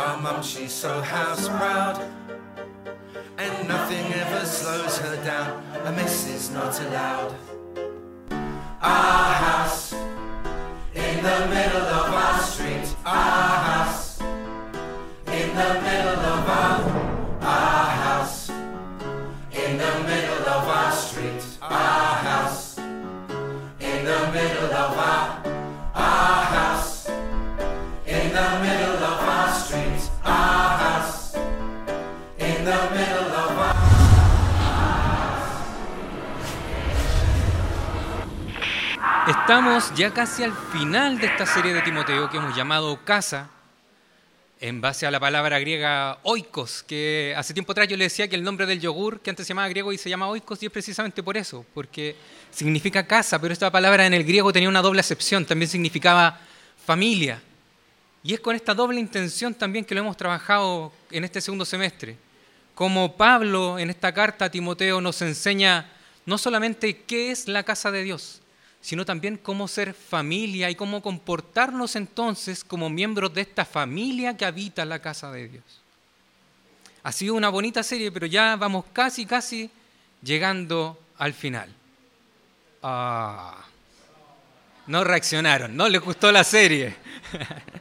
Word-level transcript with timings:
Our 0.00 0.16
mum, 0.16 0.42
she's 0.42 0.72
so 0.72 1.02
house 1.02 1.46
proud. 1.46 2.00
And 3.36 3.68
nothing 3.68 4.06
ever 4.14 4.46
slows 4.46 4.96
her 4.96 5.22
down. 5.22 5.62
A 5.84 5.92
miss 5.92 6.26
is 6.26 6.50
not 6.50 6.80
allowed. 6.80 7.34
Our 8.80 9.34
house 9.34 9.92
in 10.94 11.16
the 11.22 11.38
middle 11.54 11.86
of 12.00 12.14
our 12.14 12.40
street. 12.40 12.88
Our 13.04 13.56
house 13.72 14.22
in 15.26 15.48
the 15.60 15.72
middle 15.84 16.20
of 16.32 16.49
Estamos 39.50 39.92
ya 39.96 40.14
casi 40.14 40.44
al 40.44 40.52
final 40.52 41.18
de 41.18 41.26
esta 41.26 41.44
serie 41.44 41.74
de 41.74 41.82
Timoteo 41.82 42.30
que 42.30 42.36
hemos 42.36 42.56
llamado 42.56 43.04
Casa, 43.04 43.50
en 44.60 44.80
base 44.80 45.08
a 45.08 45.10
la 45.10 45.18
palabra 45.18 45.58
griega 45.58 46.20
oikos, 46.22 46.84
que 46.84 47.34
hace 47.36 47.52
tiempo 47.52 47.72
atrás 47.72 47.88
yo 47.88 47.96
le 47.96 48.04
decía 48.04 48.28
que 48.28 48.36
el 48.36 48.44
nombre 48.44 48.64
del 48.64 48.80
yogur, 48.80 49.18
que 49.18 49.28
antes 49.30 49.44
se 49.44 49.50
llamaba 49.50 49.68
griego 49.68 49.92
y 49.92 49.98
se 49.98 50.08
llama 50.08 50.28
oikos, 50.28 50.62
y 50.62 50.66
es 50.66 50.72
precisamente 50.72 51.20
por 51.24 51.36
eso, 51.36 51.66
porque 51.74 52.14
significa 52.52 53.08
casa, 53.08 53.40
pero 53.40 53.52
esta 53.52 53.72
palabra 53.72 54.06
en 54.06 54.14
el 54.14 54.22
griego 54.22 54.52
tenía 54.52 54.68
una 54.68 54.82
doble 54.82 55.00
acepción, 55.00 55.44
también 55.44 55.68
significaba 55.68 56.38
familia. 56.86 57.42
Y 58.22 58.34
es 58.34 58.38
con 58.38 58.54
esta 58.54 58.72
doble 58.72 59.00
intención 59.00 59.52
también 59.52 59.84
que 59.84 59.96
lo 59.96 60.02
hemos 60.02 60.16
trabajado 60.16 60.92
en 61.10 61.24
este 61.24 61.40
segundo 61.40 61.64
semestre. 61.64 62.16
Como 62.76 63.16
Pablo 63.16 63.80
en 63.80 63.90
esta 63.90 64.14
carta 64.14 64.44
a 64.44 64.50
Timoteo 64.52 65.00
nos 65.00 65.20
enseña 65.22 65.90
no 66.24 66.38
solamente 66.38 66.98
qué 66.98 67.32
es 67.32 67.48
la 67.48 67.64
casa 67.64 67.90
de 67.90 68.04
Dios, 68.04 68.39
sino 68.80 69.04
también 69.04 69.36
cómo 69.36 69.68
ser 69.68 69.92
familia 69.94 70.70
y 70.70 70.74
cómo 70.74 71.02
comportarnos 71.02 71.96
entonces 71.96 72.64
como 72.64 72.88
miembros 72.88 73.32
de 73.34 73.42
esta 73.42 73.64
familia 73.64 74.36
que 74.36 74.46
habita 74.46 74.84
la 74.84 75.00
casa 75.00 75.30
de 75.30 75.48
Dios. 75.48 75.64
Ha 77.02 77.12
sido 77.12 77.34
una 77.34 77.48
bonita 77.48 77.82
serie, 77.82 78.10
pero 78.10 78.26
ya 78.26 78.56
vamos 78.56 78.84
casi, 78.92 79.26
casi 79.26 79.70
llegando 80.22 80.98
al 81.18 81.34
final. 81.34 81.74
Ah, 82.82 83.64
no 84.86 85.04
reaccionaron, 85.04 85.76
no 85.76 85.88
les 85.88 86.00
gustó 86.00 86.32
la 86.32 86.44
serie. 86.44 86.96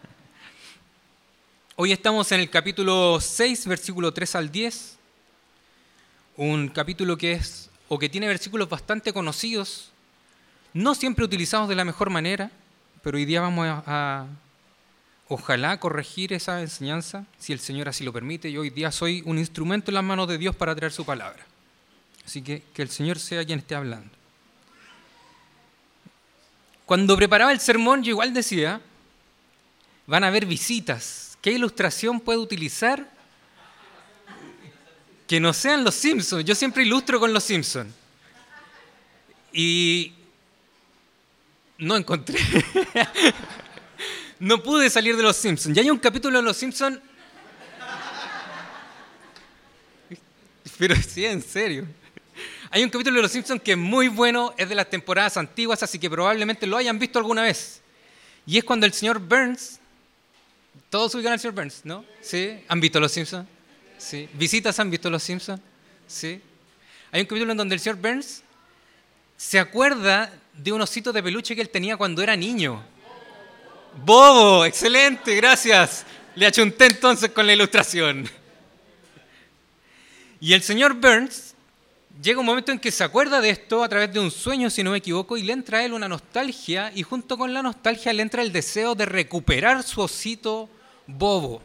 Hoy 1.77 1.93
estamos 1.93 2.29
en 2.33 2.41
el 2.41 2.49
capítulo 2.49 3.19
6, 3.21 3.67
versículo 3.67 4.13
3 4.13 4.35
al 4.35 4.51
10, 4.51 4.97
un 6.35 6.67
capítulo 6.67 7.17
que 7.17 7.33
es 7.33 7.69
o 7.87 7.97
que 7.97 8.09
tiene 8.09 8.27
versículos 8.27 8.67
bastante 8.67 9.13
conocidos 9.13 9.91
no 10.79 10.95
siempre 10.95 11.25
utilizados 11.25 11.67
de 11.67 11.75
la 11.75 11.83
mejor 11.83 12.09
manera, 12.09 12.49
pero 13.03 13.17
hoy 13.17 13.25
día 13.25 13.41
vamos 13.41 13.67
a, 13.67 14.27
ojalá 15.27 15.77
corregir 15.77 16.31
esa 16.31 16.61
enseñanza, 16.61 17.25
si 17.37 17.51
el 17.51 17.59
Señor 17.59 17.89
así 17.89 18.05
lo 18.05 18.13
permite. 18.13 18.49
Yo 18.49 18.61
hoy 18.61 18.69
día 18.69 18.89
soy 18.89 19.21
un 19.25 19.37
instrumento 19.37 19.91
en 19.91 19.95
las 19.95 20.03
manos 20.05 20.29
de 20.29 20.37
Dios 20.37 20.55
para 20.55 20.73
traer 20.73 20.93
su 20.93 21.05
palabra. 21.05 21.45
Así 22.25 22.41
que 22.41 22.63
que 22.73 22.81
el 22.81 22.89
Señor 22.89 23.19
sea 23.19 23.43
quien 23.43 23.59
esté 23.59 23.75
hablando. 23.75 24.09
Cuando 26.85 27.17
preparaba 27.17 27.51
el 27.51 27.59
sermón, 27.59 28.01
yo 28.01 28.11
igual 28.11 28.33
decía, 28.33 28.79
van 30.07 30.23
a 30.23 30.27
haber 30.27 30.45
visitas. 30.45 31.37
¿Qué 31.41 31.51
ilustración 31.51 32.21
puedo 32.21 32.41
utilizar 32.41 33.05
que 35.27 35.41
no 35.41 35.51
sean 35.51 35.83
los 35.83 35.95
Simpsons? 35.95 36.45
Yo 36.45 36.55
siempre 36.55 36.83
ilustro 36.83 37.19
con 37.19 37.33
los 37.33 37.43
Simpsons. 37.43 37.93
Y 39.51 40.13
no 41.79 41.97
encontré. 41.97 42.37
no 44.39 44.61
pude 44.61 44.89
salir 44.89 45.17
de 45.17 45.23
Los 45.23 45.37
Simpsons. 45.37 45.75
Ya 45.75 45.81
hay 45.81 45.89
un 45.89 45.97
capítulo 45.97 46.37
de 46.37 46.43
Los 46.43 46.57
Simpsons. 46.57 46.99
Pero 50.77 50.95
sí, 50.95 51.25
en 51.25 51.41
serio. 51.41 51.87
Hay 52.69 52.83
un 52.83 52.89
capítulo 52.89 53.17
de 53.17 53.23
Los 53.23 53.31
Simpsons 53.31 53.61
que 53.61 53.71
es 53.71 53.77
muy 53.77 54.07
bueno, 54.07 54.53
es 54.57 54.69
de 54.69 54.75
las 54.75 54.89
temporadas 54.89 55.37
antiguas, 55.37 55.81
así 55.81 55.97
que 55.97 56.09
probablemente 56.09 56.67
lo 56.67 56.77
hayan 56.77 56.99
visto 56.99 57.19
alguna 57.19 57.41
vez. 57.41 57.81
Y 58.45 58.57
es 58.57 58.63
cuando 58.63 58.85
el 58.85 58.93
señor 58.93 59.19
Burns, 59.19 59.79
todos 60.89 61.13
ubican 61.15 61.33
al 61.33 61.39
señor 61.39 61.55
Burns, 61.55 61.81
¿no? 61.83 62.05
¿Sí? 62.21 62.63
¿Han 62.67 62.79
visto 62.79 62.99
Los 62.99 63.11
Simpsons? 63.11 63.47
¿Sí? 63.97 64.29
¿Visitas 64.33 64.79
han 64.79 64.89
visto 64.89 65.09
Los 65.09 65.23
Simpsons? 65.23 65.61
¿Sí? 66.07 66.41
Hay 67.11 67.21
un 67.21 67.27
capítulo 67.27 67.51
en 67.51 67.57
donde 67.57 67.75
el 67.75 67.81
señor 67.81 67.97
Burns 67.97 68.43
se 69.35 69.59
acuerda 69.59 70.31
de 70.63 70.73
un 70.73 70.81
osito 70.81 71.13
de 71.13 71.23
peluche 71.23 71.55
que 71.55 71.61
él 71.61 71.69
tenía 71.69 71.95
cuando 71.95 72.21
era 72.21 72.35
niño. 72.35 72.83
Bobo, 74.03 74.65
excelente, 74.65 75.35
gracias. 75.35 76.05
Le 76.35 76.45
achunté 76.45 76.85
entonces 76.85 77.31
con 77.31 77.47
la 77.47 77.53
ilustración. 77.53 78.29
Y 80.41 80.53
el 80.53 80.61
señor 80.61 80.93
Burns 80.95 81.55
llega 82.21 82.39
un 82.39 82.45
momento 82.45 82.71
en 82.71 82.79
que 82.79 82.91
se 82.91 83.03
acuerda 83.03 83.39
de 83.39 83.49
esto 83.49 83.83
a 83.83 83.89
través 83.89 84.11
de 84.13 84.19
un 84.19 84.31
sueño, 84.31 84.69
si 84.69 84.83
no 84.83 84.91
me 84.91 84.97
equivoco, 84.97 85.37
y 85.37 85.43
le 85.43 85.53
entra 85.53 85.79
a 85.79 85.85
él 85.85 85.93
una 85.93 86.09
nostalgia, 86.09 86.91
y 86.93 87.03
junto 87.03 87.37
con 87.37 87.53
la 87.53 87.61
nostalgia 87.61 88.11
le 88.13 88.21
entra 88.21 88.41
el 88.41 88.51
deseo 88.51 88.95
de 88.95 89.05
recuperar 89.05 89.83
su 89.83 90.01
osito 90.01 90.69
bobo. 91.07 91.61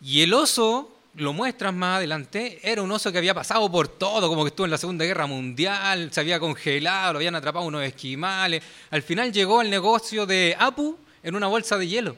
Y 0.00 0.22
el 0.22 0.34
oso 0.34 0.95
lo 1.16 1.32
muestran 1.32 1.76
más 1.78 1.96
adelante, 1.96 2.60
era 2.62 2.82
un 2.82 2.90
oso 2.92 3.10
que 3.10 3.18
había 3.18 3.34
pasado 3.34 3.70
por 3.70 3.88
todo, 3.88 4.28
como 4.28 4.44
que 4.44 4.48
estuvo 4.48 4.66
en 4.66 4.70
la 4.70 4.78
Segunda 4.78 5.04
Guerra 5.04 5.26
Mundial, 5.26 6.10
se 6.12 6.20
había 6.20 6.38
congelado, 6.38 7.14
lo 7.14 7.18
habían 7.18 7.34
atrapado 7.34 7.64
unos 7.64 7.82
esquimales. 7.82 8.62
Al 8.90 9.02
final 9.02 9.32
llegó 9.32 9.60
al 9.60 9.70
negocio 9.70 10.26
de 10.26 10.54
Apu 10.58 10.98
en 11.22 11.34
una 11.34 11.46
bolsa 11.46 11.78
de 11.78 11.88
hielo. 11.88 12.16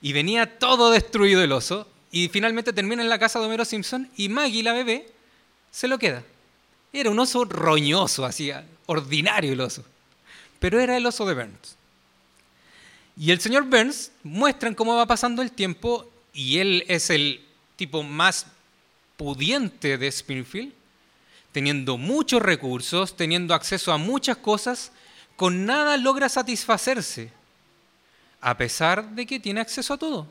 Y 0.00 0.12
venía 0.12 0.58
todo 0.58 0.90
destruido 0.90 1.42
el 1.42 1.52
oso. 1.52 1.88
Y 2.12 2.28
finalmente 2.28 2.72
termina 2.72 3.02
en 3.02 3.08
la 3.08 3.18
casa 3.18 3.38
de 3.38 3.46
Homero 3.46 3.64
Simpson 3.64 4.08
y 4.16 4.28
Maggie, 4.28 4.62
la 4.62 4.72
bebé, 4.72 5.08
se 5.70 5.88
lo 5.88 5.98
queda. 5.98 6.22
Era 6.92 7.10
un 7.10 7.18
oso 7.18 7.44
roñoso, 7.44 8.24
así, 8.24 8.50
ordinario 8.86 9.52
el 9.52 9.60
oso. 9.60 9.84
Pero 10.58 10.80
era 10.80 10.96
el 10.96 11.06
oso 11.06 11.26
de 11.26 11.34
Burns. 11.34 11.76
Y 13.16 13.32
el 13.32 13.40
señor 13.40 13.64
Burns 13.64 14.12
muestran 14.22 14.74
cómo 14.74 14.96
va 14.96 15.06
pasando 15.06 15.42
el 15.42 15.52
tiempo 15.52 16.08
y 16.32 16.58
él 16.58 16.84
es 16.88 17.10
el 17.10 17.44
tipo 17.80 18.02
más 18.02 18.44
pudiente 19.16 19.96
de 19.96 20.06
Springfield, 20.08 20.74
teniendo 21.50 21.96
muchos 21.96 22.42
recursos, 22.42 23.16
teniendo 23.16 23.54
acceso 23.54 23.90
a 23.90 23.96
muchas 23.96 24.36
cosas, 24.36 24.92
con 25.34 25.64
nada 25.64 25.96
logra 25.96 26.28
satisfacerse, 26.28 27.32
a 28.42 28.54
pesar 28.58 29.08
de 29.12 29.24
que 29.24 29.40
tiene 29.40 29.62
acceso 29.62 29.94
a 29.94 29.96
todo. 29.96 30.26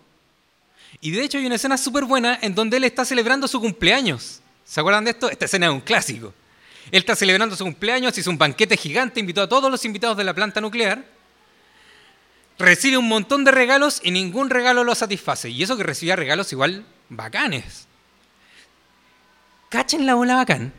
Y 1.01 1.10
de 1.10 1.24
hecho 1.24 1.40
hay 1.40 1.48
una 1.48 1.56
escena 1.56 1.75
súper 1.80 2.04
buena 2.06 2.38
en 2.40 2.54
donde 2.54 2.78
él 2.78 2.84
está 2.84 3.04
celebrando 3.04 3.48
su 3.48 3.60
cumpleaños. 3.60 4.42
¿Se 4.63 4.80
acuerdan 4.80 5.06
de 5.06 5.12
esto? 5.12 5.31
Esta 5.31 5.45
escena 5.45 5.66
es 5.66 5.72
un 5.72 5.81
clásico. 5.81 6.31
Él 6.92 7.00
está 7.00 7.16
celebrando 7.16 7.56
su 7.56 7.63
cumpleaños, 7.63 8.16
hizo 8.16 8.30
un 8.30 8.38
banquete 8.38 8.78
gigante, 8.78 9.19
invitó 9.19 9.42
a 9.42 9.50
todos 9.50 9.72
los 9.72 9.84
invitados 9.86 10.18
de 10.18 10.24
la 10.24 10.36
planta 10.36 10.62
nuclear, 10.62 11.04
recibe 12.60 12.98
un 12.98 13.07
montón 13.07 13.44
de 13.44 13.50
regalos 13.50 14.02
y 14.04 14.12
ningún 14.12 14.52
regalo 14.52 14.84
lo 14.84 14.94
satisface. 14.94 15.50
Y 15.50 15.63
eso 15.63 15.75
que 15.78 15.84
recibía 15.84 16.16
regalos 16.16 16.52
igual 16.52 16.86
bacanes. 17.09 17.88
Cachen 19.69 20.06
la 20.06 20.15
bola 20.15 20.35
bacán. 20.35 20.73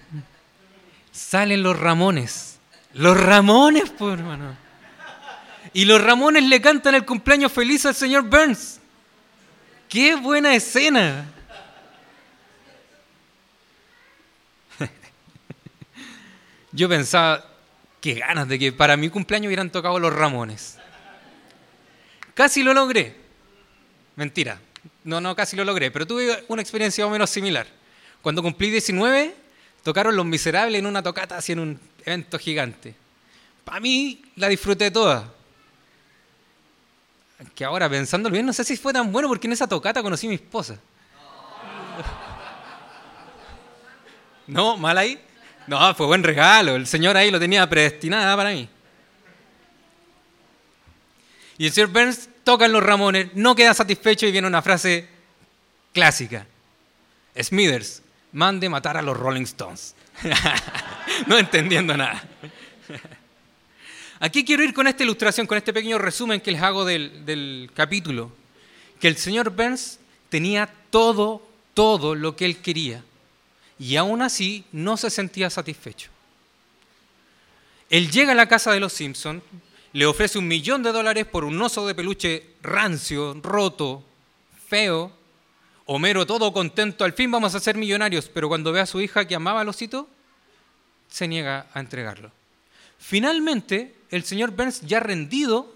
Salen 1.13 1.63
los 1.63 1.79
Ramones. 1.79 2.59
Los 2.95 3.21
Ramones, 3.21 3.91
por 3.91 4.19
hermano. 4.19 4.57
Y 5.73 5.85
los 5.85 6.03
Ramones 6.03 6.43
le 6.45 6.61
cantan 6.61 6.95
el 6.97 7.05
cumpleaños 7.05 7.53
feliz 7.53 7.87
al 7.87 7.95
señor 7.95 8.25
Burns. 8.25 8.81
¡Qué 9.89 10.17
buena 10.17 10.55
escena! 10.55 11.27
Yo 16.73 16.89
pensaba, 16.89 17.45
qué 18.01 18.15
ganas 18.15 18.49
de 18.49 18.59
que 18.59 18.73
para 18.73 18.97
mi 18.97 19.09
cumpleaños 19.11 19.49
hubieran 19.49 19.71
tocado 19.71 19.99
los 19.99 20.13
Ramones. 20.13 20.79
Casi 22.35 22.63
lo 22.63 22.75
logré. 22.75 23.17
Mentira, 24.17 24.61
No, 25.05 25.21
no, 25.21 25.35
casi 25.35 25.57
lo 25.57 25.65
logré, 25.65 25.91
pero 25.91 26.07
tuve 26.07 26.45
una 26.49 26.63
experiencia 26.63 27.05
más 27.05 27.11
o 27.11 27.13
menos 27.13 27.31
similar. 27.31 27.67
Cuando 28.23 28.43
cumplí 28.43 28.71
19, 28.71 29.35
tocaron 29.83 30.17
Los 30.17 30.27
Miserables 30.27 30.79
en 30.79 30.87
una 30.87 31.03
tocata, 31.03 31.37
así 31.37 31.53
en 31.53 31.61
un 31.61 31.81
evento 32.05 32.39
gigante. 32.39 32.95
Para 33.65 33.81
mí, 33.81 34.23
la 34.37 34.49
disfruté 34.49 34.91
toda. 34.91 35.33
Que 37.55 37.65
ahora, 37.65 37.89
pensándolo 37.89 38.35
bien, 38.35 38.45
no 38.45 38.53
sé 38.53 38.65
si 38.65 38.77
fue 38.77 38.93
tan 38.93 39.11
bueno 39.11 39.29
porque 39.29 39.47
en 39.47 39.55
esa 39.55 39.67
tocata 39.67 40.03
conocí 40.03 40.27
a 40.27 40.31
mi 40.31 40.37
esposa. 40.37 40.77
¿No? 44.47 44.77
¿Mal 44.77 44.99
ahí? 44.99 45.19
No, 45.67 45.95
fue 45.95 46.07
buen 46.07 46.23
regalo. 46.23 46.77
El 46.77 46.87
Señor 46.87 47.17
ahí 47.17 47.31
lo 47.31 47.39
tenía 47.39 47.67
predestinada 47.69 48.37
para 48.37 48.51
mí. 48.51 48.69
Y 51.61 51.67
el 51.67 51.73
señor 51.73 51.91
Burns 51.91 52.30
toca 52.51 52.65
en 52.67 52.73
los 52.73 52.83
Ramones, 52.83 53.29
no 53.35 53.55
queda 53.55 53.73
satisfecho 53.73 54.27
y 54.27 54.33
viene 54.33 54.49
una 54.49 54.61
frase 54.61 55.07
clásica. 55.93 56.49
Smithers, 57.41 58.03
mande 58.33 58.69
matar 58.69 58.97
a 58.97 59.03
los 59.03 59.17
Rolling 59.17 59.45
Stones. 59.45 59.95
no 61.29 61.39
entendiendo 61.39 61.97
nada. 61.97 62.21
Aquí 64.19 64.45
quiero 64.45 64.65
ir 64.65 64.75
con 64.75 64.89
esta 64.89 65.05
ilustración, 65.05 65.47
con 65.47 65.59
este 65.59 65.73
pequeño 65.73 65.97
resumen 65.99 66.41
que 66.41 66.51
les 66.51 66.61
hago 66.61 66.85
del, 66.85 67.71
capítulo. 67.73 68.33
Que 68.99 69.07
el 69.07 69.17
señor 69.17 69.51
Burns 69.51 70.01
tenía 70.29 70.69
todo, 70.91 71.47
todo 71.73 72.17
lo 72.17 72.35
que 72.35 72.47
él 72.47 72.57
quería. 72.57 73.05
Y 73.79 73.95
aún 73.95 74.23
así 74.23 74.65
no 74.73 74.97
se 74.97 75.11
sentía 75.11 75.51
satisfecho. 75.51 76.11
Él 77.91 78.11
llega 78.11 78.33
a 78.33 78.35
la 78.35 78.49
casa 78.49 78.73
de 78.73 78.81
los 78.81 78.93
Simpsons, 78.93 79.41
le 79.93 80.07
ofrece 80.07 80.39
un 80.39 80.47
millón 80.47 80.83
de 80.83 80.93
dólares 80.93 81.27
por 81.27 81.45
un 81.45 81.61
oso 81.61 81.87
de 81.87 81.95
peluche 81.95 82.55
rancio, 82.63 83.35
roto, 83.43 84.05
feo. 84.69 85.13
Homero 85.87 86.25
todo 86.25 86.53
contento, 86.53 87.05
al 87.05 87.13
fin 87.13 87.31
vamos 87.31 87.55
a 87.55 87.61
ser 87.61 87.77
millonarios, 87.77 88.31
pero 88.33 88.49
cuando 88.49 88.71
ve 88.71 88.81
a 88.81 88.87
su 88.87 89.01
hija 89.01 89.27
que 89.27 89.35
amaba 89.35 89.63
al 89.63 89.69
osito, 89.69 90.09
se 91.09 91.27
niega 91.27 91.67
a 91.75 91.81
entregarlo. 91.81 92.31
Finalmente, 92.99 93.97
el 94.11 94.23
señor 94.23 94.53
Burns 94.53 94.83
ya 94.83 95.01
rendido, 95.01 95.75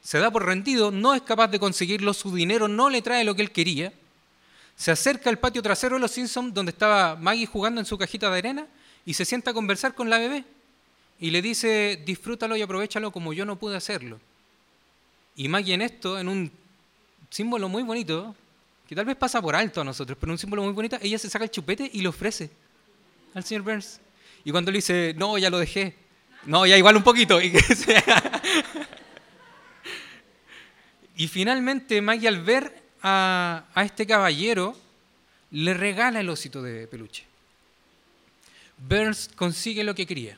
se 0.00 0.18
da 0.18 0.30
por 0.30 0.46
rendido, 0.46 0.90
no 0.90 1.14
es 1.14 1.20
capaz 1.20 1.48
de 1.48 1.58
conseguirlo, 1.58 2.14
su 2.14 2.34
dinero 2.34 2.66
no 2.66 2.88
le 2.88 3.02
trae 3.02 3.24
lo 3.24 3.34
que 3.34 3.42
él 3.42 3.50
quería, 3.50 3.92
se 4.74 4.90
acerca 4.90 5.28
al 5.28 5.38
patio 5.38 5.62
trasero 5.62 5.96
de 5.96 6.00
los 6.00 6.12
Simpsons 6.12 6.54
donde 6.54 6.72
estaba 6.72 7.14
Maggie 7.16 7.44
jugando 7.44 7.78
en 7.78 7.86
su 7.86 7.98
cajita 7.98 8.30
de 8.30 8.38
arena 8.38 8.66
y 9.04 9.12
se 9.12 9.26
sienta 9.26 9.50
a 9.50 9.54
conversar 9.54 9.94
con 9.94 10.08
la 10.08 10.18
bebé 10.18 10.44
y 11.22 11.30
le 11.30 11.40
dice, 11.40 12.02
disfrútalo 12.04 12.56
y 12.56 12.62
aprovechalo 12.62 13.12
como 13.12 13.32
yo 13.32 13.44
no 13.44 13.56
pude 13.56 13.76
hacerlo. 13.76 14.18
Y 15.36 15.46
Maggie 15.46 15.74
en 15.74 15.82
esto, 15.82 16.18
en 16.18 16.26
un 16.26 16.50
símbolo 17.30 17.68
muy 17.68 17.84
bonito, 17.84 18.34
que 18.88 18.96
tal 18.96 19.04
vez 19.04 19.14
pasa 19.14 19.40
por 19.40 19.54
alto 19.54 19.80
a 19.80 19.84
nosotros, 19.84 20.18
pero 20.20 20.32
un 20.32 20.38
símbolo 20.38 20.64
muy 20.64 20.72
bonito, 20.72 20.98
ella 21.00 21.20
se 21.20 21.30
saca 21.30 21.44
el 21.44 21.50
chupete 21.52 21.88
y 21.92 22.02
lo 22.02 22.10
ofrece 22.10 22.50
al 23.34 23.44
señor 23.44 23.62
Burns. 23.62 24.00
Y 24.42 24.50
cuando 24.50 24.72
le 24.72 24.78
dice, 24.78 25.14
no, 25.16 25.38
ya 25.38 25.48
lo 25.48 25.60
dejé, 25.60 25.94
no, 26.44 26.66
ya 26.66 26.76
igual 26.76 26.96
un 26.96 27.04
poquito. 27.04 27.38
Y, 31.14 31.24
y 31.24 31.28
finalmente 31.28 32.00
Maggie 32.00 32.26
al 32.26 32.42
ver 32.42 32.82
a, 33.00 33.66
a 33.74 33.84
este 33.84 34.08
caballero, 34.08 34.76
le 35.52 35.72
regala 35.72 36.18
el 36.18 36.28
osito 36.28 36.62
de 36.62 36.88
peluche. 36.88 37.24
Burns 38.78 39.30
consigue 39.36 39.84
lo 39.84 39.94
que 39.94 40.04
quería 40.04 40.36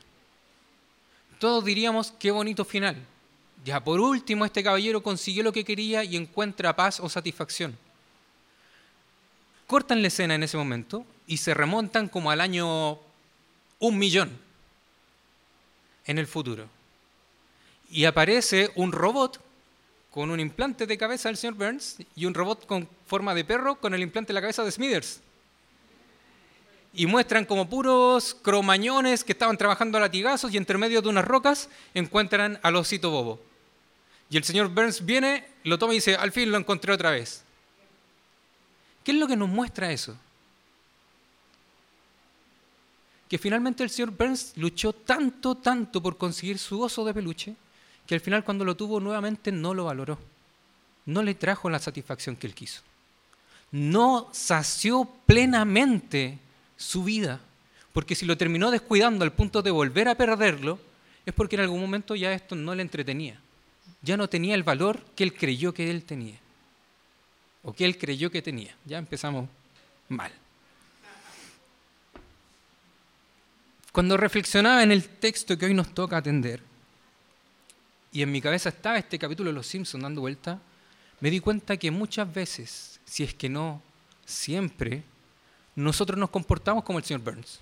todos 1.38 1.64
diríamos 1.64 2.12
qué 2.18 2.30
bonito 2.30 2.64
final. 2.64 2.96
Ya 3.64 3.82
por 3.82 4.00
último, 4.00 4.44
este 4.44 4.62
caballero 4.62 5.02
consiguió 5.02 5.42
lo 5.42 5.52
que 5.52 5.64
quería 5.64 6.04
y 6.04 6.16
encuentra 6.16 6.76
paz 6.76 7.00
o 7.00 7.08
satisfacción. 7.08 7.76
Cortan 9.66 10.02
la 10.02 10.08
escena 10.08 10.34
en 10.34 10.42
ese 10.42 10.56
momento 10.56 11.06
y 11.26 11.38
se 11.38 11.54
remontan 11.54 12.08
como 12.08 12.30
al 12.30 12.40
año 12.40 12.98
un 13.78 13.98
millón 13.98 14.38
en 16.06 16.18
el 16.18 16.26
futuro. 16.26 16.68
Y 17.90 18.04
aparece 18.04 18.70
un 18.74 18.92
robot 18.92 19.40
con 20.10 20.30
un 20.30 20.40
implante 20.40 20.86
de 20.86 20.98
cabeza 20.98 21.28
del 21.28 21.38
señor 21.38 21.54
Burns 21.54 21.96
y 22.14 22.26
un 22.26 22.34
robot 22.34 22.66
con 22.66 22.88
forma 23.06 23.34
de 23.34 23.44
perro 23.44 23.76
con 23.76 23.94
el 23.94 24.02
implante 24.02 24.28
de 24.28 24.34
la 24.34 24.40
cabeza 24.42 24.62
de 24.62 24.70
Smithers 24.70 25.20
y 26.94 27.06
muestran 27.06 27.44
como 27.44 27.68
puros 27.68 28.36
cromañones 28.40 29.24
que 29.24 29.32
estaban 29.32 29.58
trabajando 29.58 29.98
a 29.98 30.02
latigazos 30.02 30.52
y 30.54 30.56
entre 30.56 30.78
medio 30.78 31.02
de 31.02 31.08
unas 31.08 31.24
rocas 31.24 31.68
encuentran 31.92 32.58
al 32.62 32.76
osito 32.76 33.10
bobo. 33.10 33.40
Y 34.30 34.36
el 34.36 34.44
señor 34.44 34.68
Burns 34.68 35.04
viene, 35.04 35.46
lo 35.64 35.78
toma 35.78 35.92
y 35.92 35.96
dice, 35.96 36.14
al 36.14 36.32
fin 36.32 36.50
lo 36.50 36.58
encontré 36.58 36.92
otra 36.92 37.10
vez. 37.10 37.42
¿Qué 39.02 39.12
es 39.12 39.18
lo 39.18 39.26
que 39.26 39.36
nos 39.36 39.48
muestra 39.48 39.92
eso? 39.92 40.16
Que 43.28 43.38
finalmente 43.38 43.82
el 43.82 43.90
señor 43.90 44.12
Burns 44.12 44.52
luchó 44.56 44.92
tanto, 44.92 45.56
tanto 45.56 46.00
por 46.00 46.16
conseguir 46.16 46.58
su 46.58 46.80
oso 46.80 47.04
de 47.04 47.12
peluche, 47.12 47.54
que 48.06 48.14
al 48.14 48.20
final 48.20 48.44
cuando 48.44 48.64
lo 48.64 48.76
tuvo 48.76 49.00
nuevamente 49.00 49.50
no 49.50 49.74
lo 49.74 49.86
valoró. 49.86 50.18
No 51.06 51.22
le 51.22 51.34
trajo 51.34 51.68
la 51.68 51.78
satisfacción 51.78 52.36
que 52.36 52.46
él 52.46 52.54
quiso. 52.54 52.82
No 53.72 54.28
sació 54.32 55.10
plenamente 55.26 56.38
su 56.76 57.04
vida. 57.04 57.40
Porque 57.92 58.14
si 58.14 58.26
lo 58.26 58.36
terminó 58.36 58.70
descuidando 58.70 59.24
al 59.24 59.32
punto 59.32 59.62
de 59.62 59.70
volver 59.70 60.08
a 60.08 60.16
perderlo, 60.16 60.78
es 61.24 61.32
porque 61.32 61.56
en 61.56 61.62
algún 61.62 61.80
momento 61.80 62.14
ya 62.14 62.32
esto 62.32 62.54
no 62.54 62.74
le 62.74 62.82
entretenía. 62.82 63.40
Ya 64.02 64.16
no 64.16 64.28
tenía 64.28 64.54
el 64.54 64.62
valor 64.62 65.04
que 65.14 65.24
él 65.24 65.34
creyó 65.34 65.72
que 65.72 65.90
él 65.90 66.04
tenía. 66.04 66.38
O 67.62 67.72
que 67.72 67.84
él 67.84 67.96
creyó 67.96 68.30
que 68.30 68.42
tenía. 68.42 68.76
Ya 68.84 68.98
empezamos 68.98 69.48
mal. 70.08 70.32
Cuando 73.92 74.16
reflexionaba 74.16 74.82
en 74.82 74.90
el 74.90 75.08
texto 75.08 75.56
que 75.56 75.66
hoy 75.66 75.74
nos 75.74 75.94
toca 75.94 76.16
atender, 76.16 76.60
y 78.10 78.22
en 78.22 78.32
mi 78.32 78.40
cabeza 78.40 78.68
estaba 78.68 78.98
este 78.98 79.18
capítulo 79.18 79.50
de 79.50 79.54
Los 79.54 79.68
Simpsons 79.68 80.02
dando 80.02 80.20
vuelta, 80.20 80.60
me 81.20 81.30
di 81.30 81.40
cuenta 81.40 81.76
que 81.76 81.90
muchas 81.90 82.32
veces, 82.32 83.00
si 83.04 83.22
es 83.22 83.34
que 83.34 83.48
no 83.48 83.80
siempre, 84.26 85.04
nosotros 85.76 86.18
nos 86.18 86.30
comportamos 86.30 86.84
como 86.84 86.98
el 86.98 87.04
señor 87.04 87.22
Burns. 87.22 87.60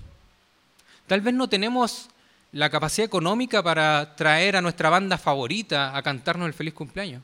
Tal 1.07 1.21
vez 1.21 1.35
no 1.35 1.49
tenemos 1.49 2.09
la 2.53 2.71
capacidad 2.71 3.07
económica 3.07 3.63
para 3.63 4.15
traer 4.15 4.57
a 4.57 4.63
nuestra 4.63 4.91
banda 4.91 5.17
favorita 5.17 5.97
a 5.97 6.03
cantarnos 6.03 6.47
el 6.47 6.55
feliz 6.55 6.75
cumpleaños, 6.75 7.23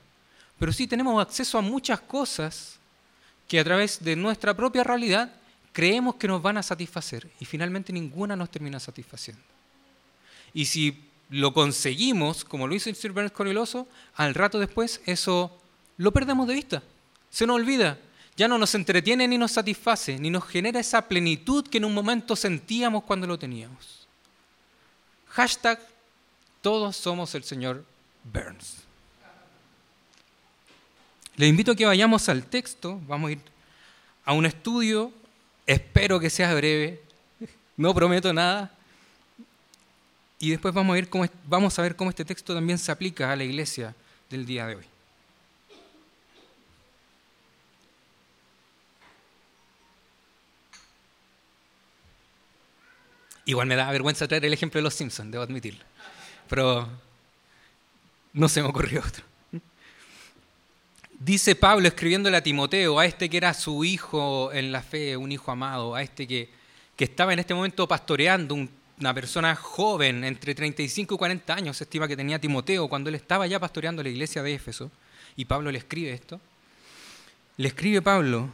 pero 0.59 0.73
sí 0.73 0.87
tenemos 0.87 1.21
acceso 1.21 1.59
a 1.59 1.63
muchas 1.63 2.01
cosas 2.01 2.79
que 3.47 3.61
a 3.61 3.65
través 3.65 4.03
de 4.03 4.17
nuestra 4.17 4.55
propia 4.55 4.85
realidad 4.85 5.33
creemos 5.73 6.17
que 6.17 6.29
nos 6.29 6.43
van 6.43 6.57
a 6.57 6.63
satisfacer 6.63 7.29
y 7.41 7.45
finalmente 7.45 7.93
ninguna 7.93 8.35
nos 8.37 8.51
termina 8.51 8.81
satisfaciendo. 8.81 9.43
Y 10.55 10.65
si 10.65 11.05
lo 11.31 11.53
conseguimos, 11.53 12.45
como 12.45 12.67
lo 12.67 12.75
hizo 12.75 12.93
Sir 12.95 13.13
Burns 13.13 13.33
con 13.33 13.49
el 13.49 13.59
oso, 13.59 13.87
al 14.17 14.35
rato 14.35 14.59
después 14.59 15.01
eso 15.05 15.57
lo 15.99 16.13
perdemos 16.13 16.49
de 16.49 16.55
vista, 16.55 16.83
se 17.31 17.47
nos 17.47 17.57
olvida 17.57 17.99
ya 18.39 18.47
no 18.47 18.57
nos 18.57 18.73
entretiene 18.77 19.27
ni 19.27 19.37
nos 19.37 19.51
satisface, 19.51 20.17
ni 20.17 20.31
nos 20.31 20.47
genera 20.47 20.79
esa 20.79 21.03
plenitud 21.03 21.67
que 21.67 21.79
en 21.79 21.85
un 21.85 21.93
momento 21.93 22.37
sentíamos 22.37 23.03
cuando 23.03 23.27
lo 23.27 23.37
teníamos. 23.37 24.07
Hashtag, 25.27 25.81
todos 26.63 26.97
somos 26.97 27.35
el 27.35 27.43
señor 27.43 27.85
Burns. 28.23 28.77
Le 31.35 31.49
invito 31.49 31.73
a 31.73 31.75
que 31.75 31.85
vayamos 31.85 32.29
al 32.29 32.45
texto, 32.45 33.01
vamos 33.09 33.31
a 33.31 33.33
ir 33.33 33.41
a 34.25 34.33
un 34.35 34.47
estudio, 34.47 35.13
espero 35.67 36.21
que 36.21 36.31
sea 36.31 36.55
breve, 36.55 37.03
no 37.77 37.93
prometo 37.93 38.33
nada, 38.33 38.73
y 40.39 40.51
después 40.51 40.73
vamos 40.73 40.93
a, 40.93 40.95
ver 40.95 41.09
cómo, 41.09 41.27
vamos 41.45 41.77
a 41.77 41.83
ver 41.83 41.97
cómo 41.97 42.11
este 42.11 42.25
texto 42.25 42.55
también 42.55 42.79
se 42.79 42.93
aplica 42.93 43.33
a 43.33 43.35
la 43.35 43.43
iglesia 43.43 43.97
del 44.31 44.47
día 44.47 44.69
de 44.69 44.77
hoy. 44.77 44.98
Igual 53.49 53.67
me 53.67 53.77
da 53.77 53.91
vergüenza 53.91 54.29
traer 54.29 54.45
el 54.45 54.53
ejemplo 54.53 54.77
de 54.79 54.83
los 54.83 54.93
Simpsons, 54.93 55.33
debo 55.33 55.43
admitirlo. 55.43 55.83
Pero 56.51 56.87
no 58.35 58.47
se 58.47 58.61
me 58.61 58.69
ocurrió 58.69 59.01
otro. 59.01 59.25
Dice 61.19 61.55
Pablo 61.55 61.89
escribiéndole 61.89 62.37
a 62.37 62.43
Timoteo, 62.43 62.99
a 62.99 63.07
este 63.07 63.31
que 63.31 63.39
era 63.39 63.55
su 63.55 63.85
hijo 63.85 64.53
en 64.53 64.71
la 64.71 64.83
fe, 64.83 65.17
un 65.17 65.33
hijo 65.33 65.51
amado, 65.51 65.95
a 65.95 66.03
este 66.03 66.27
que, 66.27 66.51
que 66.95 67.05
estaba 67.05 67.33
en 67.33 67.39
este 67.39 67.55
momento 67.55 67.89
pastoreando, 67.89 68.55
una 69.01 69.15
persona 69.15 69.57
joven, 69.57 70.25
entre 70.25 70.55
35 70.55 71.15
y 71.15 71.17
40 71.17 71.55
años, 71.55 71.79
se 71.79 71.85
estima 71.85 72.07
que 72.07 72.19
tenía 72.19 72.39
Timoteo, 72.39 72.87
cuando 72.87 73.09
él 73.09 73.15
estaba 73.15 73.47
ya 73.47 73.59
pastoreando 73.59 74.03
la 74.03 74.11
iglesia 74.11 74.43
de 74.43 74.53
Éfeso, 74.53 74.91
y 75.37 75.47
Pablo 75.47 75.73
le 75.73 75.79
escribe 75.79 76.13
esto. 76.13 76.39
Le 77.57 77.69
escribe 77.69 78.03
Pablo, 78.03 78.51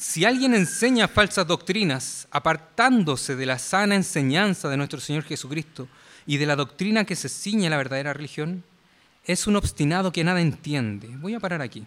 si 0.00 0.24
alguien 0.24 0.54
enseña 0.54 1.08
falsas 1.08 1.46
doctrinas, 1.46 2.26
apartándose 2.30 3.36
de 3.36 3.44
la 3.44 3.58
sana 3.58 3.94
enseñanza 3.94 4.70
de 4.70 4.78
nuestro 4.78 4.98
Señor 4.98 5.24
Jesucristo 5.24 5.88
y 6.26 6.38
de 6.38 6.46
la 6.46 6.56
doctrina 6.56 7.04
que 7.04 7.14
se 7.14 7.28
ciñe 7.28 7.66
a 7.66 7.70
la 7.70 7.76
verdadera 7.76 8.14
religión, 8.14 8.64
es 9.26 9.46
un 9.46 9.56
obstinado 9.56 10.10
que 10.10 10.24
nada 10.24 10.40
entiende. 10.40 11.08
Voy 11.18 11.34
a 11.34 11.38
parar 11.38 11.60
aquí. 11.60 11.84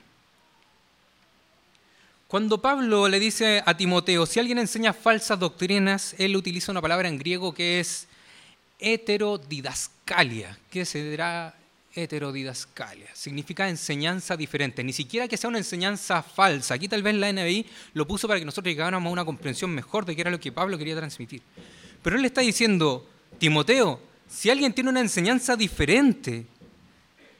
Cuando 2.27 2.61
Pablo 2.61 3.07
le 3.07 3.19
dice 3.19 3.63
a 3.65 3.75
Timoteo, 3.75 4.27
si 4.27 4.39
alguien 4.39 4.59
enseña 4.59 4.93
falsas 4.93 5.39
doctrinas, 5.39 6.13
él 6.19 6.35
utiliza 6.35 6.71
una 6.71 6.83
palabra 6.83 7.07
en 7.07 7.17
griego 7.17 7.51
que 7.51 7.79
es 7.79 8.07
heterodidascalia. 8.77 10.59
¿Qué 10.69 10.85
será 10.85 11.55
heterodidascalia? 11.93 13.07
Significa 13.13 13.69
enseñanza 13.69 14.35
diferente, 14.35 14.83
ni 14.83 14.93
siquiera 14.93 15.27
que 15.27 15.37
sea 15.37 15.49
una 15.49 15.59
enseñanza 15.59 16.23
falsa. 16.23 16.73
Aquí 16.73 16.87
tal 16.87 17.03
vez 17.03 17.15
la 17.15 17.31
NBI 17.31 17.65
lo 17.93 18.07
puso 18.07 18.27
para 18.27 18.39
que 18.39 18.45
nosotros 18.45 18.71
llegáramos 18.71 19.09
a 19.09 19.13
una 19.13 19.25
comprensión 19.25 19.71
mejor 19.71 20.05
de 20.05 20.15
qué 20.15 20.21
era 20.21 20.31
lo 20.31 20.39
que 20.39 20.51
Pablo 20.51 20.77
quería 20.77 20.95
transmitir. 20.95 21.41
Pero 22.01 22.15
él 22.15 22.21
le 22.21 22.27
está 22.27 22.41
diciendo, 22.41 23.07
Timoteo, 23.37 23.99
si 24.29 24.49
alguien 24.49 24.73
tiene 24.73 24.89
una 24.89 24.99
enseñanza 24.99 25.55
diferente 25.55 26.45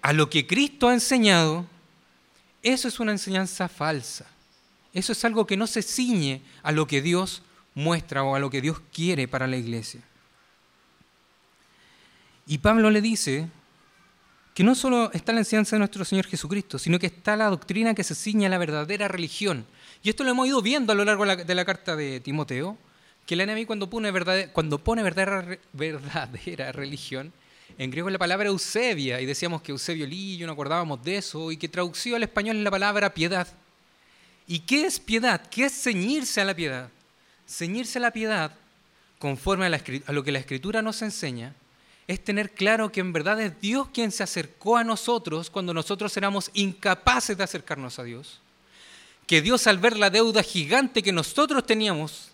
a 0.02 0.14
lo 0.14 0.30
que 0.30 0.46
Cristo 0.46 0.88
ha 0.88 0.94
enseñado, 0.94 1.66
eso 2.62 2.88
es 2.88 3.00
una 3.00 3.12
enseñanza 3.12 3.68
falsa. 3.68 4.26
Eso 4.94 5.12
es 5.12 5.26
algo 5.26 5.48
que 5.48 5.58
no 5.58 5.66
se 5.66 5.82
ciñe 5.82 6.42
a 6.62 6.72
lo 6.72 6.88
que 6.88 7.02
Dios 7.02 7.42
muestra 7.74 8.24
o 8.24 8.36
a 8.36 8.40
lo 8.40 8.50
que 8.50 8.62
Dios 8.62 8.80
quiere 8.94 9.28
para 9.28 9.48
la 9.48 9.58
iglesia. 9.58 10.02
Y 12.46 12.60
Pablo 12.60 12.92
le 12.92 13.02
dice 13.02 13.48
que 14.54 14.64
no 14.64 14.76
solo 14.76 15.12
está 15.14 15.34
la 15.34 15.40
enseñanza 15.40 15.76
de 15.76 15.80
nuestro 15.80 16.06
Señor 16.06 16.28
Jesucristo, 16.28 16.78
sino 16.78 17.00
que 17.00 17.08
está 17.08 17.36
la 17.36 17.50
doctrina 17.50 17.96
que 17.96 18.04
se 18.04 18.16
ciña 18.16 18.48
a 18.48 18.52
la 18.52 18.60
verdadera 18.60 19.08
religión. 19.08 19.66
Y 20.04 20.10
esto 20.10 20.24
lo 20.24 20.32
hemos 20.32 20.48
ido 20.48 20.62
viendo 20.62 20.92
a 20.92 20.96
lo 20.96 21.06
largo 21.06 21.26
de 21.26 21.56
la, 21.56 21.66
carta 21.66 21.96
de 21.96 22.20
Timoteo, 22.20 22.78
que 23.26 23.34
el 23.34 23.42
enemigo 23.42 23.68
cuando 23.68 23.90
pone, 23.90 24.12
cuando 24.50 24.78
pone 24.78 25.02
verdadera, 25.02 25.58
verdadera 25.72 26.72
religión, 26.72 27.34
en 27.78 27.90
griego 27.90 28.10
es 28.10 28.14
la 28.14 28.20
palabra 28.20 28.50
Eusebia, 28.50 29.20
y 29.22 29.26
decíamos 29.26 29.64
que 29.64 29.72
Eusebio 29.72 30.06
Lillo, 30.06 30.46
no 30.46 30.54
acordábamos 30.54 31.04
de 31.04 31.18
eso, 31.18 31.52
y 31.52 31.58
que 31.58 31.68
traducido 31.68 32.16
al 32.16 32.24
español 32.24 32.58
es 32.58 32.64
la 32.64 32.70
palabra 32.70 33.14
piedad. 33.14 33.48
¿Y 34.46 34.60
qué 34.60 34.86
es 34.86 35.00
piedad? 35.00 35.42
¿Qué 35.50 35.66
es 35.66 35.82
ceñirse 35.82 36.42
a 36.42 36.46
la 36.46 36.54
piedad? 36.54 36.90
Ceñirse 37.48 37.98
a 37.98 38.02
la 38.02 38.12
piedad, 38.12 38.52
conforme 39.18 39.66
a 39.66 40.12
lo 40.12 40.24
que 40.24 40.32
la 40.32 40.40
Escritura 40.40 40.84
nos 40.84 41.02
enseña, 41.02 41.56
es 42.08 42.24
tener 42.24 42.52
claro 42.52 42.92
que 42.92 43.00
en 43.00 43.14
verdad 43.14 43.40
es 43.42 43.60
Dios 43.62 43.88
quien 43.94 44.12
se 44.12 44.24
acercó 44.24 44.78
a 44.78 44.84
nosotros 44.84 45.50
cuando 45.50 45.74
nosotros 45.74 46.16
éramos 46.18 46.52
incapaces 46.54 47.38
de 47.38 47.44
acercarnos 47.44 48.00
a 48.00 48.04
Dios. 48.04 48.40
Que 49.28 49.42
Dios 49.42 49.68
al 49.68 49.78
ver 49.78 49.98
la 49.98 50.10
deuda 50.10 50.44
gigante 50.44 51.02
que 51.02 51.14
nosotros 51.14 51.66
teníamos 51.66 52.30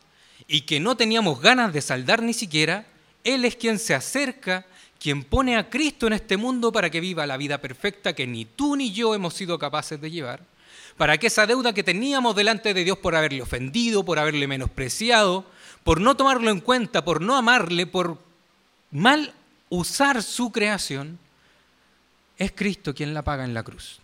y 0.47 0.61
que 0.61 0.79
no 0.79 0.97
teníamos 0.97 1.39
ganas 1.39 1.71
de 1.71 1.81
saldar 1.81 2.23
ni 2.23 2.33
siquiera, 2.33 2.87
Él 3.23 3.45
es 3.45 3.55
quien 3.55 3.77
se 3.77 3.93
acerca, 3.93 4.65
quien 4.99 5.23
pone 5.23 5.55
a 5.55 5.69
Cristo 5.69 6.07
en 6.07 6.13
este 6.13 6.35
mundo 6.35 6.71
para 6.71 6.89
que 6.89 6.99
viva 6.99 7.27
la 7.27 7.37
vida 7.37 7.59
perfecta 7.59 8.13
que 8.13 8.25
ni 8.25 8.45
tú 8.45 8.75
ni 8.75 8.91
yo 8.91 9.13
hemos 9.13 9.35
sido 9.35 9.59
capaces 9.59 10.01
de 10.01 10.09
llevar 10.09 10.41
para 10.99 11.17
que 11.17 11.27
esa 11.27 11.47
deuda 11.47 11.71
que 11.71 11.81
teníamos 11.81 12.35
delante 12.35 12.73
de 12.73 12.83
Dios 12.83 12.97
por 12.97 13.15
haberle 13.15 13.41
ofendido, 13.41 14.03
por 14.03 14.19
haberle 14.19 14.47
menospreciado, 14.47 15.45
por 15.85 16.01
no 16.01 16.17
tomarlo 16.17 16.51
en 16.51 16.59
cuenta, 16.59 17.05
por 17.05 17.21
no 17.21 17.37
amarle, 17.37 17.87
por 17.87 18.17
mal 18.91 19.33
usar 19.69 20.21
su 20.23 20.51
creación, 20.51 21.19
es 22.37 22.51
Cristo 22.51 22.93
quien 22.93 23.13
la 23.13 23.21
paga 23.21 23.43
en 23.43 23.53
la 23.53 23.63
cruz. 23.63 23.99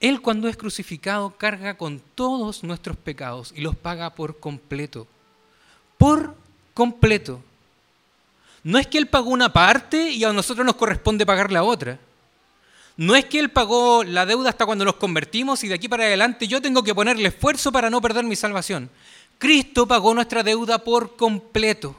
Él 0.00 0.20
cuando 0.20 0.48
es 0.48 0.56
crucificado 0.56 1.30
carga 1.30 1.76
con 1.76 2.00
todos 2.14 2.62
nuestros 2.62 2.96
pecados 2.96 3.52
y 3.54 3.60
los 3.60 3.76
paga 3.76 4.14
por 4.14 4.38
completo. 4.38 5.06
Por 5.96 6.36
completo. 6.72 7.42
No 8.62 8.78
es 8.78 8.86
que 8.86 8.98
Él 8.98 9.08
pagó 9.08 9.30
una 9.30 9.52
parte 9.52 10.10
y 10.10 10.22
a 10.24 10.32
nosotros 10.32 10.64
nos 10.64 10.76
corresponde 10.76 11.26
pagar 11.26 11.50
la 11.50 11.64
otra. 11.64 11.98
No 12.96 13.16
es 13.16 13.24
que 13.24 13.38
Él 13.38 13.50
pagó 13.50 14.04
la 14.04 14.24
deuda 14.24 14.50
hasta 14.50 14.66
cuando 14.66 14.84
nos 14.84 14.96
convertimos 14.96 15.62
y 15.64 15.68
de 15.68 15.74
aquí 15.74 15.88
para 15.88 16.04
adelante 16.04 16.46
yo 16.46 16.62
tengo 16.62 16.82
que 16.82 16.94
ponerle 16.94 17.28
esfuerzo 17.28 17.72
para 17.72 17.90
no 17.90 18.00
perder 18.00 18.24
mi 18.24 18.36
salvación. 18.36 18.90
Cristo 19.38 19.86
pagó 19.86 20.14
nuestra 20.14 20.42
deuda 20.42 20.78
por 20.78 21.16
completo 21.16 21.94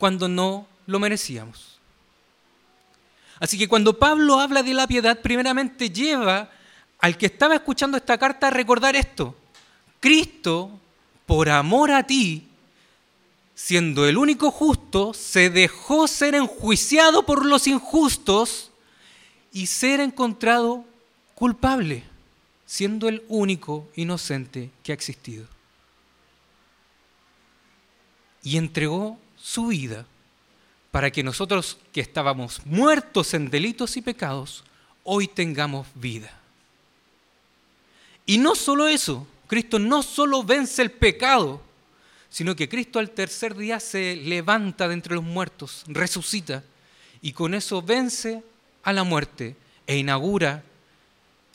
cuando 0.00 0.28
no 0.28 0.66
lo 0.86 0.98
merecíamos. 0.98 1.78
Así 3.38 3.58
que 3.58 3.68
cuando 3.68 3.98
Pablo 3.98 4.40
habla 4.40 4.62
de 4.62 4.72
la 4.72 4.86
piedad, 4.86 5.20
primeramente 5.20 5.90
lleva 5.90 6.50
al 6.98 7.18
que 7.18 7.26
estaba 7.26 7.54
escuchando 7.54 7.98
esta 7.98 8.16
carta 8.16 8.48
a 8.48 8.50
recordar 8.50 8.96
esto. 8.96 9.36
Cristo, 10.00 10.70
por 11.26 11.50
amor 11.50 11.92
a 11.92 12.02
ti, 12.02 12.48
siendo 13.54 14.08
el 14.08 14.16
único 14.16 14.50
justo, 14.50 15.12
se 15.12 15.50
dejó 15.50 16.08
ser 16.08 16.34
enjuiciado 16.34 17.26
por 17.26 17.44
los 17.44 17.66
injustos 17.66 18.70
y 19.52 19.66
ser 19.66 20.00
encontrado 20.00 20.86
culpable, 21.34 22.04
siendo 22.64 23.06
el 23.06 23.22
único 23.28 23.86
inocente 23.96 24.70
que 24.82 24.92
ha 24.92 24.94
existido. 24.94 25.46
Y 28.42 28.56
entregó 28.56 29.18
su 29.40 29.68
vida 29.68 30.06
para 30.90 31.10
que 31.10 31.22
nosotros 31.22 31.78
que 31.92 32.00
estábamos 32.00 32.64
muertos 32.66 33.34
en 33.34 33.50
delitos 33.50 33.96
y 33.96 34.02
pecados, 34.02 34.64
hoy 35.04 35.28
tengamos 35.28 35.86
vida. 35.94 36.30
Y 38.26 38.38
no 38.38 38.54
solo 38.54 38.88
eso, 38.88 39.26
Cristo 39.46 39.78
no 39.78 40.02
solo 40.02 40.42
vence 40.42 40.82
el 40.82 40.90
pecado, 40.90 41.62
sino 42.28 42.54
que 42.54 42.68
Cristo 42.68 42.98
al 42.98 43.10
tercer 43.10 43.56
día 43.56 43.80
se 43.80 44.16
levanta 44.16 44.88
de 44.88 44.94
entre 44.94 45.14
los 45.14 45.24
muertos, 45.24 45.84
resucita, 45.86 46.62
y 47.22 47.32
con 47.32 47.54
eso 47.54 47.82
vence 47.82 48.42
a 48.82 48.92
la 48.92 49.04
muerte 49.04 49.56
e 49.86 49.96
inaugura 49.96 50.62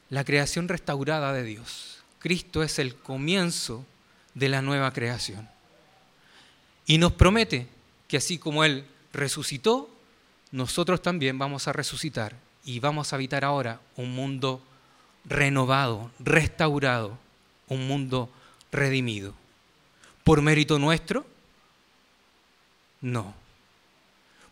la 0.09 0.23
creación 0.23 0.67
restaurada 0.67 1.33
de 1.33 1.43
Dios. 1.43 2.03
Cristo 2.19 2.63
es 2.63 2.79
el 2.79 2.95
comienzo 2.95 3.85
de 4.33 4.49
la 4.49 4.61
nueva 4.61 4.91
creación. 4.91 5.49
Y 6.85 6.97
nos 6.97 7.13
promete 7.13 7.67
que 8.07 8.17
así 8.17 8.37
como 8.37 8.63
Él 8.63 8.85
resucitó, 9.13 9.89
nosotros 10.51 11.01
también 11.01 11.37
vamos 11.37 11.67
a 11.67 11.73
resucitar 11.73 12.35
y 12.63 12.79
vamos 12.79 13.11
a 13.11 13.15
habitar 13.15 13.43
ahora 13.43 13.81
un 13.95 14.13
mundo 14.13 14.61
renovado, 15.25 16.11
restaurado, 16.19 17.17
un 17.67 17.87
mundo 17.87 18.29
redimido. 18.71 19.33
¿Por 20.23 20.41
mérito 20.41 20.79
nuestro? 20.79 21.25
No 23.01 23.33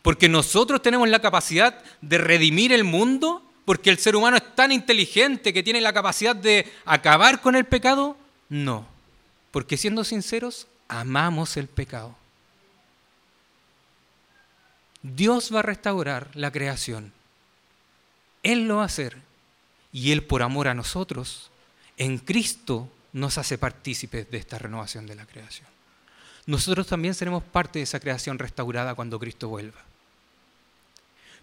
porque 0.04 0.28
nosotros 0.28 0.82
tenemos 0.82 1.08
la 1.08 1.22
capacidad 1.22 1.82
de 2.02 2.18
redimir 2.18 2.74
el 2.74 2.84
mundo, 2.84 3.42
porque 3.64 3.88
el 3.88 3.96
ser 3.96 4.14
humano 4.16 4.36
es 4.36 4.54
tan 4.54 4.70
inteligente 4.70 5.50
que 5.50 5.62
tiene 5.62 5.80
la 5.80 5.94
capacidad 5.94 6.36
de 6.36 6.70
acabar 6.84 7.40
con 7.40 7.56
el 7.56 7.64
pecado. 7.64 8.14
No, 8.50 8.86
porque 9.50 9.78
siendo 9.78 10.04
sinceros, 10.04 10.66
amamos 10.88 11.56
el 11.56 11.68
pecado. 11.68 12.14
Dios 15.04 15.54
va 15.54 15.58
a 15.58 15.62
restaurar 15.62 16.30
la 16.32 16.50
creación. 16.50 17.12
Él 18.42 18.66
lo 18.66 18.76
va 18.76 18.82
a 18.82 18.86
hacer. 18.86 19.18
Y 19.92 20.10
Él 20.10 20.24
por 20.24 20.42
amor 20.42 20.66
a 20.66 20.74
nosotros, 20.74 21.50
en 21.98 22.18
Cristo, 22.18 22.88
nos 23.12 23.38
hace 23.38 23.58
partícipes 23.58 24.28
de 24.30 24.38
esta 24.38 24.58
renovación 24.58 25.06
de 25.06 25.14
la 25.14 25.26
creación. 25.26 25.68
Nosotros 26.46 26.86
también 26.86 27.14
seremos 27.14 27.44
parte 27.44 27.78
de 27.78 27.84
esa 27.84 28.00
creación 28.00 28.38
restaurada 28.38 28.94
cuando 28.94 29.20
Cristo 29.20 29.48
vuelva. 29.48 29.80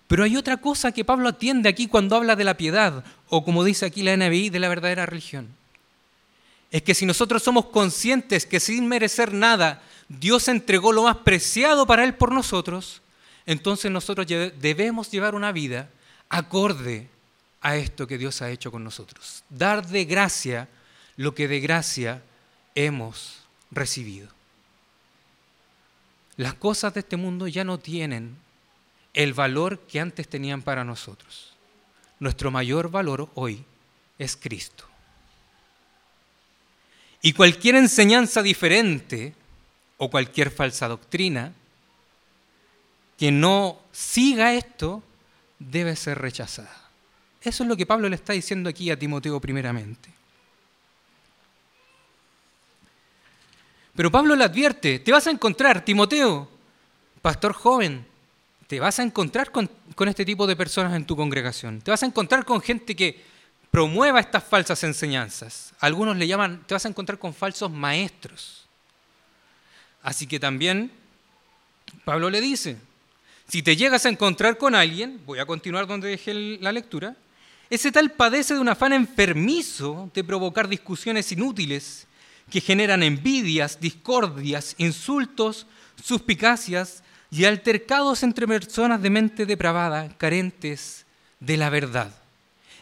Pero 0.07 0.23
hay 0.23 0.35
otra 0.35 0.57
cosa 0.57 0.91
que 0.91 1.05
Pablo 1.05 1.29
atiende 1.29 1.69
aquí 1.69 1.87
cuando 1.87 2.15
habla 2.15 2.35
de 2.35 2.43
la 2.43 2.57
piedad, 2.57 3.05
o 3.29 3.45
como 3.45 3.63
dice 3.63 3.85
aquí 3.85 4.03
la 4.03 4.17
NBI, 4.17 4.49
de 4.49 4.59
la 4.59 4.69
verdadera 4.69 5.05
religión. 5.05 5.47
Es 6.71 6.81
que 6.81 6.93
si 6.93 7.05
nosotros 7.05 7.43
somos 7.43 7.67
conscientes 7.67 8.45
que 8.45 8.59
sin 8.59 8.87
merecer 8.87 9.33
nada 9.33 9.81
Dios 10.09 10.47
entregó 10.47 10.91
lo 10.91 11.03
más 11.03 11.17
preciado 11.17 11.85
para 11.85 12.03
Él 12.03 12.15
por 12.15 12.31
nosotros, 12.31 13.01
entonces 13.45 13.91
nosotros 13.91 14.27
debemos 14.27 15.09
llevar 15.11 15.35
una 15.35 15.51
vida 15.51 15.89
acorde 16.29 17.09
a 17.61 17.75
esto 17.75 18.07
que 18.07 18.17
Dios 18.17 18.41
ha 18.41 18.49
hecho 18.49 18.71
con 18.71 18.83
nosotros. 18.83 19.43
Dar 19.49 19.85
de 19.87 20.05
gracia 20.05 20.67
lo 21.17 21.35
que 21.35 21.47
de 21.47 21.59
gracia 21.59 22.23
hemos 22.75 23.41
recibido. 23.69 24.29
Las 26.37 26.53
cosas 26.55 26.93
de 26.93 27.01
este 27.01 27.17
mundo 27.17 27.47
ya 27.47 27.63
no 27.63 27.77
tienen 27.77 28.37
el 29.13 29.33
valor 29.33 29.79
que 29.81 29.99
antes 29.99 30.27
tenían 30.27 30.61
para 30.61 30.83
nosotros. 30.83 31.53
Nuestro 32.19 32.51
mayor 32.51 32.89
valor 32.89 33.29
hoy 33.35 33.63
es 34.17 34.35
Cristo. 34.37 34.85
Y 37.21 37.33
cualquier 37.33 37.75
enseñanza 37.75 38.41
diferente 38.41 39.35
o 39.97 40.09
cualquier 40.09 40.49
falsa 40.49 40.87
doctrina 40.87 41.53
que 43.21 43.31
no 43.31 43.79
siga 43.91 44.55
esto 44.55 45.03
debe 45.59 45.95
ser 45.95 46.17
rechazada. 46.17 46.89
Eso 47.39 47.61
es 47.61 47.69
lo 47.69 47.77
que 47.77 47.85
Pablo 47.85 48.09
le 48.09 48.15
está 48.15 48.33
diciendo 48.33 48.67
aquí 48.67 48.89
a 48.89 48.97
Timoteo 48.97 49.39
primeramente. 49.39 50.09
Pero 53.95 54.09
Pablo 54.09 54.35
le 54.35 54.43
advierte, 54.43 54.97
te 54.97 55.11
vas 55.11 55.27
a 55.27 55.29
encontrar, 55.29 55.85
Timoteo, 55.85 56.49
pastor 57.21 57.53
joven, 57.53 58.07
te 58.65 58.79
vas 58.79 58.97
a 58.97 59.03
encontrar 59.03 59.51
con, 59.51 59.69
este 60.07 60.25
tipo 60.25 60.47
de 60.47 60.55
personas 60.55 60.95
en 60.95 61.05
tu 61.05 61.15
congregación. 61.15 61.79
Te 61.79 61.91
vas 61.91 62.01
a 62.01 62.07
encontrar 62.07 62.43
con 62.43 62.59
gente 62.59 62.95
que 62.95 63.23
promueva 63.69 64.19
estas 64.19 64.43
falsas 64.43 64.83
enseñanzas. 64.83 65.75
Algunos 65.79 66.17
le 66.17 66.25
llaman, 66.25 66.63
te 66.65 66.73
vas 66.73 66.85
a 66.85 66.89
encontrar 66.89 67.19
con 67.19 67.35
falsos 67.35 67.69
maestros. 67.69 68.65
Así 70.01 70.25
que 70.25 70.39
también 70.39 70.91
Pablo 72.03 72.31
le 72.31 72.41
dice, 72.41 72.77
si 73.51 73.61
te 73.61 73.75
llegas 73.75 74.05
a 74.05 74.09
encontrar 74.09 74.57
con 74.57 74.75
alguien, 74.75 75.19
voy 75.25 75.39
a 75.39 75.45
continuar 75.45 75.85
donde 75.85 76.07
dejé 76.07 76.33
la 76.33 76.71
lectura, 76.71 77.17
ese 77.69 77.91
tal 77.91 78.11
padece 78.11 78.53
de 78.53 78.61
un 78.61 78.69
afán 78.69 78.93
enfermizo 78.93 80.09
de 80.13 80.23
provocar 80.23 80.69
discusiones 80.69 81.33
inútiles 81.33 82.07
que 82.49 82.61
generan 82.61 83.03
envidias, 83.03 83.77
discordias, 83.81 84.73
insultos, 84.77 85.67
suspicacias 86.01 87.03
y 87.29 87.43
altercados 87.43 88.23
entre 88.23 88.47
personas 88.47 89.01
de 89.01 89.09
mente 89.09 89.45
depravada, 89.45 90.07
carentes 90.17 91.05
de 91.41 91.57
la 91.57 91.69
verdad. 91.69 92.15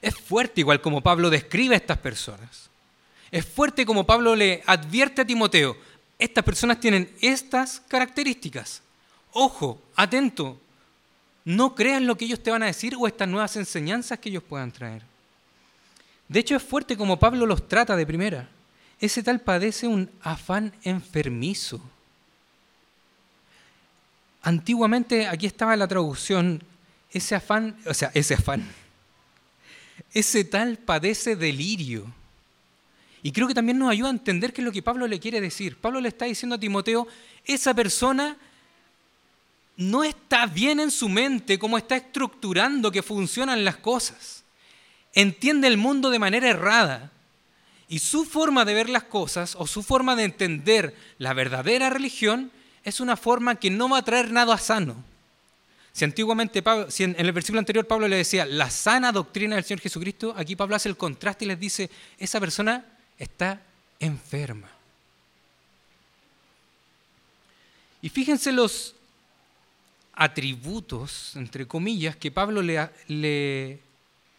Es 0.04 0.14
fuerte 0.14 0.62
igual 0.62 0.82
como 0.82 1.02
Pablo 1.02 1.32
describe 1.32 1.74
a 1.74 1.80
estas 1.80 1.98
personas. 1.98 2.70
Es 3.32 3.44
fuerte 3.44 3.88
como 3.88 4.06
Pablo 4.06 4.36
le 4.36 4.62
advierte 4.68 5.24
a 5.24 5.26
Timoteo, 5.26 5.76
estas 6.20 6.44
personas 6.44 6.80
tienen 6.80 7.10
estas 7.22 7.80
características. 7.88 8.84
Ojo, 9.34 9.82
atento, 9.96 10.60
no 11.46 11.76
creas 11.76 12.02
lo 12.02 12.16
que 12.16 12.26
ellos 12.26 12.42
te 12.42 12.52
van 12.52 12.64
a 12.64 12.68
decir 12.68 12.96
o 12.96 13.08
estas 13.08 13.28
nuevas 13.28 13.56
enseñanzas 13.56 14.20
que 14.20 14.30
ellos 14.30 14.44
puedan 14.44 14.72
traer. 14.72 15.04
De 16.28 16.40
hecho, 16.40 16.56
es 16.56 16.64
fuerte 16.64 16.96
como 16.96 17.20
Pablo 17.20 17.46
los 17.46 17.68
trata 17.68 17.96
de 17.96 18.06
primera. 18.06 18.50
Ese 19.00 19.24
tal 19.24 19.42
padece 19.42 19.88
un 19.88 20.10
afán 20.22 20.74
enfermizo. 20.84 21.82
Antiguamente, 24.42 25.28
aquí 25.28 25.46
estaba 25.46 25.76
la 25.76 25.88
traducción, 25.88 26.64
ese 27.12 27.36
afán, 27.36 27.78
o 27.86 27.94
sea, 27.94 28.12
ese 28.14 28.36
afán, 28.36 28.66
ese 30.14 30.44
tal 30.44 30.78
padece 30.78 31.36
delirio. 31.36 32.14
Y 33.22 33.32
creo 33.32 33.48
que 33.48 33.54
también 33.54 33.80
nos 33.80 33.90
ayuda 33.90 34.10
a 34.10 34.12
entender 34.12 34.54
qué 34.54 34.62
es 34.62 34.66
lo 34.66 34.72
que 34.72 34.82
Pablo 34.82 35.08
le 35.08 35.20
quiere 35.20 35.42
decir. 35.42 35.78
Pablo 35.78 36.00
le 36.00 36.08
está 36.08 36.26
diciendo 36.26 36.56
a 36.56 36.60
Timoteo, 36.60 37.08
esa 37.46 37.74
persona 37.74 38.38
no 39.80 40.04
está 40.04 40.46
bien 40.46 40.82
en 40.82 40.92
su 40.92 41.08
mente 41.08 41.58
cómo 41.58 41.78
está 41.78 41.96
estructurando 41.96 42.92
que 42.92 43.02
funcionan 43.02 43.64
las 43.64 43.78
cosas. 43.78 44.44
Entiende 45.14 45.70
el 45.70 45.78
mundo 45.78 46.10
de 46.10 46.20
manera 46.20 46.50
errada. 46.50 47.12
Y 47.88 48.00
su 48.00 48.26
forma 48.26 48.66
de 48.66 48.74
ver 48.74 48.90
las 48.90 49.06
cosas 49.06 49.56
o 49.58 49.66
su 49.66 49.82
forma 49.82 50.18
de 50.18 50.26
entender 50.26 50.94
la 51.18 51.34
verdadera 51.34 51.90
religión 51.90 52.52
es 52.84 53.00
una 53.00 53.16
forma 53.16 53.56
que 53.56 53.72
no 53.72 53.88
va 53.88 54.00
a 54.00 54.04
traer 54.04 54.32
nada 54.32 54.58
sano. 54.58 55.02
Si 55.94 56.04
antiguamente, 56.04 56.62
en, 57.00 57.16
el 57.18 57.32
versículo 57.32 57.60
anterior 57.60 57.88
Pablo 57.88 58.10
le 58.10 58.18
decía 58.18 58.46
la 58.46 58.70
sana 58.70 59.14
doctrina 59.14 59.56
del 59.56 59.64
Señor 59.64 59.80
Jesucristo, 59.80 60.34
aquí 60.36 60.58
Pablo 60.58 60.76
hace 60.76 60.90
el 60.90 60.98
contraste 60.98 61.46
y 61.46 61.48
les 61.48 61.60
dice, 61.60 61.90
esa 62.18 62.42
persona 62.42 62.86
está 63.18 63.62
enferma. 63.98 64.70
Y 68.02 68.10
fíjense 68.10 68.52
los 68.52 68.96
atributos, 70.20 71.34
entre 71.38 71.66
comillas, 71.66 72.14
que 72.18 72.30
Pablo 72.30 72.62
le, 72.62 73.80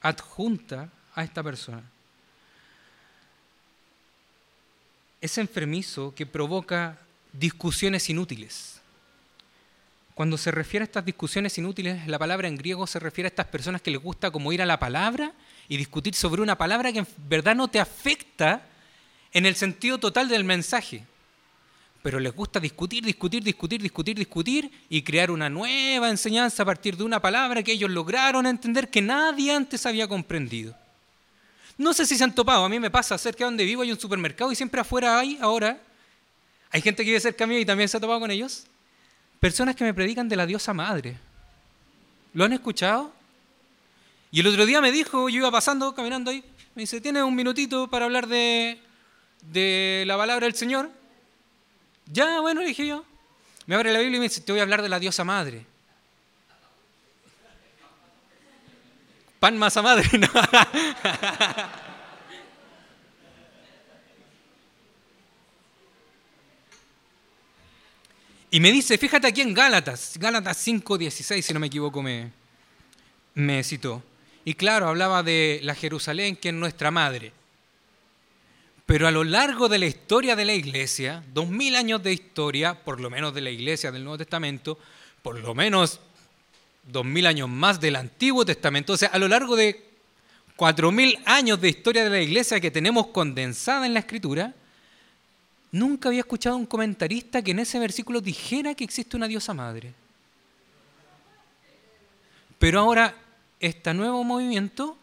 adjunta 0.03 0.91
a 1.15 1.25
esta 1.25 1.43
persona. 1.43 1.83
Es 5.23 5.39
enfermizo 5.39 6.15
que 6.15 6.27
provoca 6.27 6.99
discusiones 7.33 8.11
inútiles. 8.11 8.79
Cuando 10.15 10.37
se 10.37 10.51
refiere 10.51 10.85
a 10.85 10.85
estas 10.85 11.05
discusiones 11.07 11.57
inútiles, 11.57 12.07
la 12.07 12.19
palabra 12.19 12.47
en 12.47 12.57
griego 12.57 12.87
se 12.87 12.99
refiere 12.99 13.29
a 13.29 13.31
estas 13.31 13.47
personas 13.47 13.81
que 13.81 13.91
les 13.91 14.03
gusta 14.03 14.31
como 14.31 14.53
ir 14.53 14.61
a 14.61 14.67
la 14.67 14.79
palabra 14.79 15.33
y 15.67 15.79
discutir 15.79 16.15
sobre 16.15 16.43
una 16.43 16.59
palabra 16.59 16.93
que 16.93 16.99
en 16.99 17.09
verdad 17.27 17.57
no 17.57 17.69
te 17.69 17.81
afecta 17.81 18.67
en 19.33 19.47
el 19.47 19.57
sentido 19.57 19.97
total 19.97 20.29
del 20.29 20.45
mensaje. 20.45 21.07
Pero 22.03 22.19
les 22.19 22.35
gusta 22.35 22.59
discutir, 22.59 23.05
discutir, 23.05 23.43
discutir, 23.43 23.83
discutir, 23.83 24.17
discutir 24.17 24.71
y 24.89 25.03
crear 25.03 25.31
una 25.31 25.51
nueva 25.51 26.09
enseñanza 26.09 26.63
a 26.63 26.67
partir 26.67 26.97
de 26.97 27.05
una 27.05 27.21
palabra 27.21 27.63
que 27.63 27.73
ellos 27.73 27.91
lograron 27.91 28.47
entender 28.47 28.89
que 28.89 29.03
nadie 29.03 29.53
antes 29.53 29.85
había 29.85 30.09
comprendido. 30.09 30.75
No 31.77 31.93
sé 31.93 32.07
si 32.07 32.17
se 32.17 32.25
han 32.25 32.35
topado, 32.35 32.65
a 32.65 32.69
mí 32.69 32.81
me 32.81 32.91
pasa 32.91 33.19
cerca 33.19 33.41
de 33.41 33.45
donde 33.47 33.65
vivo 33.65 33.83
hay 33.83 33.93
un 33.93 34.01
supermercado 34.01 34.51
y 34.53 34.57
siempre 34.57 34.81
afuera 34.81 35.19
hay 35.19 35.39
ahora 35.41 35.81
hay 36.71 36.81
gente 36.81 37.05
que 37.05 37.11
vive 37.11 37.21
cerca 37.21 37.47
mío 37.47 37.59
y 37.59 37.65
también 37.65 37.89
se 37.89 37.97
ha 37.97 38.01
topado 38.01 38.21
con 38.21 38.31
ellos. 38.31 38.65
Personas 39.41 39.75
que 39.75 39.85
me 39.85 39.93
predican 39.93 40.29
de 40.29 40.37
la 40.37 40.47
diosa 40.47 40.73
madre. 40.73 41.19
¿Lo 42.33 42.45
han 42.45 42.53
escuchado? 42.53 43.13
Y 44.31 44.41
el 44.41 44.47
otro 44.47 44.65
día 44.65 44.81
me 44.81 44.93
dijo, 44.93 45.29
yo 45.29 45.39
iba 45.39 45.51
pasando, 45.51 45.93
caminando 45.95 46.31
ahí, 46.31 46.45
me 46.77 46.83
dice, 46.83 47.01
¿tienes 47.01 47.25
un 47.25 47.35
minutito 47.35 47.89
para 47.89 48.05
hablar 48.05 48.29
de, 48.29 48.81
de 49.43 50.05
la 50.07 50.17
palabra 50.17 50.47
del 50.47 50.55
Señor? 50.55 50.91
Ya, 52.13 52.41
bueno, 52.41 52.61
dije 52.63 52.87
yo. 52.87 53.05
Me 53.67 53.75
abre 53.77 53.93
la 53.93 54.01
Biblia 54.01 54.17
y 54.17 54.21
me 54.21 54.29
dice, 54.29 54.41
te 54.41 54.53
voy 54.53 54.59
a 54.59 54.63
hablar 54.63 54.83
de 54.83 54.89
la 54.89 54.99
diosa 54.99 55.25
madre. 55.25 55.65
Pan 59.39 59.57
masa 59.57 59.83
madre. 59.83 60.09
No. 60.19 60.29
Y 68.53 68.59
me 68.59 68.73
dice, 68.73 68.99
fíjate 68.99 69.29
aquí 69.29 69.43
en 69.43 69.55
Gálatas, 69.55 70.15
Gálatas 70.19 70.67
5.16, 70.67 71.41
si 71.41 71.55
no 71.55 71.61
me 71.61 71.69
equivoco, 71.69 72.03
me, 72.03 72.33
me 73.35 73.63
citó. 73.63 74.03
Y 74.45 74.55
claro, 74.55 74.89
hablaba 74.89 75.23
de 75.23 75.61
la 75.63 75.77
Jerusalén, 75.77 76.35
que 76.35 76.49
es 76.49 76.55
nuestra 76.55 76.91
madre. 76.91 77.33
Pero 78.91 79.07
a 79.07 79.13
lo 79.13 79.23
largo 79.23 79.69
de 79.69 79.79
la 79.79 79.87
historia 79.87 80.35
de 80.35 80.45
la 80.45 80.53
iglesia, 80.53 81.23
dos 81.33 81.49
mil 81.49 81.77
años 81.77 82.03
de 82.03 82.13
historia, 82.13 82.75
por 82.75 82.99
lo 82.99 83.09
menos 83.09 83.33
de 83.33 83.41
la 83.41 83.51
iglesia 83.51 83.93
del 83.93 84.03
Nuevo 84.03 84.19
Testamento, 84.19 84.77
por 85.23 85.39
lo 85.39 85.55
menos 85.55 86.01
dos 86.83 87.05
mil 87.05 87.25
años 87.29 87.49
más 87.49 87.81
del 87.81 87.95
Antiguo 87.95 88.45
Testamento, 88.45 88.95
o 88.95 88.97
sea, 88.97 89.11
a 89.11 89.19
lo 89.21 89.29
largo 89.29 89.55
de 89.55 89.81
cuatro 90.57 90.91
mil 90.91 91.17
años 91.25 91.61
de 91.61 91.69
historia 91.69 92.03
de 92.03 92.11
la 92.11 92.21
iglesia 92.21 92.59
que 92.59 92.73
tenemos 92.73 93.07
condensada 93.07 93.87
en 93.87 93.95
la 93.95 94.01
Escritura, 94.01 94.55
Nunca 95.71 96.09
había 96.09 96.23
escuchado 96.23 96.57
un 96.57 96.67
comentarista 96.67 97.43
que 97.43 97.53
en 97.53 97.61
ese 97.61 97.79
versículo 97.79 98.21
dijera 98.21 98.75
que 98.75 98.83
existe 98.83 99.17
una 99.17 99.29
diosa 99.29 99.55
madre. 99.55 99.95
Pero 102.59 102.81
ahora 102.81 103.15
este 103.61 103.95
nuevo 103.95 104.25
movimiento 104.25 104.99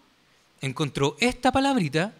encontró 0.59 1.15
esta 1.21 1.53
palabrita 1.53 2.13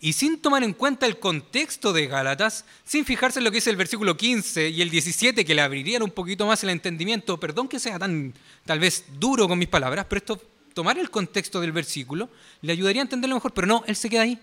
y 0.00 0.12
sin 0.12 0.40
tomar 0.40 0.62
en 0.62 0.72
cuenta 0.72 1.06
el 1.06 1.18
contexto 1.18 1.92
de 1.92 2.06
Gálatas, 2.06 2.64
sin 2.84 3.04
fijarse 3.04 3.40
en 3.40 3.44
lo 3.44 3.50
que 3.50 3.56
dice 3.56 3.70
el 3.70 3.76
versículo 3.76 4.16
15 4.16 4.68
y 4.68 4.82
el 4.82 4.90
17, 4.90 5.44
que 5.44 5.54
le 5.54 5.62
abrirían 5.62 6.02
un 6.02 6.10
poquito 6.10 6.46
más 6.46 6.62
el 6.62 6.70
entendimiento, 6.70 7.38
perdón 7.40 7.68
que 7.68 7.80
sea 7.80 7.98
tan 7.98 8.32
tal 8.64 8.78
vez 8.78 9.04
duro 9.18 9.48
con 9.48 9.58
mis 9.58 9.68
palabras, 9.68 10.06
pero 10.08 10.18
esto, 10.18 10.42
tomar 10.74 10.98
el 10.98 11.10
contexto 11.10 11.60
del 11.60 11.72
versículo, 11.72 12.28
le 12.62 12.72
ayudaría 12.72 13.02
a 13.02 13.04
entenderlo 13.04 13.36
mejor, 13.36 13.52
pero 13.52 13.66
no, 13.66 13.82
él 13.86 13.96
se 13.96 14.08
queda 14.08 14.22
ahí. 14.22 14.38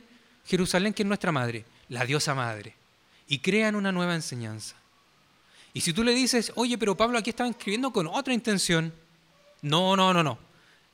Jerusalén, 0.45 0.93
que 0.93 1.03
es 1.03 1.07
nuestra 1.07 1.31
madre, 1.31 1.65
la 1.89 2.05
diosa 2.05 2.35
madre 2.35 2.75
y 3.27 3.39
crean 3.39 3.75
una 3.75 3.91
nueva 3.91 4.15
enseñanza. 4.15 4.75
Y 5.73 5.81
si 5.81 5.93
tú 5.93 6.03
le 6.03 6.13
dices, 6.13 6.51
oye, 6.55 6.77
pero 6.77 6.95
Pablo 6.95 7.17
aquí 7.17 7.31
estaba 7.31 7.49
escribiendo 7.49 7.91
con 7.91 8.07
otra 8.07 8.33
intención, 8.33 8.93
no, 9.61 9.95
no, 9.95 10.13
no, 10.13 10.23
no. 10.23 10.37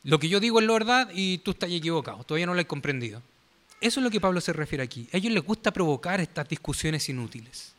Lo 0.04 0.19
que 0.19 0.30
yo 0.30 0.39
digo 0.39 0.60
es 0.60 0.65
la 0.65 0.74
verdad 0.74 1.10
y 1.13 1.39
tú 1.39 1.52
estás 1.52 1.69
equivocado, 1.69 2.24
todavía 2.24 2.47
no 2.47 2.54
lo 2.54 2.62
he 2.62 2.65
comprendido. 2.65 3.21
Eso 3.81 3.99
es 3.99 4.03
lo 4.03 4.11
que 4.11 4.21
Pablo 4.21 4.39
se 4.39 4.53
refiere 4.53 4.83
aquí. 4.83 5.09
A 5.11 5.17
ellos 5.17 5.33
les 5.33 5.43
gusta 5.43 5.71
provocar 5.71 6.21
estas 6.21 6.47
discusiones 6.47 7.09
inútiles. 7.09 7.73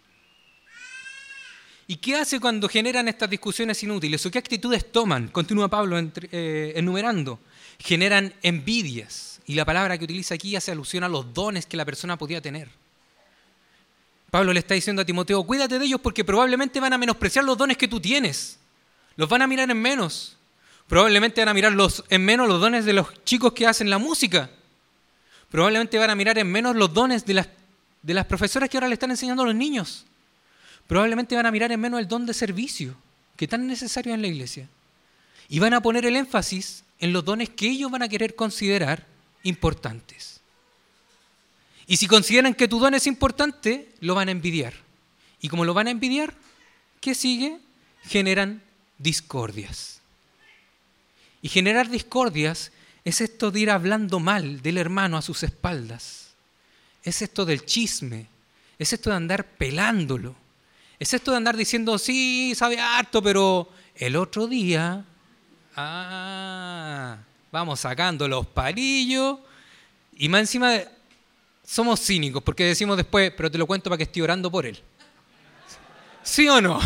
¿Y 1.86 1.96
qué 1.96 2.16
hace 2.16 2.40
cuando 2.40 2.68
generan 2.68 3.06
estas 3.06 3.30
discusiones 3.30 3.80
inútiles? 3.82 4.24
¿O 4.26 4.30
qué 4.30 4.38
actitudes 4.38 4.90
toman? 4.90 5.28
Continúa 5.28 5.68
Pablo 5.68 5.96
eh, 5.98 6.72
enumerando. 6.74 7.38
Generan 7.78 8.34
envidias. 8.42 9.40
Y 9.46 9.54
la 9.54 9.64
palabra 9.64 9.96
que 9.96 10.04
utiliza 10.04 10.34
aquí 10.34 10.56
hace 10.56 10.72
alusión 10.72 11.04
a 11.04 11.08
los 11.08 11.32
dones 11.32 11.66
que 11.66 11.76
la 11.76 11.84
persona 11.84 12.18
podía 12.18 12.40
tener. 12.40 12.68
Pablo 14.30 14.52
le 14.52 14.60
está 14.60 14.74
diciendo 14.74 15.02
a 15.02 15.04
Timoteo, 15.04 15.44
cuídate 15.44 15.78
de 15.78 15.84
ellos 15.84 16.00
porque 16.00 16.24
probablemente 16.24 16.80
van 16.80 16.94
a 16.94 16.98
menospreciar 16.98 17.44
los 17.44 17.58
dones 17.58 17.76
que 17.76 17.86
tú 17.86 18.00
tienes. 18.00 18.58
Los 19.16 19.28
van 19.28 19.42
a 19.42 19.46
mirar 19.46 19.70
en 19.70 19.80
menos. 19.80 20.36
Probablemente 20.88 21.40
van 21.42 21.50
a 21.50 21.54
mirar 21.54 21.72
los, 21.72 22.02
en 22.08 22.24
menos 22.24 22.48
los 22.48 22.60
dones 22.60 22.84
de 22.84 22.92
los 22.92 23.22
chicos 23.24 23.52
que 23.52 23.66
hacen 23.66 23.90
la 23.90 23.98
música. 23.98 24.50
Probablemente 25.52 25.98
van 25.98 26.08
a 26.08 26.14
mirar 26.14 26.38
en 26.38 26.50
menos 26.50 26.74
los 26.74 26.94
dones 26.94 27.26
de 27.26 27.34
las, 27.34 27.48
de 28.02 28.14
las 28.14 28.24
profesoras 28.24 28.70
que 28.70 28.78
ahora 28.78 28.88
le 28.88 28.94
están 28.94 29.10
enseñando 29.10 29.42
a 29.42 29.46
los 29.46 29.54
niños. 29.54 30.06
Probablemente 30.86 31.36
van 31.36 31.44
a 31.44 31.50
mirar 31.50 31.70
en 31.70 31.78
menos 31.78 32.00
el 32.00 32.08
don 32.08 32.24
de 32.24 32.32
servicio, 32.32 32.96
que 33.36 33.46
tan 33.46 33.66
necesario 33.66 34.14
en 34.14 34.22
la 34.22 34.28
iglesia. 34.28 34.66
Y 35.50 35.58
van 35.58 35.74
a 35.74 35.82
poner 35.82 36.06
el 36.06 36.16
énfasis 36.16 36.84
en 36.98 37.12
los 37.12 37.22
dones 37.22 37.50
que 37.50 37.68
ellos 37.68 37.90
van 37.90 38.02
a 38.02 38.08
querer 38.08 38.34
considerar 38.34 39.06
importantes. 39.42 40.40
Y 41.86 41.98
si 41.98 42.06
consideran 42.06 42.54
que 42.54 42.66
tu 42.66 42.78
don 42.78 42.94
es 42.94 43.06
importante, 43.06 43.90
lo 44.00 44.14
van 44.14 44.28
a 44.28 44.32
envidiar. 44.32 44.72
Y 45.42 45.50
como 45.50 45.66
lo 45.66 45.74
van 45.74 45.86
a 45.86 45.90
envidiar, 45.90 46.32
¿qué 47.02 47.14
sigue? 47.14 47.58
Generan 48.04 48.62
discordias. 48.96 50.00
Y 51.42 51.50
generar 51.50 51.90
discordias 51.90 52.72
Es 53.04 53.20
esto 53.20 53.50
de 53.50 53.60
ir 53.60 53.70
hablando 53.70 54.20
mal 54.20 54.62
del 54.62 54.78
hermano 54.78 55.16
a 55.16 55.22
sus 55.22 55.42
espaldas. 55.42 56.30
Es 57.02 57.22
esto 57.22 57.44
del 57.44 57.64
chisme. 57.64 58.26
Es 58.78 58.92
esto 58.92 59.10
de 59.10 59.16
andar 59.16 59.44
pelándolo. 59.44 60.34
Es 60.98 61.12
esto 61.14 61.32
de 61.32 61.36
andar 61.38 61.56
diciendo, 61.56 61.98
sí, 61.98 62.54
sabe 62.54 62.78
harto, 62.78 63.22
pero 63.22 63.68
el 63.96 64.14
otro 64.14 64.46
día, 64.46 65.04
ah, 65.74 67.18
vamos 67.50 67.80
sacando 67.80 68.28
los 68.28 68.46
palillos 68.46 69.38
y 70.14 70.28
más 70.28 70.42
encima 70.42 70.80
somos 71.64 72.00
cínicos 72.00 72.42
porque 72.42 72.64
decimos 72.64 72.96
después, 72.96 73.32
pero 73.36 73.50
te 73.50 73.58
lo 73.58 73.66
cuento 73.66 73.90
para 73.90 73.98
que 73.98 74.04
estoy 74.04 74.22
orando 74.22 74.50
por 74.50 74.64
él. 74.64 74.78
¿Sí 76.22 76.48
o 76.48 76.60
no? 76.60 76.80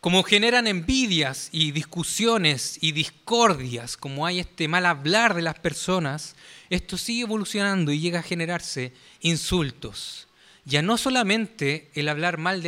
Como 0.00 0.22
generan 0.22 0.66
envidias 0.66 1.48
y 1.50 1.72
discusiones 1.72 2.78
y 2.80 2.92
discordias, 2.92 3.96
como 3.96 4.26
hay 4.26 4.38
este 4.38 4.68
mal 4.68 4.86
hablar 4.86 5.34
de 5.34 5.42
las 5.42 5.58
personas, 5.58 6.36
esto 6.70 6.96
sigue 6.96 7.22
evolucionando 7.22 7.90
y 7.90 7.98
llega 7.98 8.20
a 8.20 8.22
generarse 8.22 8.92
insultos. 9.20 10.28
Ya 10.64 10.82
no 10.82 10.98
solamente 10.98 11.90
el 11.94 12.08
hablar 12.08 12.38
mal 12.38 12.62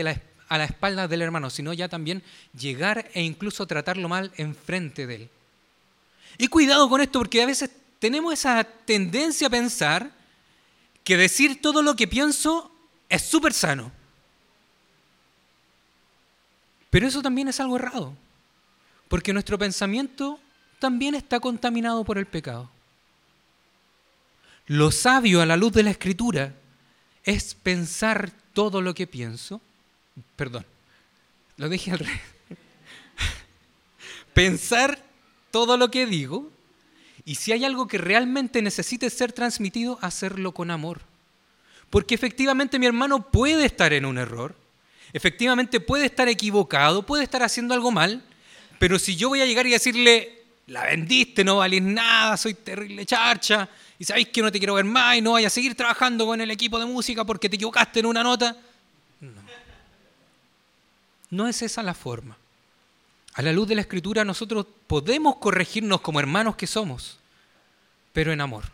a 0.48 0.58
la 0.58 0.64
espalda 0.64 1.06
del 1.06 1.22
hermano, 1.22 1.50
sino 1.50 1.72
ya 1.72 1.88
también 1.88 2.24
llegar 2.58 3.08
e 3.14 3.22
incluso 3.22 3.66
tratarlo 3.66 4.08
mal 4.08 4.32
enfrente 4.36 5.06
de 5.06 5.14
él. 5.14 5.30
Y 6.36 6.48
cuidado 6.48 6.88
con 6.88 7.00
esto 7.00 7.20
porque 7.20 7.42
a 7.42 7.46
veces 7.46 7.70
tenemos 8.00 8.32
esa 8.32 8.64
tendencia 8.64 9.46
a 9.46 9.50
pensar 9.50 10.10
que 11.04 11.16
decir 11.16 11.60
todo 11.60 11.82
lo 11.82 11.94
que 11.94 12.08
pienso 12.08 12.74
es 13.08 13.22
súper 13.22 13.52
sano. 13.52 13.92
Pero 16.90 17.06
eso 17.06 17.22
también 17.22 17.48
es 17.48 17.60
algo 17.60 17.76
errado, 17.76 18.14
porque 19.08 19.32
nuestro 19.32 19.58
pensamiento 19.58 20.40
también 20.78 21.14
está 21.14 21.40
contaminado 21.40 22.04
por 22.04 22.18
el 22.18 22.26
pecado. 22.26 22.68
Lo 24.66 24.90
sabio 24.90 25.40
a 25.40 25.46
la 25.46 25.56
luz 25.56 25.72
de 25.72 25.82
la 25.82 25.90
escritura 25.90 26.54
es 27.24 27.54
pensar 27.54 28.32
todo 28.52 28.82
lo 28.82 28.94
que 28.94 29.06
pienso. 29.06 29.60
Perdón, 30.36 30.66
lo 31.56 31.68
dije 31.68 31.92
al 31.92 32.00
revés. 32.00 32.20
pensar 34.34 35.02
todo 35.50 35.76
lo 35.76 35.90
que 35.90 36.06
digo 36.06 36.50
y 37.24 37.36
si 37.36 37.52
hay 37.52 37.64
algo 37.64 37.86
que 37.86 37.98
realmente 37.98 38.62
necesite 38.62 39.10
ser 39.10 39.32
transmitido, 39.32 39.98
hacerlo 40.00 40.52
con 40.52 40.70
amor. 40.70 41.00
Porque 41.90 42.14
efectivamente 42.14 42.78
mi 42.78 42.86
hermano 42.86 43.30
puede 43.30 43.64
estar 43.66 43.92
en 43.92 44.04
un 44.04 44.18
error, 44.18 44.56
efectivamente 45.12 45.80
puede 45.80 46.06
estar 46.06 46.28
equivocado, 46.28 47.04
puede 47.04 47.24
estar 47.24 47.42
haciendo 47.42 47.74
algo 47.74 47.90
mal, 47.90 48.22
pero 48.78 48.98
si 48.98 49.16
yo 49.16 49.28
voy 49.28 49.40
a 49.40 49.46
llegar 49.46 49.66
y 49.66 49.70
decirle, 49.70 50.42
la 50.66 50.84
vendiste, 50.84 51.44
no 51.44 51.58
valís 51.58 51.82
nada, 51.82 52.36
soy 52.36 52.54
terrible 52.54 53.04
charcha, 53.04 53.68
y 53.98 54.04
sabéis 54.04 54.28
que 54.28 54.40
no 54.40 54.50
te 54.50 54.58
quiero 54.58 54.74
ver 54.74 54.84
más 54.84 55.16
y 55.16 55.20
no 55.20 55.32
vayas 55.32 55.52
a 55.52 55.54
seguir 55.54 55.74
trabajando 55.74 56.26
con 56.26 56.40
el 56.40 56.50
equipo 56.50 56.78
de 56.78 56.86
música 56.86 57.24
porque 57.24 57.48
te 57.48 57.56
equivocaste 57.56 58.00
en 58.00 58.06
una 58.06 58.22
nota. 58.22 58.56
No. 59.20 59.42
No 61.30 61.48
es 61.48 61.60
esa 61.60 61.82
la 61.82 61.92
forma. 61.92 62.36
A 63.34 63.42
la 63.42 63.52
luz 63.52 63.68
de 63.68 63.74
la 63.74 63.82
escritura 63.82 64.24
nosotros 64.24 64.66
podemos 64.86 65.36
corregirnos 65.36 66.00
como 66.00 66.18
hermanos 66.18 66.56
que 66.56 66.66
somos, 66.66 67.18
pero 68.12 68.32
en 68.32 68.40
amor. 68.40 68.64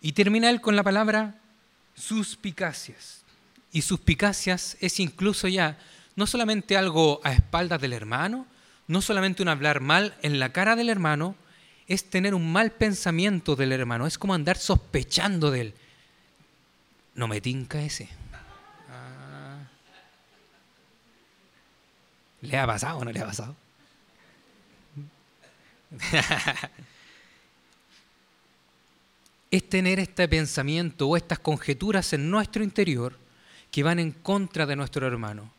Y 0.00 0.12
termina 0.12 0.48
él 0.48 0.60
con 0.60 0.76
la 0.76 0.82
palabra 0.82 1.34
suspicacias. 1.94 3.19
Y 3.72 3.82
suspicacias 3.82 4.76
es 4.80 4.98
incluso 4.98 5.46
ya 5.48 5.78
no 6.16 6.26
solamente 6.26 6.76
algo 6.76 7.20
a 7.22 7.32
espaldas 7.32 7.80
del 7.80 7.92
hermano, 7.92 8.46
no 8.88 9.00
solamente 9.00 9.42
un 9.42 9.48
hablar 9.48 9.80
mal 9.80 10.16
en 10.22 10.40
la 10.40 10.52
cara 10.52 10.74
del 10.74 10.88
hermano, 10.88 11.36
es 11.86 12.10
tener 12.10 12.34
un 12.34 12.52
mal 12.52 12.72
pensamiento 12.72 13.54
del 13.56 13.72
hermano, 13.72 14.06
es 14.06 14.18
como 14.18 14.34
andar 14.34 14.56
sospechando 14.58 15.50
de 15.50 15.60
él. 15.60 15.74
No 17.14 17.28
me 17.28 17.40
tinca 17.40 17.80
ese. 17.82 18.08
Ah. 18.90 19.58
¿Le 22.42 22.58
ha 22.58 22.66
pasado 22.66 22.98
o 22.98 23.04
no 23.04 23.12
le 23.12 23.20
ha 23.20 23.26
pasado? 23.26 23.56
es 29.50 29.68
tener 29.68 29.98
este 30.00 30.28
pensamiento 30.28 31.08
o 31.08 31.16
estas 31.16 31.38
conjeturas 31.38 32.12
en 32.12 32.30
nuestro 32.30 32.62
interior 32.62 33.19
que 33.70 33.82
van 33.82 33.98
en 33.98 34.12
contra 34.12 34.66
de 34.66 34.76
nuestro 34.76 35.06
hermano. 35.06 35.50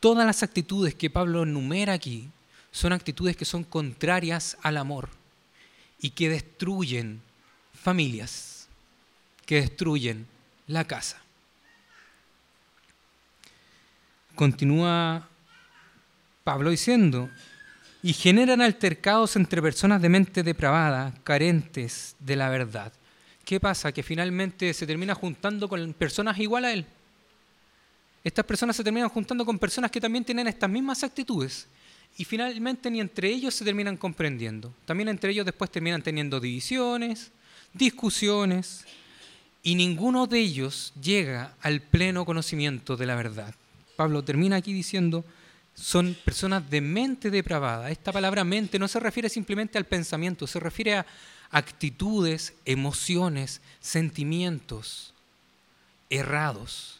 Todas 0.00 0.26
las 0.26 0.42
actitudes 0.42 0.94
que 0.94 1.10
Pablo 1.10 1.42
enumera 1.42 1.92
aquí 1.92 2.28
son 2.70 2.92
actitudes 2.92 3.36
que 3.36 3.44
son 3.44 3.64
contrarias 3.64 4.56
al 4.62 4.76
amor 4.76 5.08
y 5.98 6.10
que 6.10 6.28
destruyen 6.28 7.22
familias, 7.74 8.68
que 9.44 9.60
destruyen 9.62 10.26
la 10.66 10.84
casa. 10.84 11.20
Continúa 14.34 15.28
Pablo 16.44 16.70
diciendo, 16.70 17.30
y 18.02 18.12
generan 18.12 18.60
altercados 18.60 19.34
entre 19.34 19.62
personas 19.62 20.00
de 20.02 20.10
mente 20.10 20.42
depravada, 20.42 21.14
carentes 21.24 22.14
de 22.20 22.36
la 22.36 22.50
verdad. 22.50 22.92
¿Qué 23.44 23.58
pasa? 23.58 23.90
Que 23.90 24.02
finalmente 24.02 24.74
se 24.74 24.86
termina 24.86 25.14
juntando 25.14 25.68
con 25.68 25.92
personas 25.94 26.38
igual 26.38 26.66
a 26.66 26.72
él 26.72 26.86
estas 28.26 28.44
personas 28.44 28.74
se 28.74 28.82
terminan 28.82 29.08
juntando 29.08 29.46
con 29.46 29.56
personas 29.56 29.88
que 29.88 30.00
también 30.00 30.24
tienen 30.24 30.48
estas 30.48 30.68
mismas 30.68 31.04
actitudes 31.04 31.68
y 32.18 32.24
finalmente 32.24 32.90
ni 32.90 32.98
entre 32.98 33.28
ellos 33.28 33.54
se 33.54 33.64
terminan 33.64 33.96
comprendiendo. 33.96 34.74
También 34.84 35.08
entre 35.08 35.30
ellos 35.30 35.46
después 35.46 35.70
terminan 35.70 36.02
teniendo 36.02 36.40
divisiones, 36.40 37.30
discusiones 37.72 38.84
y 39.62 39.76
ninguno 39.76 40.26
de 40.26 40.40
ellos 40.40 40.92
llega 41.00 41.54
al 41.60 41.80
pleno 41.82 42.24
conocimiento 42.24 42.96
de 42.96 43.06
la 43.06 43.14
verdad. 43.14 43.54
Pablo 43.94 44.24
termina 44.24 44.56
aquí 44.56 44.72
diciendo, 44.72 45.24
son 45.74 46.16
personas 46.24 46.68
de 46.68 46.80
mente 46.80 47.30
depravada. 47.30 47.92
Esta 47.92 48.10
palabra 48.10 48.42
mente 48.42 48.80
no 48.80 48.88
se 48.88 48.98
refiere 48.98 49.28
simplemente 49.28 49.78
al 49.78 49.84
pensamiento, 49.84 50.48
se 50.48 50.58
refiere 50.58 50.96
a 50.96 51.06
actitudes, 51.52 52.54
emociones, 52.64 53.60
sentimientos 53.78 55.14
errados 56.10 56.95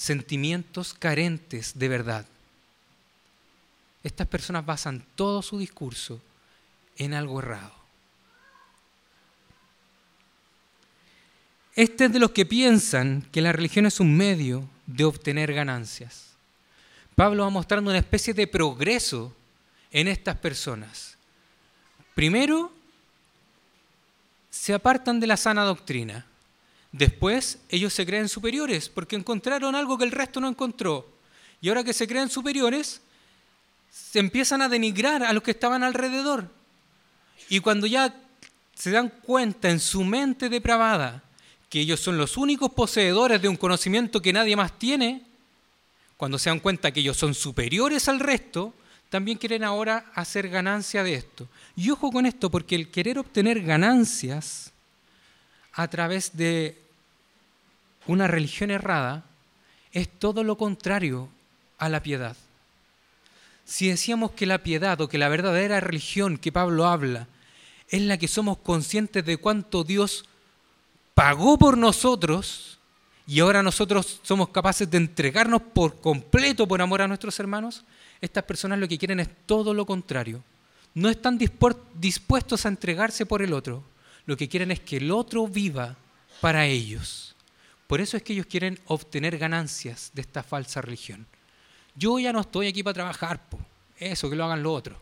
sentimientos 0.00 0.94
carentes 0.94 1.78
de 1.78 1.86
verdad. 1.86 2.24
Estas 4.02 4.26
personas 4.26 4.64
basan 4.64 5.04
todo 5.14 5.42
su 5.42 5.58
discurso 5.58 6.22
en 6.96 7.12
algo 7.12 7.38
errado. 7.40 7.74
Este 11.76 12.06
es 12.06 12.12
de 12.12 12.18
los 12.18 12.30
que 12.30 12.46
piensan 12.46 13.28
que 13.30 13.42
la 13.42 13.52
religión 13.52 13.84
es 13.84 14.00
un 14.00 14.16
medio 14.16 14.66
de 14.86 15.04
obtener 15.04 15.52
ganancias. 15.52 16.28
Pablo 17.14 17.44
va 17.44 17.50
mostrando 17.50 17.90
una 17.90 17.98
especie 17.98 18.32
de 18.32 18.46
progreso 18.46 19.36
en 19.90 20.08
estas 20.08 20.38
personas. 20.38 21.18
Primero, 22.14 22.72
se 24.48 24.72
apartan 24.72 25.20
de 25.20 25.26
la 25.26 25.36
sana 25.36 25.62
doctrina. 25.64 26.24
Después 26.92 27.58
ellos 27.68 27.92
se 27.92 28.04
creen 28.04 28.28
superiores 28.28 28.88
porque 28.88 29.16
encontraron 29.16 29.74
algo 29.74 29.96
que 29.96 30.04
el 30.04 30.12
resto 30.12 30.40
no 30.40 30.48
encontró. 30.48 31.08
Y 31.60 31.68
ahora 31.68 31.84
que 31.84 31.92
se 31.92 32.08
creen 32.08 32.30
superiores, 32.30 33.00
se 33.90 34.18
empiezan 34.18 34.62
a 34.62 34.68
denigrar 34.68 35.22
a 35.22 35.32
los 35.32 35.42
que 35.42 35.52
estaban 35.52 35.82
alrededor. 35.82 36.48
Y 37.48 37.60
cuando 37.60 37.86
ya 37.86 38.14
se 38.74 38.90
dan 38.90 39.08
cuenta 39.08 39.70
en 39.70 39.78
su 39.80 40.04
mente 40.04 40.48
depravada 40.48 41.22
que 41.68 41.80
ellos 41.80 42.00
son 42.00 42.18
los 42.18 42.36
únicos 42.36 42.72
poseedores 42.72 43.40
de 43.40 43.48
un 43.48 43.56
conocimiento 43.56 44.20
que 44.20 44.32
nadie 44.32 44.56
más 44.56 44.76
tiene, 44.78 45.22
cuando 46.16 46.38
se 46.38 46.50
dan 46.50 46.60
cuenta 46.60 46.90
que 46.90 47.00
ellos 47.00 47.16
son 47.16 47.34
superiores 47.34 48.08
al 48.08 48.18
resto, 48.18 48.74
también 49.08 49.38
quieren 49.38 49.64
ahora 49.64 50.10
hacer 50.14 50.48
ganancia 50.48 51.04
de 51.04 51.14
esto. 51.14 51.48
Y 51.76 51.90
ojo 51.90 52.10
con 52.10 52.26
esto, 52.26 52.50
porque 52.50 52.74
el 52.74 52.90
querer 52.90 53.18
obtener 53.18 53.62
ganancias 53.62 54.72
a 55.72 55.88
través 55.88 56.36
de 56.36 56.76
una 58.06 58.26
religión 58.26 58.70
errada 58.70 59.24
es 59.92 60.08
todo 60.08 60.44
lo 60.44 60.56
contrario 60.56 61.28
a 61.78 61.88
la 61.88 62.02
piedad. 62.02 62.36
Si 63.64 63.88
decíamos 63.88 64.32
que 64.32 64.46
la 64.46 64.62
piedad 64.62 65.00
o 65.00 65.08
que 65.08 65.18
la 65.18 65.28
verdadera 65.28 65.80
religión 65.80 66.38
que 66.38 66.52
Pablo 66.52 66.86
habla 66.86 67.28
es 67.88 68.02
la 68.02 68.18
que 68.18 68.28
somos 68.28 68.58
conscientes 68.58 69.24
de 69.24 69.36
cuánto 69.36 69.84
Dios 69.84 70.24
pagó 71.14 71.58
por 71.58 71.76
nosotros 71.76 72.78
y 73.26 73.40
ahora 73.40 73.62
nosotros 73.62 74.20
somos 74.22 74.48
capaces 74.48 74.90
de 74.90 74.96
entregarnos 74.96 75.62
por 75.62 76.00
completo 76.00 76.66
por 76.66 76.82
amor 76.82 77.02
a 77.02 77.08
nuestros 77.08 77.38
hermanos, 77.38 77.84
estas 78.20 78.44
personas 78.44 78.78
lo 78.78 78.88
que 78.88 78.98
quieren 78.98 79.20
es 79.20 79.28
todo 79.46 79.72
lo 79.72 79.86
contrario. 79.86 80.42
No 80.94 81.08
están 81.08 81.38
dispuestos 81.38 82.66
a 82.66 82.68
entregarse 82.68 83.24
por 83.24 83.42
el 83.42 83.52
otro. 83.52 83.84
Lo 84.30 84.36
que 84.36 84.48
quieren 84.48 84.70
es 84.70 84.78
que 84.78 84.98
el 84.98 85.10
otro 85.10 85.48
viva 85.48 85.96
para 86.40 86.64
ellos 86.64 87.34
Por 87.88 88.00
eso 88.00 88.16
es 88.16 88.22
que 88.22 88.32
ellos 88.32 88.46
quieren 88.46 88.78
obtener 88.86 89.36
ganancias 89.38 90.12
de 90.14 90.20
esta 90.20 90.44
falsa 90.44 90.80
religión. 90.80 91.26
Yo 91.96 92.16
ya 92.20 92.32
no 92.32 92.42
estoy 92.42 92.68
aquí 92.68 92.84
para 92.84 92.94
trabajar, 92.94 93.48
po. 93.48 93.58
eso 93.98 94.30
que 94.30 94.36
lo 94.36 94.44
hagan 94.44 94.62
los 94.62 94.78
otros. 94.78 94.96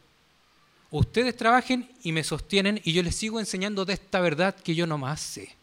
Ustedes 0.90 1.36
trabajen 1.36 1.92
y 2.02 2.12
me 2.12 2.24
sostienen 2.24 2.80
y 2.84 2.94
yo 2.94 3.02
les 3.02 3.16
sigo 3.16 3.38
enseñando 3.38 3.84
de 3.84 3.92
esta 3.92 4.18
verdad 4.20 4.56
que 4.56 4.74
yo 4.74 4.86
nomás 4.86 5.20
sé. 5.20 5.54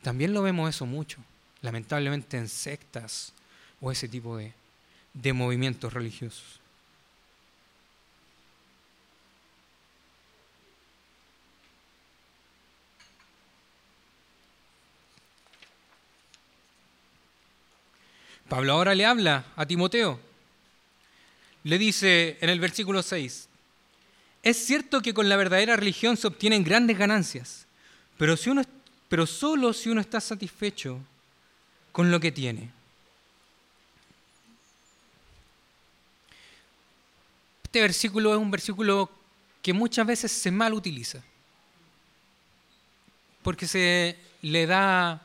También 0.00 0.32
lo 0.32 0.40
vemos 0.40 0.70
eso 0.70 0.86
mucho, 0.86 1.18
lamentablemente 1.60 2.38
en 2.38 2.48
sectas 2.48 3.34
o 3.82 3.92
ese 3.92 4.08
tipo 4.08 4.38
de, 4.38 4.54
de 5.12 5.34
movimientos 5.34 5.92
religiosos. 5.92 6.63
Pablo 18.48 18.72
ahora 18.72 18.94
le 18.94 19.06
habla 19.06 19.44
a 19.56 19.66
Timoteo. 19.66 20.20
Le 21.64 21.78
dice 21.78 22.36
en 22.40 22.50
el 22.50 22.60
versículo 22.60 23.02
6, 23.02 23.48
es 24.42 24.66
cierto 24.66 25.00
que 25.00 25.14
con 25.14 25.28
la 25.28 25.36
verdadera 25.36 25.76
religión 25.76 26.18
se 26.18 26.26
obtienen 26.26 26.62
grandes 26.62 26.98
ganancias, 26.98 27.66
pero, 28.18 28.34
pero 29.08 29.26
solo 29.26 29.72
si 29.72 29.88
uno 29.88 30.02
está 30.02 30.20
satisfecho 30.20 31.00
con 31.92 32.10
lo 32.10 32.20
que 32.20 32.30
tiene. 32.30 32.70
Este 37.64 37.80
versículo 37.80 38.34
es 38.34 38.38
un 38.38 38.50
versículo 38.50 39.10
que 39.62 39.72
muchas 39.72 40.06
veces 40.06 40.30
se 40.30 40.50
mal 40.50 40.74
utiliza, 40.74 41.22
porque 43.42 43.66
se 43.66 44.18
le 44.42 44.66
da 44.66 45.23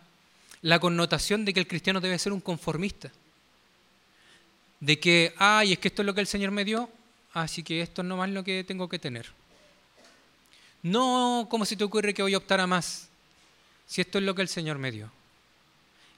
la 0.61 0.79
connotación 0.79 1.45
de 1.45 1.53
que 1.53 1.59
el 1.59 1.67
cristiano 1.67 2.01
debe 2.01 2.19
ser 2.19 2.33
un 2.33 2.41
conformista. 2.41 3.11
De 4.79 4.99
que, 4.99 5.33
ay, 5.37 5.73
es 5.73 5.79
que 5.79 5.89
esto 5.89 6.01
es 6.01 6.05
lo 6.05 6.13
que 6.13 6.21
el 6.21 6.27
Señor 6.27 6.51
me 6.51 6.65
dio, 6.65 6.89
así 7.33 7.63
que 7.63 7.81
esto 7.81 8.01
es 8.01 8.07
nomás 8.07 8.29
lo 8.29 8.43
que 8.43 8.63
tengo 8.63 8.87
que 8.89 8.99
tener. 8.99 9.27
No 10.81 11.47
como 11.49 11.65
si 11.65 11.75
te 11.75 11.83
ocurre 11.83 12.13
que 12.13 12.21
voy 12.21 12.33
a 12.33 12.37
optar 12.37 12.59
a 12.59 12.67
más, 12.67 13.09
si 13.87 14.01
esto 14.01 14.17
es 14.17 14.23
lo 14.23 14.35
que 14.35 14.41
el 14.41 14.47
Señor 14.47 14.77
me 14.77 14.91
dio. 14.91 15.11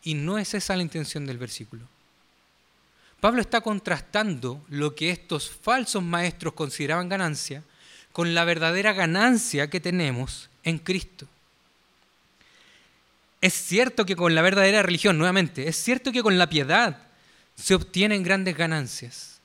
Y 0.03 0.13
no 0.13 0.37
es 0.37 0.53
esa 0.53 0.75
la 0.75 0.83
intención 0.83 1.25
del 1.25 1.37
versículo. 1.37 1.87
Pablo 3.19 3.41
está 3.41 3.61
contrastando 3.61 4.63
lo 4.67 4.95
que 4.95 5.11
estos 5.11 5.49
falsos 5.49 6.01
maestros 6.01 6.53
consideraban 6.53 7.07
ganancia 7.07 7.63
con 8.11 8.33
la 8.33 8.45
verdadera 8.45 8.93
ganancia 8.93 9.69
que 9.69 9.79
tenemos 9.79 10.49
en 10.63 10.79
Cristo. 10.79 11.27
Es 13.41 13.55
cierto 13.55 14.05
que 14.05 14.15
con 14.15 14.35
la 14.35 14.43
verdadera 14.43 14.83
religión, 14.83 15.17
nuevamente, 15.17 15.67
es 15.67 15.75
cierto 15.75 16.11
que 16.11 16.21
con 16.21 16.37
la 16.37 16.47
piedad 16.47 17.07
se 17.55 17.73
obtienen 17.73 18.21
grandes 18.21 18.55
ganancias, 18.55 19.41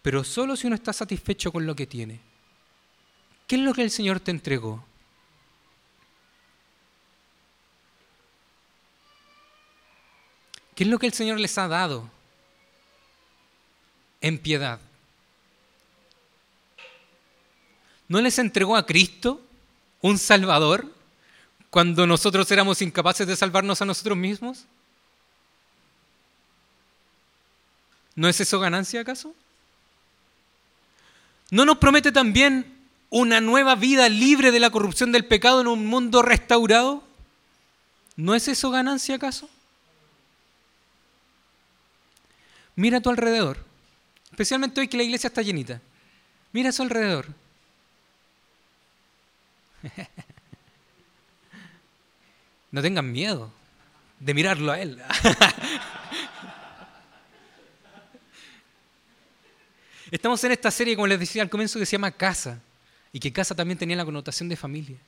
pero 0.00 0.24
solo 0.24 0.56
si 0.56 0.66
uno 0.66 0.74
está 0.74 0.94
satisfecho 0.94 1.52
con 1.52 1.66
lo 1.66 1.76
que 1.76 1.86
tiene. 1.86 2.20
¿Qué 3.46 3.56
es 3.56 3.62
lo 3.62 3.74
que 3.74 3.82
el 3.82 3.90
Señor 3.90 4.20
te 4.20 4.30
entregó? 4.30 4.82
¿Qué 10.74 10.84
es 10.84 10.90
lo 10.90 10.98
que 10.98 11.06
el 11.06 11.12
Señor 11.12 11.38
les 11.38 11.58
ha 11.58 11.68
dado 11.68 12.08
en 14.22 14.38
piedad? 14.38 14.80
¿No 18.08 18.20
les 18.22 18.38
entregó 18.38 18.76
a 18.76 18.86
Cristo, 18.86 19.44
un 20.00 20.16
Salvador? 20.16 20.99
Cuando 21.70 22.06
nosotros 22.06 22.50
éramos 22.50 22.82
incapaces 22.82 23.26
de 23.26 23.36
salvarnos 23.36 23.80
a 23.80 23.84
nosotros 23.84 24.18
mismos? 24.18 24.66
¿No 28.16 28.28
es 28.28 28.40
eso 28.40 28.58
ganancia 28.60 29.00
acaso? 29.00 29.34
¿No 31.50 31.64
nos 31.64 31.78
promete 31.78 32.12
también 32.12 32.76
una 33.08 33.40
nueva 33.40 33.74
vida 33.74 34.08
libre 34.08 34.50
de 34.50 34.60
la 34.60 34.70
corrupción 34.70 35.10
del 35.12 35.24
pecado 35.24 35.60
en 35.60 35.68
un 35.68 35.86
mundo 35.86 36.22
restaurado? 36.22 37.02
¿No 38.16 38.34
es 38.34 38.48
eso 38.48 38.70
ganancia 38.70 39.16
acaso? 39.16 39.48
Mira 42.76 42.98
a 42.98 43.00
tu 43.00 43.10
alrededor, 43.10 43.64
especialmente 44.30 44.80
hoy 44.80 44.88
que 44.88 44.96
la 44.96 45.02
iglesia 45.02 45.28
está 45.28 45.42
llenita. 45.42 45.80
Mira 46.52 46.70
a 46.70 46.72
su 46.72 46.82
alrededor. 46.82 47.26
No 52.70 52.82
tengan 52.82 53.10
miedo 53.10 53.50
de 54.18 54.34
mirarlo 54.34 54.70
a 54.72 54.80
Él. 54.80 55.00
Estamos 60.10 60.42
en 60.44 60.52
esta 60.52 60.70
serie, 60.70 60.94
como 60.96 61.06
les 61.06 61.20
decía 61.20 61.42
al 61.42 61.50
comienzo, 61.50 61.78
que 61.78 61.86
se 61.86 61.92
llama 61.92 62.10
Casa, 62.10 62.60
y 63.12 63.20
que 63.20 63.32
casa 63.32 63.54
también 63.54 63.78
tenía 63.78 63.96
la 63.96 64.04
connotación 64.04 64.48
de 64.48 64.56
familia. 64.56 64.98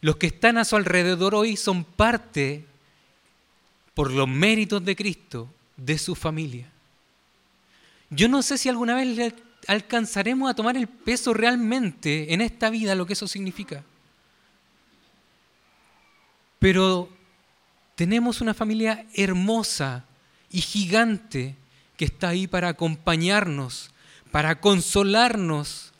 Los 0.00 0.16
que 0.16 0.28
están 0.28 0.58
a 0.58 0.64
su 0.64 0.76
alrededor 0.76 1.34
hoy 1.34 1.56
son 1.56 1.84
parte, 1.84 2.64
por 3.94 4.12
los 4.12 4.28
méritos 4.28 4.84
de 4.84 4.94
Cristo, 4.94 5.48
de 5.76 5.98
su 5.98 6.14
familia. 6.14 6.70
Yo 8.10 8.28
no 8.28 8.42
sé 8.42 8.56
si 8.58 8.68
alguna 8.68 8.94
vez 8.94 9.34
alcanzaremos 9.66 10.50
a 10.50 10.54
tomar 10.54 10.76
el 10.76 10.86
peso 10.86 11.34
realmente 11.34 12.32
en 12.32 12.40
esta 12.40 12.70
vida, 12.70 12.94
lo 12.94 13.06
que 13.06 13.14
eso 13.14 13.26
significa. 13.26 13.82
Pero 16.58 17.08
tenemos 17.94 18.40
una 18.40 18.54
familia 18.54 19.04
hermosa 19.14 20.04
y 20.50 20.60
gigante 20.60 21.56
que 21.96 22.04
está 22.04 22.28
ahí 22.28 22.46
para 22.46 22.68
acompañarnos, 22.68 23.90
para 24.30 24.60
consolarnos, 24.60 25.92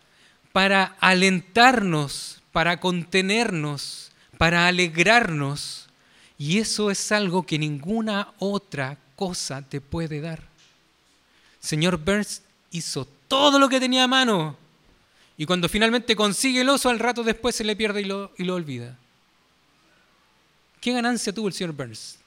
para 0.53 0.97
alentarnos, 1.01 2.41
para 2.53 2.81
contenernos, 2.81 4.13
para 4.39 4.69
alegrarnos. 4.69 5.89
Y 6.39 6.59
eso 6.59 6.91
es 6.91 7.11
algo 7.13 7.45
que 7.45 7.59
ninguna 7.59 8.33
otra 8.39 8.97
cosa 9.17 9.63
te 9.63 9.81
puede 9.81 10.21
dar. 10.21 10.43
Señor 11.61 11.99
Burns 11.99 12.43
hizo 12.71 13.07
todo 13.27 13.59
lo 13.59 13.69
que 13.69 13.81
tenía 13.81 14.05
a 14.05 14.09
mano. 14.09 14.57
Y 15.37 15.47
cuando 15.47 15.69
finalmente 15.69 16.17
consigue 16.17 16.61
el 16.61 16.69
oso, 16.69 16.89
al 16.89 16.99
rato 16.99 17.23
después 17.23 17.55
se 17.55 17.65
le 17.65 17.77
pierde 17.77 18.03
y 18.03 18.05
lo, 18.05 18.33
y 18.39 18.45
lo 18.45 18.55
olvida. 18.55 18.97
¿Qué 20.81 20.93
ganancia 20.93 21.33
tuvo 21.33 21.49
el 21.49 21.55
señor 21.55 21.73
Burns? 21.73 22.19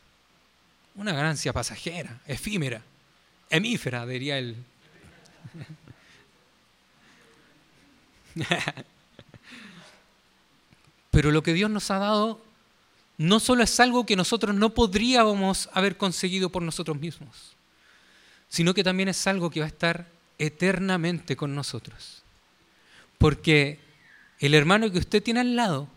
Una 0.96 1.14
ganancia 1.14 1.54
pasajera, 1.54 2.20
efímera, 2.28 2.82
hemífera, 3.50 4.06
diría 4.06 4.38
él. 4.38 4.58
Pero 11.12 11.32
lo 11.32 11.44
que 11.44 11.54
Dios 11.54 11.70
nos 11.70 11.92
ha 11.92 12.00
dado 12.00 12.42
no 13.18 13.40
solo 13.40 13.64
es 13.64 13.80
algo 13.80 14.06
que 14.06 14.16
nosotros 14.16 14.56
no 14.56 14.72
podríamos 14.72 15.70
haber 15.74 15.96
conseguido 15.98 16.50
por 16.50 16.64
nosotros 16.64 17.00
mismos, 17.00 17.54
sino 18.50 18.74
que 18.74 18.84
también 18.84 19.10
es 19.10 19.28
algo 19.28 19.50
que 19.50 19.60
va 19.60 19.68
a 19.68 19.70
estar 19.70 20.08
eternamente 20.40 21.36
con 21.36 21.54
nosotros. 21.54 22.24
Porque 23.18 23.80
el 24.40 24.56
hermano 24.56 24.92
que 24.92 24.98
usted 24.98 25.22
tiene 25.22 25.42
al 25.42 25.56
lado 25.56 25.88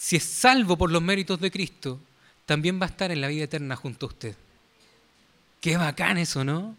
si 0.00 0.16
es 0.16 0.24
salvo 0.24 0.78
por 0.78 0.90
los 0.90 1.02
méritos 1.02 1.38
de 1.40 1.50
Cristo, 1.50 2.00
también 2.46 2.80
va 2.80 2.86
a 2.86 2.88
estar 2.88 3.10
en 3.10 3.20
la 3.20 3.28
vida 3.28 3.44
eterna 3.44 3.76
junto 3.76 4.06
a 4.06 4.08
usted. 4.08 4.34
Qué 5.60 5.76
bacán 5.76 6.16
eso, 6.16 6.42
¿no? 6.42 6.74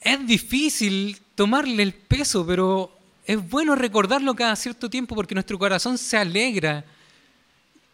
Es 0.00 0.26
difícil 0.26 1.20
tomarle 1.36 1.80
el 1.80 1.94
peso, 1.94 2.44
pero 2.44 2.92
es 3.24 3.48
bueno 3.48 3.76
recordarlo 3.76 4.34
cada 4.34 4.56
cierto 4.56 4.90
tiempo 4.90 5.14
porque 5.14 5.36
nuestro 5.36 5.56
corazón 5.56 5.96
se 5.96 6.16
alegra 6.16 6.84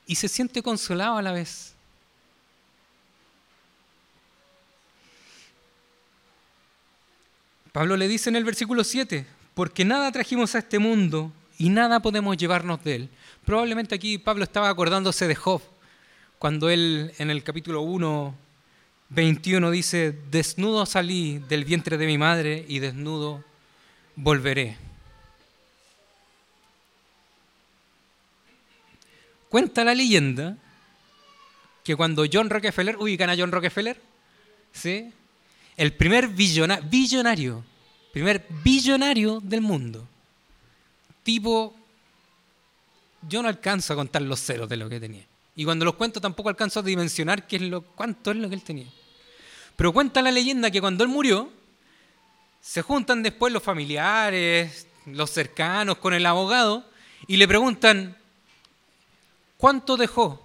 y 0.07 0.15
se 0.15 0.29
siente 0.29 0.63
consolado 0.63 1.19
a 1.19 1.23
la 1.23 1.33
vez. 1.33 1.75
Pablo 7.73 7.95
le 7.99 8.09
dice 8.09 8.31
en 8.31 8.37
el 8.37 8.45
versículo 8.45 8.85
7, 8.85 9.44
porque 9.55 9.85
nada 9.85 10.11
trajimos 10.13 10.55
a 10.55 10.59
este 10.59 10.79
mundo 10.79 11.33
y 11.59 11.69
nada 11.69 12.01
podemos 12.01 12.37
llevarnos 12.37 12.83
de 12.85 12.97
él. 12.97 13.09
Probablemente 13.45 13.95
aquí 13.95 14.19
Pablo 14.19 14.45
estaba 14.45 14.69
acordándose 14.69 15.29
de 15.29 15.35
Job, 15.35 15.63
cuando 16.39 16.69
él 16.69 17.13
en 17.19 17.31
el 17.31 17.43
capítulo 17.43 17.83
1, 17.83 18.35
21 19.11 19.71
dice, 19.71 20.19
desnudo 20.31 20.87
salí 20.87 21.39
del 21.49 21.65
vientre 21.65 21.97
de 21.97 22.07
mi 22.07 22.19
madre 22.19 22.65
y 22.69 22.81
desnudo 22.81 23.45
volveré. 24.17 24.77
Cuenta 29.49 29.85
la 29.85 29.95
leyenda 29.95 30.57
que 31.85 31.95
cuando 31.95 32.25
John 32.31 32.51
Rockefeller, 32.51 32.97
ubican 32.97 33.31
a 33.31 33.37
John 33.37 33.53
Rockefeller, 33.53 34.01
¿sí? 34.73 35.13
el 35.77 35.93
primer 35.93 36.29
billonario 36.29 37.65
primer 38.15 38.47
billonario 38.63 39.41
del 39.43 39.61
mundo. 39.61 40.07
Tipo 41.25 41.75
yo 43.29 43.43
no 43.43 43.49
alcanzo 43.49 43.93
a 43.93 43.97
contar 43.97 44.23
los 44.23 44.41
ceros 44.41 44.69
de 44.69 44.77
lo 44.77 44.89
que 44.89 45.01
tenía. 45.01 45.25
Y 45.57 45.65
cuando 45.65 45.85
los 45.85 45.95
cuento 45.95 46.21
tampoco 46.21 46.49
alcanzo 46.49 46.79
a 46.79 46.83
dimensionar 46.85 47.49
qué 47.49 47.57
es 47.57 47.63
lo, 47.63 47.83
cuánto 47.83 48.31
es 48.31 48.37
lo 48.37 48.49
que 48.49 48.55
él 48.55 48.63
tenía. 48.63 48.87
Pero 49.75 49.93
cuenta 49.93 50.23
la 50.23 50.31
leyenda 50.31 50.71
que 50.71 50.81
cuando 50.81 51.03
él 51.03 51.11
murió, 51.11 51.51
se 52.61 52.83
juntan 52.83 53.25
después 53.25 53.53
los 53.53 53.65
familiares, 53.65 54.87
los 55.07 55.31
cercanos 55.31 55.99
con 55.99 56.15
el 56.15 56.25
abogado 56.25 56.85
y 57.27 57.37
le 57.37 57.49
preguntan, 57.49 58.17
¿cuánto 59.59 59.97
dejó? 59.97 60.41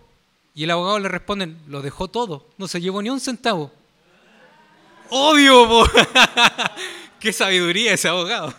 Y 0.56 0.64
el 0.64 0.72
abogado 0.72 0.98
le 0.98 1.08
responde, 1.08 1.56
lo 1.68 1.84
dejó 1.84 2.08
todo, 2.08 2.48
no 2.58 2.68
se 2.68 2.82
llevó 2.82 3.04
ni 3.04 3.12
un 3.12 3.20
centavo. 3.20 3.72
Obvio, 5.12 5.86
qué 7.20 7.34
sabiduría 7.34 7.94
ese 7.94 8.08
abogado. 8.08 8.54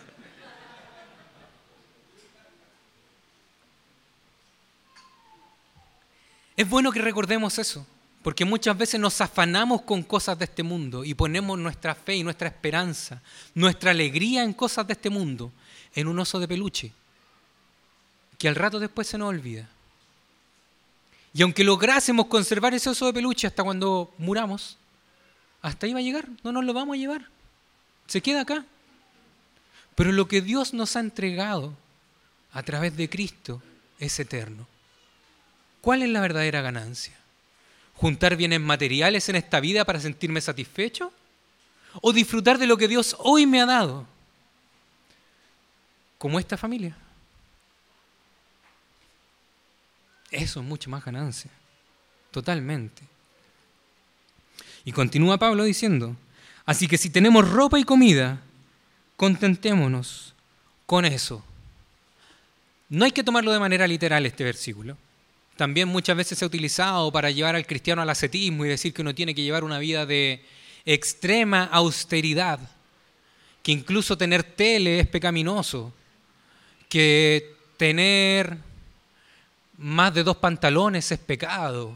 Es 6.55 6.69
bueno 6.69 6.91
que 6.91 7.01
recordemos 7.01 7.57
eso, 7.57 7.87
porque 8.21 8.45
muchas 8.45 8.77
veces 8.77 8.99
nos 8.99 9.19
afanamos 9.19 9.81
con 9.81 10.03
cosas 10.03 10.37
de 10.37 10.45
este 10.45 10.61
mundo 10.61 11.03
y 11.03 11.15
ponemos 11.15 11.57
nuestra 11.57 11.95
fe 11.95 12.17
y 12.17 12.23
nuestra 12.23 12.49
esperanza, 12.49 13.21
nuestra 13.55 13.91
alegría 13.91 14.43
en 14.43 14.53
cosas 14.53 14.85
de 14.85 14.93
este 14.93 15.09
mundo, 15.09 15.51
en 15.95 16.07
un 16.07 16.19
oso 16.19 16.39
de 16.39 16.47
peluche, 16.47 16.91
que 18.37 18.47
al 18.47 18.55
rato 18.55 18.79
después 18.79 19.07
se 19.07 19.17
nos 19.17 19.29
olvida. 19.29 19.67
Y 21.33 21.41
aunque 21.41 21.63
lográsemos 21.63 22.27
conservar 22.27 22.73
ese 22.73 22.89
oso 22.89 23.07
de 23.07 23.13
peluche 23.13 23.47
hasta 23.47 23.63
cuando 23.63 24.13
muramos, 24.19 24.77
hasta 25.61 25.85
ahí 25.85 25.93
va 25.93 25.99
a 25.99 26.03
llegar, 26.03 26.27
no 26.43 26.51
nos 26.51 26.63
lo 26.63 26.73
vamos 26.73 26.95
a 26.95 26.99
llevar, 26.99 27.27
se 28.07 28.21
queda 28.21 28.41
acá. 28.41 28.65
Pero 29.95 30.11
lo 30.11 30.27
que 30.27 30.41
Dios 30.41 30.73
nos 30.73 30.95
ha 30.95 30.99
entregado 30.99 31.73
a 32.53 32.63
través 32.63 32.95
de 32.97 33.09
Cristo 33.09 33.61
es 33.99 34.19
eterno. 34.19 34.67
¿Cuál 35.81 36.03
es 36.03 36.09
la 36.09 36.21
verdadera 36.21 36.61
ganancia? 36.61 37.15
¿Juntar 37.95 38.35
bienes 38.35 38.61
materiales 38.61 39.29
en 39.29 39.35
esta 39.35 39.59
vida 39.59 39.85
para 39.85 39.99
sentirme 39.99 40.41
satisfecho? 40.41 41.11
¿O 42.01 42.13
disfrutar 42.13 42.57
de 42.57 42.67
lo 42.67 42.77
que 42.77 42.87
Dios 42.87 43.15
hoy 43.19 43.45
me 43.45 43.61
ha 43.61 43.65
dado? 43.65 44.07
Como 46.17 46.39
esta 46.39 46.57
familia. 46.57 46.95
Eso 50.29 50.61
es 50.61 50.65
mucho 50.65 50.89
más 50.89 51.03
ganancia. 51.03 51.51
Totalmente. 52.31 53.03
Y 54.85 54.93
continúa 54.93 55.37
Pablo 55.37 55.63
diciendo, 55.63 56.15
así 56.71 56.87
que 56.87 56.97
si 56.97 57.09
tenemos 57.09 57.49
ropa 57.49 57.79
y 57.79 57.83
comida, 57.83 58.39
contentémonos 59.17 60.33
con 60.85 61.05
eso. 61.05 61.43
No 62.89 63.05
hay 63.05 63.11
que 63.11 63.23
tomarlo 63.23 63.51
de 63.51 63.59
manera 63.59 63.87
literal 63.87 64.25
este 64.25 64.43
versículo 64.43 64.97
también 65.61 65.89
muchas 65.89 66.17
veces 66.17 66.39
se 66.39 66.43
ha 66.43 66.47
utilizado 66.47 67.11
para 67.11 67.29
llevar 67.29 67.55
al 67.55 67.67
cristiano 67.67 68.01
al 68.01 68.09
ascetismo 68.09 68.65
y 68.65 68.69
decir 68.69 68.95
que 68.95 69.03
uno 69.03 69.13
tiene 69.13 69.35
que 69.35 69.43
llevar 69.43 69.63
una 69.63 69.77
vida 69.77 70.07
de 70.07 70.43
extrema 70.85 71.65
austeridad, 71.65 72.59
que 73.61 73.71
incluso 73.71 74.17
tener 74.17 74.41
tele 74.41 75.01
es 75.01 75.07
pecaminoso, 75.07 75.93
que 76.89 77.53
tener 77.77 78.57
más 79.77 80.15
de 80.15 80.23
dos 80.23 80.37
pantalones 80.37 81.11
es 81.11 81.19
pecado, 81.19 81.95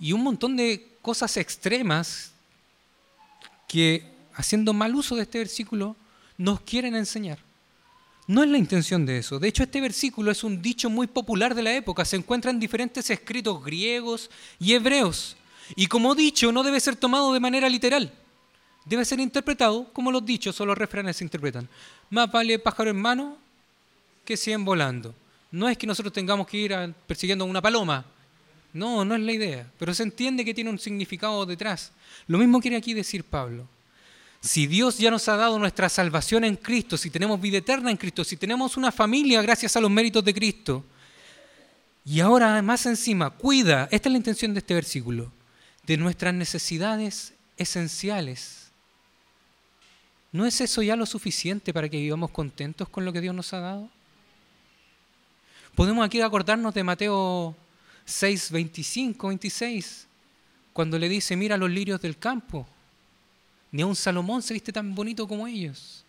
y 0.00 0.12
un 0.12 0.24
montón 0.24 0.56
de 0.56 0.88
cosas 1.02 1.36
extremas 1.36 2.32
que, 3.70 4.02
haciendo 4.34 4.72
mal 4.72 4.96
uso 4.96 5.14
de 5.14 5.22
este 5.22 5.38
versículo, 5.38 5.94
nos 6.36 6.60
quieren 6.62 6.96
enseñar. 6.96 7.38
No 8.26 8.42
es 8.42 8.50
la 8.50 8.58
intención 8.58 9.06
de 9.06 9.18
eso. 9.18 9.38
De 9.38 9.46
hecho, 9.46 9.62
este 9.62 9.80
versículo 9.80 10.32
es 10.32 10.42
un 10.42 10.60
dicho 10.60 10.90
muy 10.90 11.06
popular 11.06 11.54
de 11.54 11.62
la 11.62 11.72
época. 11.72 12.04
Se 12.04 12.16
encuentra 12.16 12.50
en 12.50 12.58
diferentes 12.58 13.08
escritos 13.10 13.64
griegos 13.64 14.28
y 14.58 14.72
hebreos. 14.72 15.36
Y 15.76 15.86
como 15.86 16.16
dicho, 16.16 16.50
no 16.50 16.64
debe 16.64 16.80
ser 16.80 16.96
tomado 16.96 17.32
de 17.32 17.38
manera 17.38 17.68
literal. 17.68 18.12
Debe 18.86 19.04
ser 19.04 19.20
interpretado 19.20 19.92
como 19.92 20.10
los 20.10 20.26
dichos 20.26 20.60
o 20.60 20.66
los 20.66 20.76
refranes 20.76 21.18
se 21.18 21.24
interpretan. 21.24 21.68
Más 22.10 22.28
vale 22.28 22.58
pájaro 22.58 22.90
en 22.90 23.00
mano 23.00 23.38
que 24.24 24.36
cien 24.36 24.64
volando. 24.64 25.14
No 25.52 25.68
es 25.68 25.78
que 25.78 25.86
nosotros 25.86 26.12
tengamos 26.12 26.48
que 26.48 26.56
ir 26.56 26.94
persiguiendo 27.06 27.44
una 27.44 27.62
paloma. 27.62 28.04
No, 28.72 29.04
no 29.04 29.14
es 29.14 29.20
la 29.20 29.32
idea. 29.32 29.70
Pero 29.78 29.94
se 29.94 30.02
entiende 30.02 30.44
que 30.44 30.54
tiene 30.54 30.70
un 30.70 30.78
significado 30.78 31.44
detrás. 31.46 31.92
Lo 32.26 32.38
mismo 32.38 32.60
quiere 32.60 32.76
aquí 32.76 32.94
decir 32.94 33.24
Pablo. 33.24 33.66
Si 34.40 34.66
Dios 34.66 34.98
ya 34.98 35.10
nos 35.10 35.28
ha 35.28 35.36
dado 35.36 35.58
nuestra 35.58 35.88
salvación 35.88 36.44
en 36.44 36.56
Cristo, 36.56 36.96
si 36.96 37.10
tenemos 37.10 37.40
vida 37.40 37.58
eterna 37.58 37.90
en 37.90 37.96
Cristo, 37.96 38.24
si 38.24 38.36
tenemos 38.36 38.76
una 38.76 38.90
familia 38.90 39.42
gracias 39.42 39.76
a 39.76 39.80
los 39.80 39.90
méritos 39.90 40.24
de 40.24 40.32
Cristo, 40.32 40.84
y 42.06 42.20
ahora 42.20 42.62
más 42.62 42.86
encima, 42.86 43.30
cuida, 43.30 43.86
esta 43.90 44.08
es 44.08 44.12
la 44.12 44.18
intención 44.18 44.54
de 44.54 44.60
este 44.60 44.72
versículo, 44.72 45.30
de 45.86 45.98
nuestras 45.98 46.32
necesidades 46.32 47.34
esenciales. 47.58 48.70
¿No 50.32 50.46
es 50.46 50.60
eso 50.60 50.82
ya 50.82 50.96
lo 50.96 51.04
suficiente 51.04 51.74
para 51.74 51.88
que 51.88 51.98
vivamos 51.98 52.30
contentos 52.30 52.88
con 52.88 53.04
lo 53.04 53.12
que 53.12 53.20
Dios 53.20 53.34
nos 53.34 53.52
ha 53.52 53.60
dado? 53.60 53.90
Podemos 55.74 56.04
aquí 56.04 56.20
acordarnos 56.20 56.72
de 56.72 56.84
Mateo 56.84 57.54
6, 58.10 58.50
25, 58.50 59.28
26, 59.28 60.06
cuando 60.72 60.98
le 60.98 61.08
dice, 61.08 61.36
mira 61.36 61.56
los 61.56 61.70
lirios 61.70 62.00
del 62.00 62.18
campo, 62.18 62.66
ni 63.72 63.82
a 63.82 63.86
un 63.86 63.96
Salomón 63.96 64.42
se 64.42 64.54
viste 64.54 64.72
tan 64.72 64.94
bonito 64.94 65.26
como 65.26 65.46
ellos. 65.46 66.04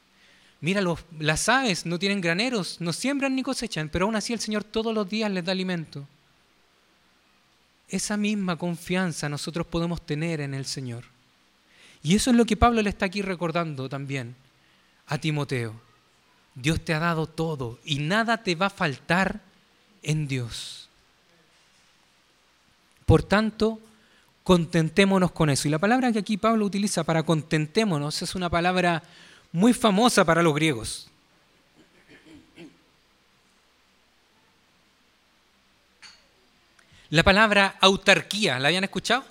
Mira, 0.62 0.82
las 1.20 1.50
aves 1.50 1.86
no 1.86 1.98
tienen 1.98 2.22
graneros, 2.22 2.80
no 2.80 2.94
siembran 2.94 3.36
ni 3.36 3.42
cosechan, 3.42 3.90
pero 3.90 4.06
aún 4.06 4.16
así 4.16 4.32
el 4.32 4.40
Señor 4.40 4.64
todos 4.64 4.94
los 4.94 5.10
días 5.10 5.32
les 5.32 5.44
da 5.44 5.52
alimento. 5.52 6.08
Esa 7.90 8.16
misma 8.16 8.56
confianza 8.58 9.28
nosotros 9.28 9.66
podemos 9.66 10.06
tener 10.06 10.40
en 10.40 10.54
el 10.54 10.66
Señor. 10.66 11.06
Y 12.04 12.16
eso 12.16 12.30
es 12.30 12.38
lo 12.38 12.46
que 12.46 12.58
Pablo 12.58 12.82
le 12.82 12.90
está 12.90 13.08
aquí 13.08 13.22
recordando 13.22 13.90
también 13.90 14.36
a 15.08 15.18
Timoteo. 15.18 15.74
Dios 16.56 16.84
te 16.86 16.94
ha 16.94 17.00
dado 17.00 17.28
todo 17.28 17.80
y 17.84 18.00
nada 18.00 18.44
te 18.44 18.56
va 18.56 18.68
a 18.68 18.72
faltar 18.72 19.42
en 20.04 20.28
Dios. 20.28 20.90
Por 23.12 23.24
tanto, 23.24 23.78
contentémonos 24.42 25.34
con 25.34 25.50
eso. 25.50 25.68
Y 25.68 25.72
la 25.72 25.80
palabra 25.80 26.14
que 26.14 26.20
aquí 26.20 26.38
Pablo 26.38 26.66
utiliza 26.66 27.04
para 27.04 27.24
contentémonos 27.24 28.22
es 28.22 28.36
una 28.36 28.50
palabra 28.50 29.04
muy 29.52 29.74
famosa 29.74 30.24
para 30.24 30.42
los 30.42 30.56
griegos. 30.56 31.10
La 37.10 37.22
palabra 37.24 37.76
autarquía, 37.82 38.58
¿la 38.60 38.70
habían 38.70 38.86
escuchado? 38.86 39.26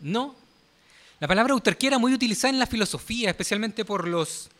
No. 0.00 0.34
La 1.20 1.26
palabra 1.26 1.54
autarquía 1.54 1.88
era 1.88 1.98
muy 1.98 2.12
utilizada 2.12 2.52
en 2.52 2.58
la 2.58 2.66
filosofía, 2.66 3.30
especialmente 3.30 3.86
por 3.86 4.06
los, 4.06 4.50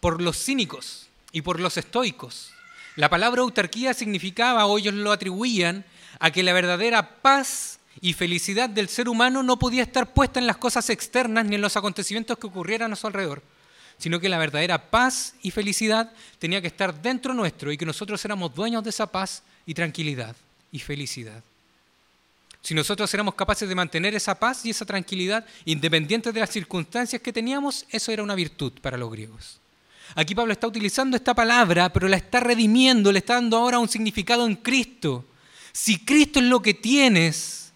por 0.00 0.20
los 0.20 0.36
cínicos 0.36 1.08
y 1.32 1.40
por 1.40 1.58
los 1.58 1.78
estoicos. 1.78 2.50
La 2.96 3.08
palabra 3.08 3.40
autarquía 3.40 3.94
significaba, 3.94 4.66
o 4.66 4.76
ellos 4.76 4.92
lo 4.92 5.10
atribuían, 5.10 5.86
a 6.20 6.30
que 6.30 6.42
la 6.42 6.52
verdadera 6.52 7.22
paz 7.22 7.77
y 8.00 8.12
felicidad 8.12 8.68
del 8.68 8.88
ser 8.88 9.08
humano 9.08 9.42
no 9.42 9.58
podía 9.58 9.82
estar 9.82 10.12
puesta 10.12 10.38
en 10.38 10.46
las 10.46 10.56
cosas 10.56 10.88
externas 10.90 11.44
ni 11.44 11.56
en 11.56 11.60
los 11.60 11.76
acontecimientos 11.76 12.38
que 12.38 12.46
ocurrieran 12.46 12.92
a 12.92 12.96
su 12.96 13.06
alrededor, 13.06 13.42
sino 13.98 14.20
que 14.20 14.28
la 14.28 14.38
verdadera 14.38 14.90
paz 14.90 15.34
y 15.42 15.50
felicidad 15.50 16.12
tenía 16.38 16.60
que 16.60 16.68
estar 16.68 17.02
dentro 17.02 17.34
nuestro 17.34 17.72
y 17.72 17.78
que 17.78 17.86
nosotros 17.86 18.24
éramos 18.24 18.54
dueños 18.54 18.84
de 18.84 18.90
esa 18.90 19.06
paz 19.06 19.42
y 19.66 19.74
tranquilidad 19.74 20.36
y 20.70 20.78
felicidad. 20.78 21.42
Si 22.62 22.74
nosotros 22.74 23.12
éramos 23.14 23.34
capaces 23.34 23.68
de 23.68 23.74
mantener 23.74 24.14
esa 24.14 24.38
paz 24.38 24.64
y 24.64 24.70
esa 24.70 24.84
tranquilidad 24.84 25.46
independientes 25.64 26.34
de 26.34 26.40
las 26.40 26.50
circunstancias 26.50 27.22
que 27.22 27.32
teníamos, 27.32 27.86
eso 27.90 28.12
era 28.12 28.22
una 28.22 28.34
virtud 28.34 28.72
para 28.80 28.98
los 28.98 29.10
griegos. 29.10 29.58
Aquí 30.14 30.34
Pablo 30.34 30.52
está 30.52 30.66
utilizando 30.66 31.16
esta 31.16 31.34
palabra, 31.34 31.92
pero 31.92 32.08
la 32.08 32.16
está 32.16 32.40
redimiendo, 32.40 33.12
le 33.12 33.18
está 33.18 33.34
dando 33.34 33.56
ahora 33.56 33.78
un 33.78 33.88
significado 33.88 34.46
en 34.46 34.56
Cristo. 34.56 35.24
Si 35.72 36.04
Cristo 36.04 36.40
es 36.40 36.46
lo 36.46 36.60
que 36.60 36.74
tienes, 36.74 37.67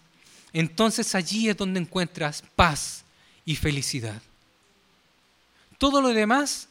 entonces 0.53 1.15
allí 1.15 1.49
es 1.49 1.57
donde 1.57 1.79
encuentras 1.79 2.43
paz 2.55 3.03
y 3.43 3.55
felicidad. 3.55 4.21
Todo 5.79 5.99
lo 6.01 6.09
demás, 6.09 6.69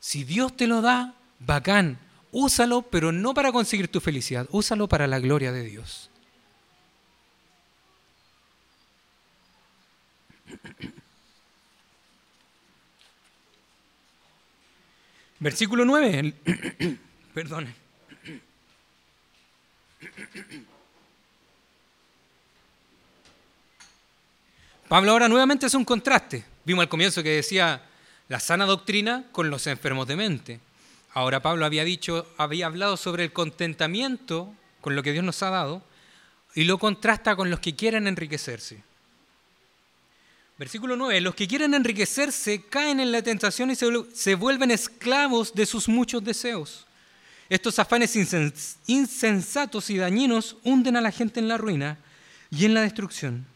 si 0.00 0.24
Dios 0.24 0.56
te 0.56 0.66
lo 0.68 0.80
da, 0.80 1.14
bacán, 1.40 1.98
úsalo, 2.30 2.82
pero 2.82 3.12
no 3.12 3.34
para 3.34 3.52
conseguir 3.52 3.88
tu 3.88 4.00
felicidad, 4.00 4.46
úsalo 4.50 4.88
para 4.88 5.06
la 5.06 5.18
gloria 5.18 5.52
de 5.52 5.64
Dios. 5.64 6.08
Versículo 15.40 15.84
9. 15.84 16.32
Perdón. 17.34 17.74
Pablo 24.88 25.10
ahora 25.12 25.28
nuevamente 25.28 25.66
es 25.66 25.74
un 25.74 25.84
contraste. 25.84 26.44
Vimos 26.64 26.82
al 26.82 26.88
comienzo 26.88 27.22
que 27.22 27.30
decía 27.30 27.82
la 28.28 28.38
sana 28.38 28.66
doctrina 28.66 29.24
con 29.32 29.50
los 29.50 29.66
enfermos 29.66 30.06
de 30.06 30.14
mente. 30.14 30.60
Ahora 31.12 31.40
Pablo 31.40 31.66
había 31.66 31.82
dicho, 31.82 32.26
había 32.36 32.66
hablado 32.66 32.96
sobre 32.96 33.24
el 33.24 33.32
contentamiento 33.32 34.52
con 34.80 34.94
lo 34.94 35.02
que 35.02 35.12
Dios 35.12 35.24
nos 35.24 35.42
ha 35.42 35.50
dado 35.50 35.82
y 36.54 36.64
lo 36.64 36.78
contrasta 36.78 37.34
con 37.34 37.50
los 37.50 37.58
que 37.58 37.74
quieren 37.74 38.06
enriquecerse. 38.06 38.82
Versículo 40.56 40.96
9, 40.96 41.20
los 41.20 41.34
que 41.34 41.48
quieren 41.48 41.74
enriquecerse 41.74 42.62
caen 42.62 43.00
en 43.00 43.10
la 43.10 43.22
tentación 43.22 43.70
y 43.72 43.74
se, 43.74 44.34
vuelven 44.36 44.70
esclavos 44.70 45.52
de 45.52 45.66
sus 45.66 45.88
muchos 45.88 46.22
deseos. 46.22 46.86
Estos 47.48 47.78
afanes 47.78 48.14
insensatos 48.86 49.90
y 49.90 49.98
dañinos 49.98 50.56
hunden 50.62 50.96
a 50.96 51.00
la 51.00 51.10
gente 51.10 51.40
en 51.40 51.48
la 51.48 51.58
ruina 51.58 51.98
y 52.50 52.64
en 52.64 52.74
la 52.74 52.82
destrucción. 52.82 53.55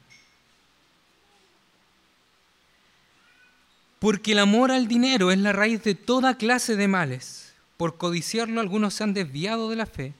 Porque 4.00 4.32
el 4.32 4.40
amor 4.40 4.72
al 4.72 4.88
dinero 4.88 5.30
es 5.30 5.38
la 5.38 5.52
raíz 5.52 5.84
de 5.84 5.94
toda 5.94 6.36
clase 6.36 6.74
de 6.74 6.88
males. 6.88 7.52
Por 7.76 7.98
codiciarlo 7.98 8.60
algunos 8.60 8.94
se 8.94 9.04
han 9.04 9.14
desviado 9.14 9.70
de 9.70 9.76
la 9.76 9.86
fe 9.86 10.14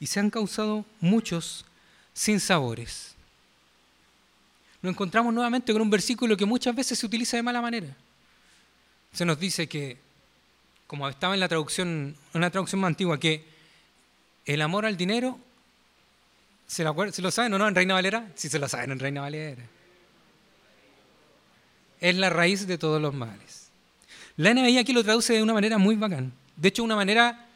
y 0.00 0.06
se 0.06 0.20
han 0.20 0.30
causado 0.30 0.86
muchos 1.00 1.66
sinsabores. 2.14 3.14
Nos 4.80 4.92
encontramos 4.92 5.34
nuevamente 5.34 5.72
con 5.72 5.82
un 5.82 5.90
versículo 5.90 6.36
que 6.36 6.44
muchas 6.44 6.76
veces 6.76 6.98
se 6.98 7.06
utiliza 7.06 7.36
de 7.36 7.42
mala 7.42 7.60
manera. 7.60 7.88
Se 9.12 9.24
nos 9.24 9.38
dice 9.38 9.66
que, 9.66 9.98
como 10.86 11.08
estaba 11.08 11.34
en 11.34 11.40
la 11.40 11.48
traducción, 11.48 12.16
una 12.34 12.50
traducción 12.50 12.80
más 12.80 12.88
antigua, 12.88 13.18
que 13.18 13.44
el 14.44 14.62
amor 14.62 14.86
al 14.86 14.96
dinero, 14.96 15.38
¿se 16.66 16.84
lo, 16.84 17.12
¿se 17.12 17.22
lo 17.22 17.30
saben 17.30 17.54
o 17.54 17.58
no 17.58 17.66
en 17.66 17.74
Reina 17.74 17.94
Valera? 17.94 18.30
Sí 18.36 18.48
se 18.48 18.58
lo 18.58 18.68
saben 18.68 18.92
en 18.92 18.98
Reina 19.00 19.22
Valera. 19.22 19.62
Es 22.00 22.16
la 22.16 22.30
raíz 22.30 22.66
de 22.66 22.78
todos 22.78 23.00
los 23.00 23.14
males. 23.14 23.68
La 24.36 24.52
NBI 24.52 24.78
aquí 24.78 24.92
lo 24.92 25.04
traduce 25.04 25.32
de 25.34 25.42
una 25.42 25.54
manera 25.54 25.78
muy 25.78 25.96
bacán. 25.96 26.32
De 26.56 26.68
hecho, 26.68 26.84
una 26.84 26.96
manera 26.96 27.46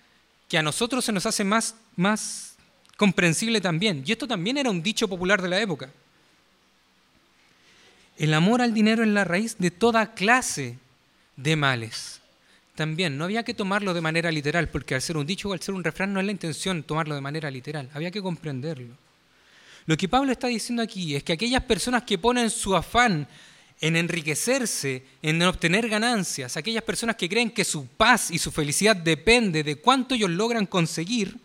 que 0.49 0.59
a 0.59 0.62
nosotros 0.62 1.05
se 1.05 1.12
nos 1.12 1.26
hace 1.26 1.45
más, 1.45 1.74
más 1.97 2.57
comprensible 2.97 3.61
también. 3.61 4.03
Y 4.07 4.12
esto 4.12 4.26
también 4.26 4.59
era 4.59 4.70
un 4.70 4.82
dicho 4.82 5.09
popular 5.09 5.43
de 5.43 5.49
la 5.49 5.61
época. 5.61 5.91
El 8.16 8.34
amor 8.34 8.62
al 8.62 8.74
dinero 8.74 9.03
es 9.03 9.09
la 9.09 9.24
raíz 9.24 9.57
de 9.59 9.70
toda 9.70 10.14
clase 10.14 10.78
de 11.36 11.57
males. 11.57 12.20
También 12.74 13.18
no 13.18 13.24
había 13.24 13.45
que 13.45 13.55
tomarlo 13.55 13.95
de 13.95 14.01
manera 14.01 14.30
literal, 14.30 14.68
porque 14.68 14.95
al 14.95 15.03
ser 15.03 15.16
un 15.16 15.26
dicho 15.26 15.49
o 15.49 15.53
al 15.53 15.61
ser 15.61 15.74
un 15.74 15.84
refrán 15.84 16.12
no 16.12 16.20
es 16.20 16.26
la 16.26 16.32
intención 16.32 16.82
tomarlo 16.82 17.14
de 17.14 17.20
manera 17.20 17.51
literal, 17.51 17.91
había 17.95 18.11
que 18.11 18.22
comprenderlo. 18.22 18.95
Lo 19.86 19.97
que 19.97 20.09
Pablo 20.09 20.32
está 20.32 20.49
diciendo 20.49 20.82
aquí 20.82 21.16
es 21.16 21.22
que 21.22 21.32
aquellas 21.32 21.62
personas 21.62 22.03
que 22.03 22.18
ponen 22.18 22.51
su 22.51 22.76
afán 22.76 23.26
en 23.80 23.96
enriquecerse, 23.96 25.04
en 25.22 25.40
obtener 25.42 25.88
ganancias, 25.88 26.56
aquellas 26.56 26.82
personas 26.82 27.16
que 27.16 27.28
creen 27.28 27.50
que 27.50 27.64
su 27.64 27.86
paz 27.86 28.30
y 28.30 28.38
su 28.38 28.50
felicidad 28.50 28.96
depende 28.96 29.62
de 29.62 29.76
cuánto 29.76 30.14
ellos 30.14 30.30
logran 30.30 30.66
conseguir, 30.66 31.38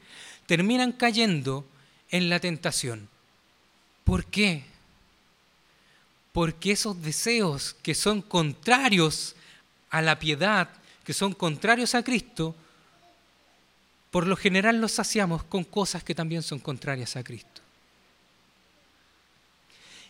terminan 0.48 0.92
cayendo 0.92 1.66
en 2.10 2.30
la 2.30 2.40
tentación. 2.40 3.08
¿Por 4.04 4.26
qué? 4.26 4.64
Porque 6.32 6.72
esos 6.72 7.02
deseos 7.02 7.76
que 7.82 7.94
son 7.94 8.22
contrarios 8.22 9.36
a 9.92 10.02
la 10.02 10.18
piedad, 10.18 10.70
que 11.04 11.14
son 11.14 11.34
contrarios 11.34 11.94
a 11.94 12.04
Cristo, 12.04 12.56
por 14.10 14.28
lo 14.28 14.36
general 14.36 14.82
los 14.82 14.92
saciamos 14.92 15.44
con 15.44 15.64
cosas 15.64 16.04
que 16.04 16.14
también 16.14 16.44
son 16.44 16.60
contrarias 16.60 17.16
a 17.16 17.24
Cristo. 17.24 17.63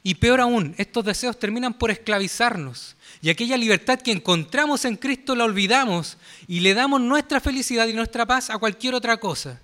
Y 0.06 0.16
peor 0.16 0.42
aún, 0.42 0.76
estos 0.78 1.06
deseos 1.06 1.40
terminan 1.40 1.74
por 1.74 1.90
esclavizarnos. 1.90 2.98
Y 3.22 3.30
aquella 3.30 3.56
libertad 3.56 4.02
que 4.02 4.12
encontramos 4.12 4.84
en 4.84 4.98
Cristo 4.98 5.34
la 5.34 5.46
olvidamos 5.46 6.18
y 6.46 6.60
le 6.60 6.74
damos 6.74 7.00
nuestra 7.00 7.40
felicidad 7.40 7.88
y 7.88 7.94
nuestra 7.94 8.26
paz 8.26 8.50
a 8.50 8.58
cualquier 8.58 8.96
otra 8.96 9.16
cosa. 9.16 9.62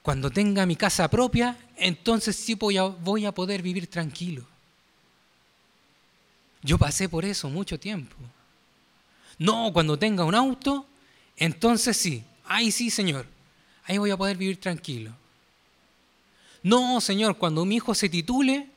Cuando 0.00 0.30
tenga 0.30 0.64
mi 0.64 0.76
casa 0.76 1.08
propia, 1.10 1.58
entonces 1.76 2.36
sí 2.36 2.54
voy 2.54 2.78
a, 2.78 3.32
poder 3.32 3.60
vivir 3.60 3.86
tranquilo. 3.86 4.46
Yo 6.62 6.78
pasé 6.78 7.10
por 7.10 7.26
eso 7.26 7.50
mucho 7.50 7.78
tiempo. 7.78 8.16
No, 9.38 9.70
cuando 9.74 9.98
tenga 9.98 10.24
un 10.24 10.34
auto, 10.34 10.86
entonces 11.36 11.98
sí. 11.98 12.24
Ahí 12.46 12.72
sí, 12.72 12.90
Señor. 12.90 13.26
Ahí 13.84 13.98
voy 13.98 14.10
a 14.10 14.16
poder 14.16 14.38
vivir 14.38 14.58
tranquilo. 14.58 15.12
No, 16.62 16.98
Señor, 17.02 17.36
cuando 17.36 17.66
mi 17.66 17.76
hijo 17.76 17.94
se 17.94 18.08
titule, 18.08 18.70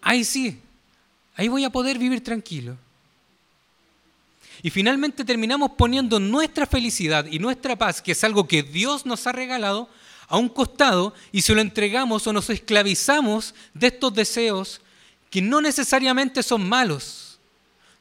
ahí 0.00 0.24
sí, 0.24 0.60
ahí 1.36 1.48
voy 1.48 1.64
a 1.64 1.70
poder 1.70 1.98
vivir 1.98 2.22
tranquilo. 2.22 2.76
Y 4.62 4.70
finalmente 4.70 5.24
terminamos 5.24 5.72
poniendo 5.76 6.18
nuestra 6.18 6.66
felicidad 6.66 7.26
y 7.30 7.38
nuestra 7.38 7.76
paz, 7.76 8.02
que 8.02 8.12
es 8.12 8.24
algo 8.24 8.48
que 8.48 8.62
Dios 8.62 9.06
nos 9.06 9.26
ha 9.26 9.32
regalado, 9.32 9.88
a 10.28 10.36
un 10.36 10.48
costado 10.48 11.14
y 11.32 11.42
se 11.42 11.54
lo 11.54 11.60
entregamos 11.60 12.26
o 12.26 12.32
nos 12.32 12.50
esclavizamos 12.50 13.54
de 13.72 13.86
estos 13.86 14.12
deseos 14.12 14.80
que 15.30 15.40
no 15.40 15.60
necesariamente 15.60 16.42
son 16.42 16.68
malos. 16.68 17.38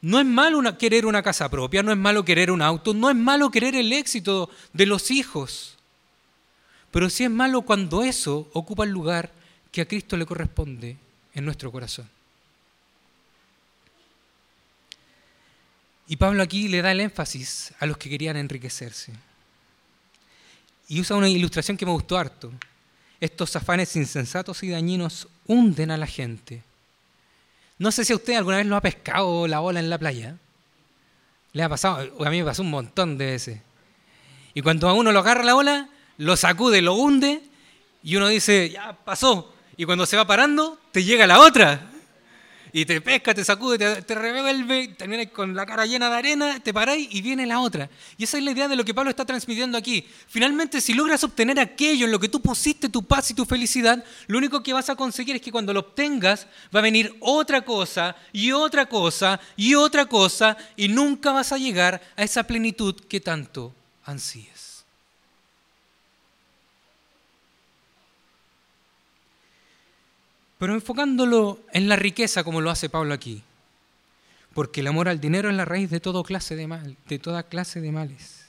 No 0.01 0.19
es 0.19 0.25
malo 0.25 0.61
querer 0.77 1.05
una 1.05 1.23
casa 1.23 1.49
propia, 1.49 1.81
no 1.83 1.91
es 1.91 1.97
malo 1.97 2.23
querer 2.23 2.51
un 2.51 2.61
auto, 2.61 2.93
no 2.93 3.09
es 3.09 3.15
malo 3.15 3.49
querer 3.49 3.75
el 3.75 3.93
éxito 3.93 4.49
de 4.73 4.85
los 4.85 5.09
hijos. 5.09 5.77
Pero 6.91 7.09
sí 7.09 7.23
es 7.23 7.31
malo 7.31 7.61
cuando 7.61 8.03
eso 8.03 8.49
ocupa 8.53 8.83
el 8.83 8.91
lugar 8.91 9.31
que 9.71 9.81
a 9.81 9.87
Cristo 9.87 10.17
le 10.17 10.25
corresponde 10.25 10.97
en 11.37 11.45
nuestro 11.45 11.71
corazón. 11.71 12.09
Y 16.07 16.15
Pablo 16.15 16.41
aquí 16.41 16.67
le 16.67 16.81
da 16.81 16.91
el 16.91 16.99
énfasis 16.99 17.73
a 17.79 17.85
los 17.85 17.97
que 17.97 18.09
querían 18.09 18.37
enriquecerse. 18.37 19.13
Y 20.87 20.99
usa 20.99 21.15
una 21.15 21.29
ilustración 21.29 21.77
que 21.77 21.85
me 21.85 21.91
gustó 21.91 22.17
harto. 22.17 22.51
Estos 23.19 23.55
afanes 23.55 23.95
insensatos 23.95 24.63
y 24.63 24.69
dañinos 24.69 25.27
hunden 25.45 25.91
a 25.91 25.97
la 25.97 26.07
gente. 26.07 26.63
No 27.77 27.91
sé 27.91 28.03
si 28.03 28.13
a 28.13 28.15
usted 28.15 28.33
alguna 28.33 28.57
vez 28.57 28.65
lo 28.65 28.75
ha 28.75 28.81
pescado 28.81 29.47
la 29.47 29.61
ola 29.61 29.79
en 29.79 29.91
la 29.91 29.99
playa. 29.99 30.37
Le 31.53 31.61
ha 31.61 31.69
pasado, 31.69 32.25
a 32.25 32.29
mí 32.31 32.39
me 32.39 32.45
pasó 32.45 32.63
un 32.63 32.71
montón 32.71 33.15
de 33.15 33.25
veces. 33.27 33.61
Y 34.55 34.61
cuando 34.63 34.89
a 34.89 34.93
uno 34.93 35.11
lo 35.11 35.19
agarra 35.19 35.43
la 35.43 35.55
ola, 35.55 35.89
lo 36.17 36.35
sacude, 36.35 36.81
lo 36.81 36.95
hunde, 36.95 37.43
y 38.01 38.15
uno 38.15 38.27
dice, 38.27 38.71
ya 38.71 38.93
pasó, 38.93 39.53
y 39.77 39.85
cuando 39.85 40.05
se 40.07 40.17
va 40.17 40.25
parando, 40.25 40.79
te 40.91 41.03
llega 41.03 41.27
la 41.27 41.39
otra. 41.39 41.91
Y 42.73 42.85
te 42.85 42.99
pesca, 42.99 43.33
te 43.33 43.45
sacude, 43.45 43.77
te, 43.77 44.01
te 44.01 44.15
revuelve, 44.15 44.89
terminas 44.89 45.27
con 45.27 45.55
la 45.55 45.65
cara 45.65 45.85
llena 45.85 46.09
de 46.09 46.15
arena, 46.15 46.59
te 46.59 46.73
paráis 46.73 47.07
y 47.09 47.21
viene 47.21 47.45
la 47.45 47.59
otra. 47.61 47.89
Y 48.17 48.25
esa 48.25 48.37
es 48.37 48.43
la 48.43 48.51
idea 48.51 48.67
de 48.67 48.75
lo 48.75 48.83
que 48.83 48.93
Pablo 48.93 49.09
está 49.09 49.23
transmitiendo 49.23 49.77
aquí. 49.77 50.05
Finalmente, 50.27 50.81
si 50.81 50.93
logras 50.93 51.23
obtener 51.23 51.59
aquello 51.59 52.05
en 52.05 52.11
lo 52.11 52.19
que 52.19 52.27
tú 52.27 52.41
pusiste 52.41 52.89
tu 52.89 53.03
paz 53.03 53.31
y 53.31 53.35
tu 53.35 53.45
felicidad, 53.45 54.03
lo 54.27 54.37
único 54.37 54.61
que 54.61 54.73
vas 54.73 54.89
a 54.89 54.95
conseguir 54.95 55.37
es 55.37 55.41
que 55.41 55.51
cuando 55.51 55.73
lo 55.73 55.79
obtengas 55.79 56.47
va 56.75 56.79
a 56.79 56.83
venir 56.83 57.15
otra 57.19 57.61
cosa 57.61 58.15
y 58.33 58.51
otra 58.51 58.87
cosa 58.87 59.39
y 59.55 59.75
otra 59.75 60.05
cosa 60.07 60.57
y 60.75 60.89
nunca 60.89 61.31
vas 61.31 61.51
a 61.51 61.57
llegar 61.57 62.01
a 62.17 62.23
esa 62.23 62.43
plenitud 62.43 62.95
que 63.07 63.21
tanto 63.21 63.73
ansíes. 64.03 64.56
Pero 70.57 70.73
enfocándolo 70.73 71.59
en 71.71 71.87
la 71.87 71.95
riqueza 71.95 72.43
como 72.43 72.61
lo 72.61 72.69
hace 72.69 72.89
Pablo 72.89 73.13
aquí. 73.13 73.43
Porque 74.53 74.81
el 74.81 74.87
amor 74.87 75.07
al 75.07 75.19
dinero 75.19 75.49
es 75.49 75.55
la 75.55 75.65
raíz 75.65 75.89
de, 75.89 75.99
todo 75.99 76.23
clase 76.23 76.55
de, 76.55 76.67
mal, 76.67 76.97
de 77.07 77.19
toda 77.19 77.43
clase 77.43 77.79
de 77.79 77.91
males. 77.91 78.45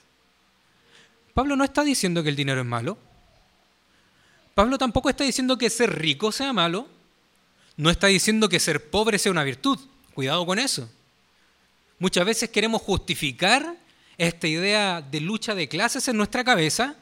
Pablo 1.33 1.55
no 1.55 1.63
está 1.63 1.83
diciendo 1.83 2.23
que 2.23 2.29
el 2.29 2.35
dinero 2.35 2.61
es 2.61 2.65
malo. 2.65 2.97
Pablo 4.55 4.77
tampoco 4.77 5.09
está 5.09 5.23
diciendo 5.23 5.57
que 5.57 5.69
ser 5.69 5.99
rico 5.99 6.31
sea 6.31 6.51
malo. 6.51 6.87
No 7.77 7.89
está 7.89 8.07
diciendo 8.07 8.49
que 8.49 8.59
ser 8.59 8.89
pobre 8.89 9.19
sea 9.19 9.31
una 9.31 9.43
virtud. 9.43 9.79
Cuidado 10.13 10.45
con 10.45 10.57
eso. 10.57 10.89
Muchas 11.99 12.25
veces 12.25 12.49
queremos 12.49 12.81
justificar 12.81 13.75
esta 14.17 14.47
idea 14.47 15.01
de 15.01 15.21
lucha 15.21 15.53
de 15.53 15.69
clases 15.69 16.07
en 16.07 16.17
nuestra 16.17 16.43
cabeza 16.43 16.95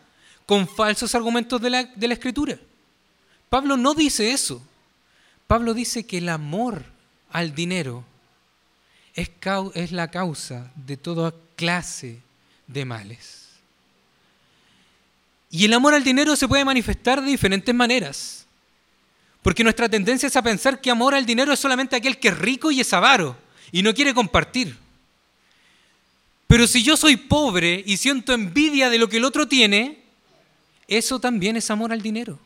con 0.46 0.68
falsos 0.68 1.16
argumentos 1.16 1.62
de 1.62 1.70
la, 1.70 1.84
de 1.84 2.08
la 2.08 2.14
escritura. 2.14 2.60
Pablo 3.50 3.78
no 3.78 3.94
dice 3.94 4.32
eso. 4.32 4.62
Pablo 5.48 5.74
dice 5.74 6.06
que 6.06 6.18
el 6.18 6.30
amor 6.30 6.84
al 7.32 7.56
dinero 7.56 8.04
es, 9.16 9.92
la 9.92 10.12
causa 10.12 10.72
de 10.76 10.98
toda 10.98 11.34
clase 11.56 12.20
de 12.68 12.86
males. 12.86 13.48
Y 15.50 15.66
el 15.66 15.74
amor 15.74 15.94
al 15.94 16.04
dinero 16.04 16.36
se 16.36 16.48
puede 16.48 16.66
manifestar 16.66 17.22
de 17.22 17.32
diferentes 17.32 17.74
maneras. 17.74 18.46
Porque 19.42 19.64
nuestra 19.64 19.88
tendencia 19.88 20.28
es 20.28 20.36
a 20.36 20.42
pensar 20.42 20.82
que 20.82 20.92
amor 20.92 21.16
al 21.16 21.26
dinero 21.26 21.54
es 21.54 21.60
solamente 21.60 21.96
aquel 21.96 22.20
que 22.20 22.28
es 22.28 22.38
rico 22.38 22.70
y 22.70 22.82
es 22.82 22.94
avaro 22.94 23.38
y 23.72 23.82
no 23.82 23.94
quiere 23.94 24.14
compartir. 24.14 24.76
Pero 26.48 26.68
si 26.68 26.84
yo 26.84 26.98
soy 26.98 27.16
pobre 27.16 27.84
y 27.86 27.98
siento 27.98 28.34
envidia 28.34 28.90
de 28.90 28.98
lo 28.98 29.08
que 29.08 29.18
el 29.18 29.26
otro 29.26 29.48
tiene, 29.48 30.00
eso 30.88 31.20
también 31.20 31.56
es 31.56 31.72
amor 31.72 31.92
al 31.92 32.02
dinero. 32.02 32.40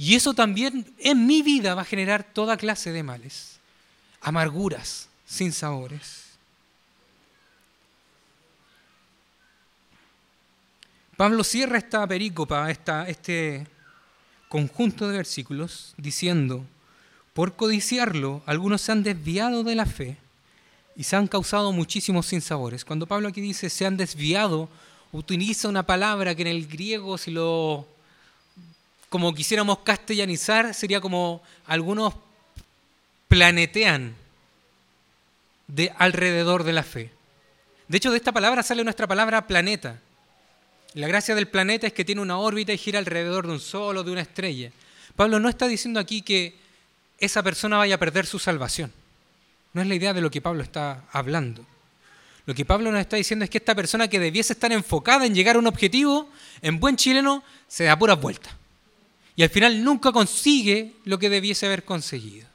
Y 0.00 0.14
eso 0.14 0.32
también 0.32 0.90
en 0.96 1.26
mi 1.26 1.42
vida 1.42 1.74
va 1.74 1.82
a 1.82 1.84
generar 1.84 2.24
toda 2.24 2.56
clase 2.56 2.90
de 2.90 3.02
males, 3.02 3.58
amarguras, 4.22 5.10
sin 5.26 5.52
sabores. 5.52 6.24
Pablo 11.18 11.44
cierra 11.44 11.76
esta 11.76 12.06
perícopa, 12.06 12.70
esta, 12.70 13.10
este 13.10 13.66
conjunto 14.48 15.06
de 15.06 15.18
versículos 15.18 15.92
diciendo, 15.98 16.64
por 17.34 17.54
codiciarlo, 17.54 18.42
algunos 18.46 18.80
se 18.80 18.92
han 18.92 19.02
desviado 19.02 19.64
de 19.64 19.74
la 19.74 19.84
fe 19.84 20.16
y 20.96 21.04
se 21.04 21.16
han 21.16 21.28
causado 21.28 21.72
muchísimos 21.72 22.24
sinsabores. 22.24 22.86
Cuando 22.86 23.06
Pablo 23.06 23.28
aquí 23.28 23.42
dice 23.42 23.68
se 23.68 23.84
han 23.84 23.98
desviado, 23.98 24.70
utiliza 25.12 25.68
una 25.68 25.82
palabra 25.82 26.34
que 26.34 26.40
en 26.40 26.48
el 26.48 26.66
griego, 26.68 27.18
si 27.18 27.30
lo 27.32 27.86
como 29.10 29.34
quisiéramos 29.34 29.80
castellanizar, 29.80 30.72
sería 30.72 31.00
como 31.00 31.42
algunos 31.66 32.14
planetean 33.28 34.14
de 35.66 35.92
alrededor 35.98 36.64
de 36.64 36.72
la 36.72 36.84
fe. 36.84 37.10
De 37.88 37.96
hecho, 37.96 38.12
de 38.12 38.16
esta 38.16 38.32
palabra 38.32 38.62
sale 38.62 38.84
nuestra 38.84 39.08
palabra 39.08 39.48
planeta. 39.48 40.00
La 40.94 41.08
gracia 41.08 41.34
del 41.34 41.48
planeta 41.48 41.88
es 41.88 41.92
que 41.92 42.04
tiene 42.04 42.20
una 42.20 42.38
órbita 42.38 42.72
y 42.72 42.78
gira 42.78 43.00
alrededor 43.00 43.46
de 43.48 43.52
un 43.52 43.60
sol 43.60 43.96
o 43.96 44.04
de 44.04 44.12
una 44.12 44.20
estrella. 44.20 44.70
Pablo 45.16 45.40
no 45.40 45.48
está 45.48 45.66
diciendo 45.66 45.98
aquí 45.98 46.22
que 46.22 46.54
esa 47.18 47.42
persona 47.42 47.78
vaya 47.78 47.96
a 47.96 47.98
perder 47.98 48.26
su 48.26 48.38
salvación. 48.38 48.92
No 49.72 49.82
es 49.82 49.88
la 49.88 49.94
idea 49.96 50.14
de 50.14 50.20
lo 50.20 50.30
que 50.30 50.40
Pablo 50.40 50.62
está 50.62 51.04
hablando. 51.10 51.66
Lo 52.46 52.54
que 52.54 52.64
Pablo 52.64 52.92
nos 52.92 53.00
está 53.00 53.16
diciendo 53.16 53.44
es 53.44 53.50
que 53.50 53.58
esta 53.58 53.74
persona 53.74 54.06
que 54.06 54.20
debiese 54.20 54.52
estar 54.52 54.70
enfocada 54.70 55.26
en 55.26 55.34
llegar 55.34 55.56
a 55.56 55.58
un 55.58 55.66
objetivo, 55.66 56.28
en 56.62 56.78
buen 56.78 56.96
chileno, 56.96 57.42
se 57.66 57.84
da 57.84 57.98
puras 57.98 58.20
vueltas. 58.20 58.59
Y 59.40 59.42
al 59.42 59.48
final 59.48 59.82
nunca 59.82 60.12
consigue 60.12 60.96
lo 61.06 61.18
que 61.18 61.30
debiese 61.30 61.64
haber 61.64 61.82
conseguido. 61.82 62.46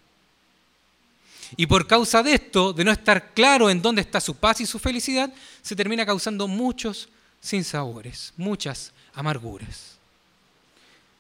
Y 1.57 1.65
por 1.65 1.87
causa 1.87 2.21
de 2.21 2.35
esto, 2.35 2.73
de 2.73 2.83
no 2.83 2.91
estar 2.91 3.33
claro 3.33 3.71
en 3.71 3.81
dónde 3.81 4.03
está 4.03 4.21
su 4.21 4.35
paz 4.35 4.61
y 4.61 4.67
su 4.67 4.77
felicidad, 4.77 5.33
se 5.63 5.75
termina 5.75 6.05
causando 6.05 6.47
muchos 6.47 7.09
sinsabores, 7.41 8.33
muchas 8.37 8.93
amarguras. 9.15 9.97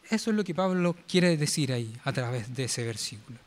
Eso 0.07 0.29
es 0.29 0.35
lo 0.35 0.43
que 0.43 0.53
Pablo 0.53 0.95
quiere 1.07 1.35
decir 1.35 1.73
ahí 1.73 1.91
a 2.03 2.13
través 2.13 2.53
de 2.53 2.65
ese 2.65 2.83
versículo. 2.83 3.39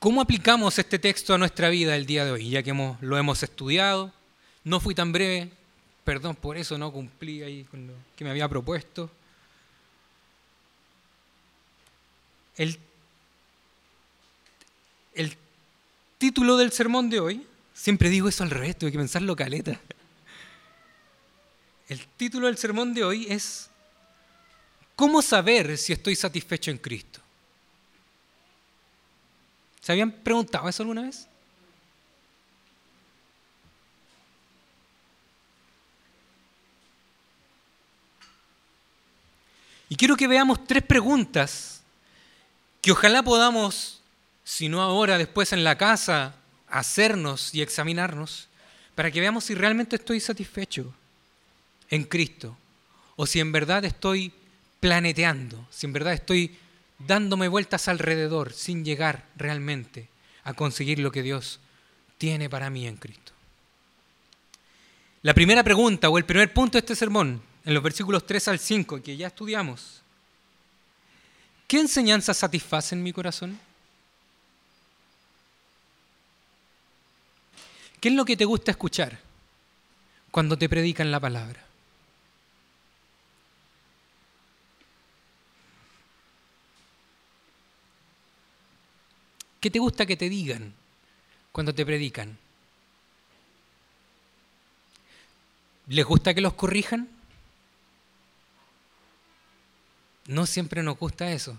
¿Cómo 0.00 0.22
aplicamos 0.22 0.78
este 0.78 0.98
texto 0.98 1.34
a 1.34 1.38
nuestra 1.38 1.68
vida 1.68 1.94
el 1.94 2.06
día 2.06 2.24
de 2.24 2.30
hoy? 2.30 2.48
Ya 2.48 2.62
que 2.62 2.72
lo 3.02 3.18
hemos 3.18 3.42
estudiado, 3.42 4.10
no 4.64 4.80
fui 4.80 4.94
tan 4.94 5.12
breve, 5.12 5.50
perdón 6.04 6.36
por 6.36 6.56
eso, 6.56 6.78
no 6.78 6.90
cumplí 6.90 7.42
ahí 7.42 7.64
con 7.64 7.86
lo 7.86 7.92
que 8.16 8.24
me 8.24 8.30
había 8.30 8.48
propuesto. 8.48 9.10
El, 12.56 12.78
el 15.12 15.36
título 16.16 16.56
del 16.56 16.72
sermón 16.72 17.10
de 17.10 17.20
hoy, 17.20 17.46
siempre 17.74 18.08
digo 18.08 18.26
eso 18.26 18.42
al 18.42 18.48
revés, 18.48 18.78
tuve 18.78 18.92
que 18.92 18.98
pensarlo 18.98 19.36
caleta. 19.36 19.78
El 21.90 22.06
título 22.16 22.46
del 22.46 22.56
sermón 22.56 22.94
de 22.94 23.04
hoy 23.04 23.26
es 23.28 23.68
¿Cómo 24.96 25.20
saber 25.20 25.76
si 25.76 25.92
estoy 25.92 26.16
satisfecho 26.16 26.70
en 26.70 26.78
Cristo? 26.78 27.19
¿Se 29.80 29.92
habían 29.92 30.12
preguntado 30.12 30.68
eso 30.68 30.82
alguna 30.82 31.02
vez? 31.02 31.26
Y 39.88 39.96
quiero 39.96 40.16
que 40.16 40.28
veamos 40.28 40.64
tres 40.66 40.84
preguntas 40.84 41.82
que 42.80 42.92
ojalá 42.92 43.22
podamos, 43.22 44.00
si 44.44 44.68
no 44.68 44.80
ahora, 44.80 45.18
después 45.18 45.52
en 45.52 45.64
la 45.64 45.76
casa, 45.76 46.34
hacernos 46.68 47.54
y 47.54 47.60
examinarnos, 47.60 48.48
para 48.94 49.10
que 49.10 49.20
veamos 49.20 49.44
si 49.44 49.54
realmente 49.54 49.96
estoy 49.96 50.20
satisfecho 50.20 50.94
en 51.90 52.04
Cristo 52.04 52.56
o 53.16 53.26
si 53.26 53.40
en 53.40 53.50
verdad 53.50 53.84
estoy 53.84 54.32
planeteando, 54.78 55.66
si 55.70 55.86
en 55.86 55.92
verdad 55.92 56.12
estoy 56.12 56.56
dándome 57.06 57.48
vueltas 57.48 57.88
alrededor 57.88 58.52
sin 58.52 58.84
llegar 58.84 59.26
realmente 59.36 60.08
a 60.44 60.54
conseguir 60.54 60.98
lo 60.98 61.10
que 61.10 61.22
Dios 61.22 61.60
tiene 62.18 62.48
para 62.48 62.70
mí 62.70 62.86
en 62.86 62.96
Cristo. 62.96 63.32
La 65.22 65.34
primera 65.34 65.62
pregunta 65.62 66.08
o 66.08 66.18
el 66.18 66.24
primer 66.24 66.52
punto 66.52 66.72
de 66.72 66.80
este 66.80 66.96
sermón, 66.96 67.42
en 67.64 67.74
los 67.74 67.82
versículos 67.82 68.26
3 68.26 68.48
al 68.48 68.58
5, 68.58 69.02
que 69.02 69.16
ya 69.16 69.26
estudiamos, 69.26 70.02
¿qué 71.66 71.80
enseñanzas 71.80 72.38
satisfacen 72.38 73.02
mi 73.02 73.12
corazón? 73.12 73.58
¿Qué 78.00 78.08
es 78.08 78.14
lo 78.14 78.24
que 78.24 78.36
te 78.36 78.46
gusta 78.46 78.70
escuchar 78.70 79.18
cuando 80.30 80.56
te 80.56 80.70
predican 80.70 81.10
la 81.10 81.20
palabra? 81.20 81.69
¿Qué 89.60 89.70
te 89.70 89.78
gusta 89.78 90.06
que 90.06 90.16
te 90.16 90.28
digan 90.28 90.72
cuando 91.52 91.74
te 91.74 91.84
predican? 91.84 92.38
¿Les 95.86 96.04
gusta 96.04 96.32
que 96.32 96.40
los 96.40 96.54
corrijan? 96.54 97.08
No 100.26 100.46
siempre 100.46 100.82
nos 100.82 100.98
gusta 100.98 101.32
eso, 101.32 101.58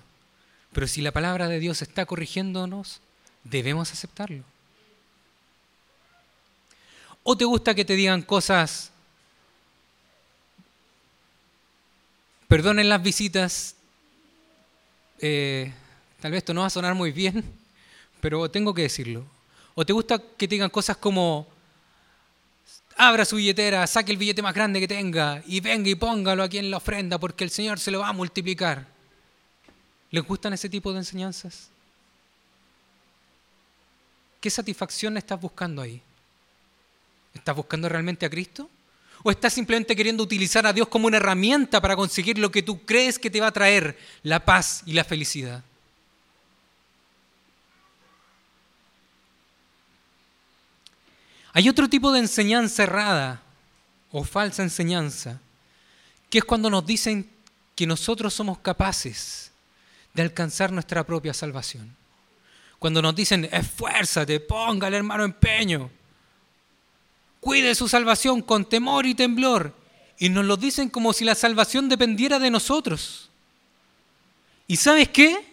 pero 0.71 0.87
si 0.87 1.01
la 1.01 1.11
palabra 1.11 1.47
de 1.47 1.59
Dios 1.59 1.81
está 1.81 2.05
corrigiéndonos, 2.05 3.01
debemos 3.43 3.91
aceptarlo. 3.91 4.43
¿O 7.23 7.37
te 7.37 7.45
gusta 7.45 7.75
que 7.75 7.85
te 7.85 7.95
digan 7.95 8.23
cosas, 8.23 8.91
perdonen 12.47 12.89
las 12.89 13.03
visitas, 13.03 13.75
eh, 15.19 15.71
tal 16.19 16.31
vez 16.31 16.39
esto 16.39 16.53
no 16.53 16.61
va 16.61 16.67
a 16.67 16.71
sonar 16.71 16.95
muy 16.95 17.11
bien, 17.11 17.60
pero 18.21 18.49
tengo 18.49 18.73
que 18.73 18.83
decirlo. 18.83 19.25
¿O 19.73 19.85
te 19.85 19.93
gusta 19.93 20.19
que 20.19 20.47
te 20.47 20.55
digan 20.55 20.69
cosas 20.69 20.97
como, 20.97 21.47
abra 22.95 23.25
su 23.25 23.37
billetera, 23.37 23.85
saque 23.87 24.11
el 24.11 24.17
billete 24.17 24.41
más 24.41 24.53
grande 24.53 24.79
que 24.79 24.87
tenga 24.87 25.41
y 25.47 25.59
venga 25.59 25.89
y 25.89 25.95
póngalo 25.95 26.43
aquí 26.43 26.57
en 26.59 26.69
la 26.69 26.77
ofrenda 26.77 27.17
porque 27.17 27.43
el 27.43 27.49
Señor 27.49 27.79
se 27.79 27.91
lo 27.91 27.99
va 27.99 28.09
a 28.09 28.13
multiplicar? 28.13 28.87
¿Les 30.11 30.23
gustan 30.23 30.53
ese 30.53 30.69
tipo 30.69 30.91
de 30.91 30.99
enseñanzas? 30.99 31.69
¿Qué 34.39 34.49
satisfacción 34.49 35.17
estás 35.17 35.39
buscando 35.39 35.81
ahí? 35.81 36.01
¿Estás 37.33 37.55
buscando 37.55 37.87
realmente 37.87 38.25
a 38.25 38.29
Cristo? 38.29 38.69
¿O 39.23 39.31
estás 39.31 39.53
simplemente 39.53 39.95
queriendo 39.95 40.23
utilizar 40.23 40.65
a 40.65 40.73
Dios 40.73 40.87
como 40.87 41.07
una 41.07 41.17
herramienta 41.17 41.79
para 41.79 41.95
conseguir 41.95 42.39
lo 42.39 42.51
que 42.51 42.63
tú 42.63 42.83
crees 42.85 43.19
que 43.19 43.29
te 43.29 43.39
va 43.39 43.47
a 43.47 43.51
traer 43.51 43.97
la 44.23 44.43
paz 44.43 44.81
y 44.85 44.93
la 44.93 45.03
felicidad? 45.03 45.63
Hay 51.53 51.67
otro 51.67 51.89
tipo 51.89 52.11
de 52.11 52.19
enseñanza 52.19 52.83
errada 52.83 53.41
o 54.11 54.23
falsa 54.23 54.63
enseñanza, 54.63 55.39
que 56.29 56.39
es 56.39 56.43
cuando 56.43 56.69
nos 56.69 56.85
dicen 56.85 57.29
que 57.75 57.87
nosotros 57.87 58.33
somos 58.33 58.59
capaces 58.59 59.51
de 60.13 60.21
alcanzar 60.21 60.71
nuestra 60.71 61.05
propia 61.05 61.33
salvación. 61.33 61.95
Cuando 62.79 63.01
nos 63.01 63.15
dicen, 63.15 63.47
esfuérzate, 63.51 64.39
póngale 64.39 64.97
hermano 64.97 65.23
empeño, 65.23 65.89
cuide 67.39 67.75
su 67.75 67.87
salvación 67.87 68.41
con 68.41 68.65
temor 68.65 69.05
y 69.05 69.15
temblor. 69.15 69.75
Y 70.17 70.29
nos 70.29 70.45
lo 70.45 70.55
dicen 70.55 70.89
como 70.89 71.13
si 71.13 71.25
la 71.25 71.35
salvación 71.35 71.89
dependiera 71.89 72.39
de 72.39 72.51
nosotros. 72.51 73.29
¿Y 74.67 74.77
sabes 74.77 75.09
qué? 75.09 75.43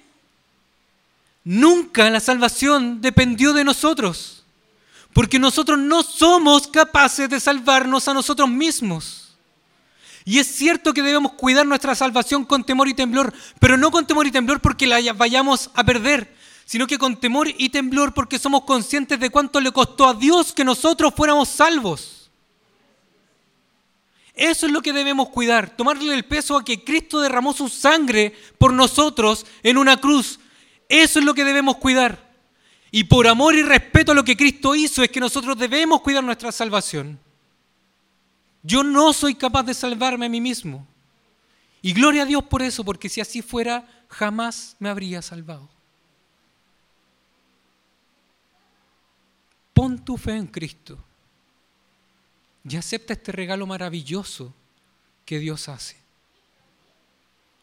Nunca 1.45 2.11
la 2.11 2.21
salvación 2.21 3.01
dependió 3.01 3.53
de 3.53 3.65
nosotros. 3.65 4.38
Porque 5.13 5.39
nosotros 5.39 5.79
no 5.79 6.03
somos 6.03 6.69
capaces 6.69 7.29
de 7.29 7.41
salvarnos 7.41 8.09
a 8.09 8.15
nosotros 8.15 8.49
mismos. 8.49 9.29
Y 10.29 10.39
es 10.39 10.47
cierto 10.47 10.93
que 10.93 11.01
debemos 11.01 11.33
cuidar 11.33 11.67
nuestra 11.67 11.95
salvación 11.95 12.45
con 12.45 12.63
temor 12.63 12.87
y 12.87 12.93
temblor, 12.93 13.33
pero 13.59 13.79
no 13.79 13.91
con 13.91 14.07
temor 14.07 14.27
y 14.27 14.31
temblor 14.31 14.61
porque 14.61 14.87
la 14.87 15.01
vayamos 15.15 15.71
a 15.73 15.85
perder, 15.85 16.37
sino 16.67 16.87
que 16.87 16.99
con 16.99 17.17
temor 17.17 17.49
y 17.57 17.71
temblor 17.71 18.13
porque 18.13 18.39
somos 18.39 18.65
conscientes 18.65 19.19
de 19.19 19.31
cuánto 19.31 19.59
le 19.59 19.73
costó 19.73 20.07
a 20.07 20.13
Dios 20.13 20.53
que 20.53 20.65
nosotros 20.65 21.15
fuéramos 21.17 21.49
salvos. 21.49 22.31
Eso 24.35 24.67
es 24.67 24.73
lo 24.73 24.83
que 24.83 24.93
debemos 24.93 25.31
cuidar, 25.31 25.75
tomarle 25.75 26.15
el 26.15 26.27
peso 26.27 26.59
a 26.59 26.65
que 26.65 26.85
Cristo 26.85 27.21
derramó 27.21 27.55
su 27.55 27.71
sangre 27.71 28.37
por 28.59 28.75
nosotros 28.75 29.47
en 29.63 29.79
una 29.79 29.97
cruz. 29.97 30.39
Eso 30.91 31.19
es 31.19 31.25
lo 31.25 31.33
que 31.33 31.45
debemos 31.45 31.79
cuidar. 31.79 32.28
Y 32.91 33.05
por 33.05 33.27
amor 33.27 33.55
y 33.55 33.63
respeto 33.63 34.13
a 34.13 34.15
lo 34.15 34.25
que 34.25 34.37
Cristo 34.37 34.75
hizo 34.75 35.03
es 35.03 35.11
que 35.11 35.21
nosotros 35.21 35.59
debemos 35.59 36.01
cuidar 36.01 36.25
nuestra 36.25 36.51
salvación. 36.51 37.19
Yo 38.63 38.83
no 38.83 39.13
soy 39.13 39.35
capaz 39.35 39.63
de 39.65 39.75
salvarme 39.75 40.27
a 40.27 40.31
mí 40.31 40.41
mismo. 40.41 40.87
Y 41.83 41.93
gloria 41.93 42.23
a 42.23 42.27
Dios 42.27 42.45
por 42.45 42.63
eso, 42.63 42.85
porque 42.85 43.09
si 43.09 43.21
así 43.21 43.43
fuera, 43.43 43.87
jamás 44.09 44.77
me 44.79 44.89
habría 44.89 45.23
salvado. 45.23 45.69
Pon 49.75 50.05
tu 50.05 50.17
fe 50.17 50.33
en 50.33 50.47
Cristo 50.47 50.99
y 52.69 52.77
acepta 52.77 53.13
este 53.13 53.31
regalo 53.31 53.67
maravilloso 53.67 54.53
que 55.25 55.39
Dios 55.39 55.69
hace. 55.69 55.97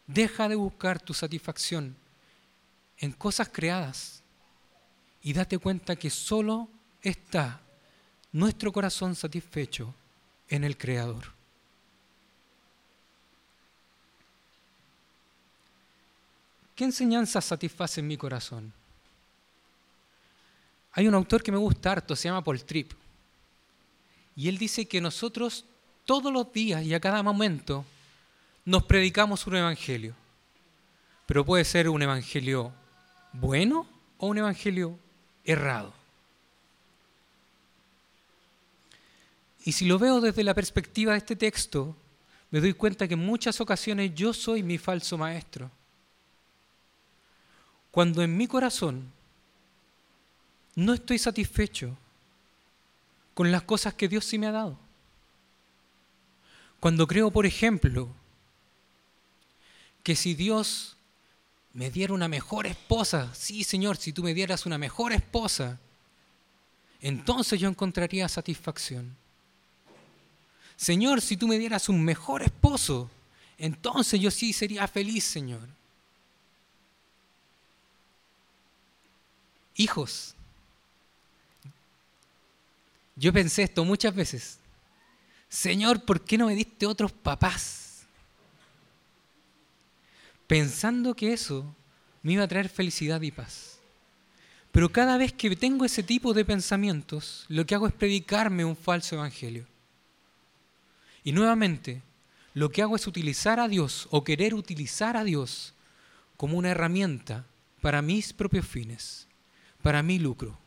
Deja 0.06 0.48
de 0.48 0.54
buscar 0.54 1.00
tu 1.00 1.12
satisfacción 1.12 1.94
en 2.98 3.12
cosas 3.12 3.50
creadas 3.52 4.22
y 5.26 5.32
date 5.32 5.58
cuenta 5.58 5.96
que 5.96 6.08
solo 6.08 6.68
está 7.02 7.60
nuestro 8.30 8.70
corazón 8.70 9.16
satisfecho 9.16 9.92
en 10.48 10.62
el 10.62 10.78
Creador. 10.78 11.32
¿Qué 16.76 16.84
enseñanza 16.84 17.40
satisface 17.40 18.00
mi 18.02 18.16
corazón? 18.16 18.72
Hay 20.92 21.08
un 21.08 21.14
autor 21.16 21.42
que 21.42 21.50
me 21.50 21.58
gusta 21.58 21.90
harto, 21.90 22.14
se 22.14 22.28
llama 22.28 22.44
Paul 22.44 22.62
Tripp. 22.62 22.92
Y 24.36 24.48
él 24.48 24.58
dice 24.58 24.86
que 24.86 25.00
nosotros 25.00 25.64
todos 26.04 26.32
los 26.32 26.52
días 26.52 26.84
y 26.84 26.94
a 26.94 27.00
cada 27.00 27.24
momento 27.24 27.84
nos 28.64 28.84
predicamos 28.84 29.44
un 29.48 29.56
evangelio. 29.56 30.14
Pero 31.26 31.44
puede 31.44 31.64
ser 31.64 31.88
un 31.88 32.00
evangelio 32.00 32.72
bueno 33.32 33.88
o 34.18 34.28
un 34.28 34.38
evangelio 34.38 35.00
errado. 35.46 35.92
Y 39.64 39.72
si 39.72 39.86
lo 39.86 39.98
veo 39.98 40.20
desde 40.20 40.44
la 40.44 40.54
perspectiva 40.54 41.12
de 41.12 41.18
este 41.18 41.34
texto, 41.34 41.96
me 42.50 42.60
doy 42.60 42.74
cuenta 42.74 43.08
que 43.08 43.14
en 43.14 43.26
muchas 43.26 43.60
ocasiones 43.60 44.14
yo 44.14 44.32
soy 44.32 44.62
mi 44.62 44.78
falso 44.78 45.18
maestro. 45.18 45.70
Cuando 47.90 48.22
en 48.22 48.36
mi 48.36 48.46
corazón 48.46 49.10
no 50.74 50.92
estoy 50.92 51.18
satisfecho 51.18 51.96
con 53.34 53.50
las 53.50 53.62
cosas 53.62 53.94
que 53.94 54.08
Dios 54.08 54.24
sí 54.24 54.38
me 54.38 54.46
ha 54.46 54.52
dado. 54.52 54.78
Cuando 56.78 57.06
creo, 57.06 57.30
por 57.30 57.46
ejemplo, 57.46 58.08
que 60.02 60.14
si 60.14 60.34
Dios 60.34 60.95
me 61.76 61.90
diera 61.90 62.14
una 62.14 62.26
mejor 62.26 62.66
esposa, 62.66 63.30
sí 63.34 63.62
Señor, 63.62 63.98
si 63.98 64.10
tú 64.10 64.22
me 64.22 64.32
dieras 64.32 64.64
una 64.64 64.78
mejor 64.78 65.12
esposa, 65.12 65.78
entonces 67.02 67.60
yo 67.60 67.68
encontraría 67.68 68.26
satisfacción. 68.30 69.14
Señor, 70.74 71.20
si 71.20 71.36
tú 71.36 71.46
me 71.46 71.58
dieras 71.58 71.90
un 71.90 72.02
mejor 72.02 72.42
esposo, 72.42 73.10
entonces 73.58 74.18
yo 74.18 74.30
sí 74.30 74.54
sería 74.54 74.88
feliz, 74.88 75.24
Señor. 75.24 75.68
Hijos, 79.74 80.34
yo 83.16 83.34
pensé 83.34 83.64
esto 83.64 83.84
muchas 83.84 84.14
veces. 84.14 84.58
Señor, 85.50 86.06
¿por 86.06 86.22
qué 86.22 86.38
no 86.38 86.46
me 86.46 86.54
diste 86.54 86.86
otros 86.86 87.12
papás? 87.12 87.85
Pensando 90.46 91.14
que 91.14 91.32
eso 91.32 91.74
me 92.22 92.32
iba 92.32 92.44
a 92.44 92.48
traer 92.48 92.68
felicidad 92.68 93.20
y 93.22 93.30
paz. 93.30 93.78
Pero 94.72 94.92
cada 94.92 95.16
vez 95.16 95.32
que 95.32 95.54
tengo 95.56 95.84
ese 95.84 96.02
tipo 96.02 96.34
de 96.34 96.44
pensamientos, 96.44 97.46
lo 97.48 97.64
que 97.64 97.74
hago 97.74 97.86
es 97.86 97.94
predicarme 97.94 98.64
un 98.64 98.76
falso 98.76 99.14
evangelio. 99.14 99.66
Y 101.24 101.32
nuevamente, 101.32 102.02
lo 102.52 102.70
que 102.70 102.82
hago 102.82 102.96
es 102.96 103.06
utilizar 103.06 103.58
a 103.58 103.68
Dios 103.68 104.06
o 104.10 104.22
querer 104.22 104.54
utilizar 104.54 105.16
a 105.16 105.24
Dios 105.24 105.72
como 106.36 106.58
una 106.58 106.70
herramienta 106.70 107.46
para 107.80 108.02
mis 108.02 108.32
propios 108.32 108.66
fines, 108.66 109.26
para 109.82 110.02
mi 110.02 110.18
lucro. 110.18 110.58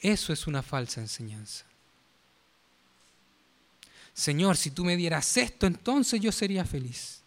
Eso 0.00 0.32
es 0.32 0.46
una 0.46 0.62
falsa 0.62 1.00
enseñanza. 1.00 1.64
Señor, 4.12 4.56
si 4.56 4.70
tú 4.70 4.84
me 4.84 4.96
dieras 4.96 5.36
esto, 5.36 5.66
entonces 5.66 6.20
yo 6.20 6.32
sería 6.32 6.64
feliz. 6.64 7.19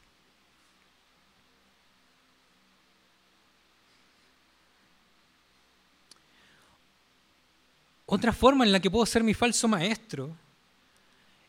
Otra 8.14 8.32
forma 8.32 8.64
en 8.64 8.72
la 8.72 8.80
que 8.80 8.91
puedo 8.91 9.07
ser 9.07 9.24
mi 9.24 9.34
falso 9.34 9.68
maestro 9.68 10.38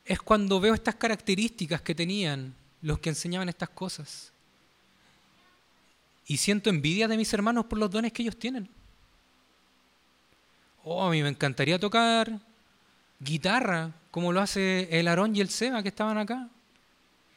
es 0.03 0.19
cuando 0.19 0.59
veo 0.59 0.73
estas 0.73 0.95
características 0.95 1.83
que 1.83 1.95
tenían 1.95 2.55
los 2.81 3.01
que 3.01 3.11
enseñaban 3.11 3.51
estas 3.51 3.69
cosas. 3.69 4.33
Y 6.27 6.39
siento 6.39 6.71
envidia 6.71 7.07
de 7.07 7.19
mis 7.19 7.31
hermanos 7.35 7.67
por 7.67 7.79
los 7.79 7.91
dones 7.91 8.15
que 8.15 8.23
ellos 8.23 8.39
tienen. 8.39 8.67
Oh, 10.85 11.05
a 11.05 11.11
mí 11.11 11.23
me 11.23 11.29
encantaría 11.29 11.79
tocar 11.79 12.41
guitarra, 13.21 13.93
como 14.11 14.33
lo 14.33 14.41
hace 14.41 14.89
el 14.91 15.07
Aarón 15.07 15.37
y 15.37 15.43
el 15.43 15.51
Seba 15.51 15.83
que 15.83 15.91
estaban 15.91 16.17
acá. 16.17 16.49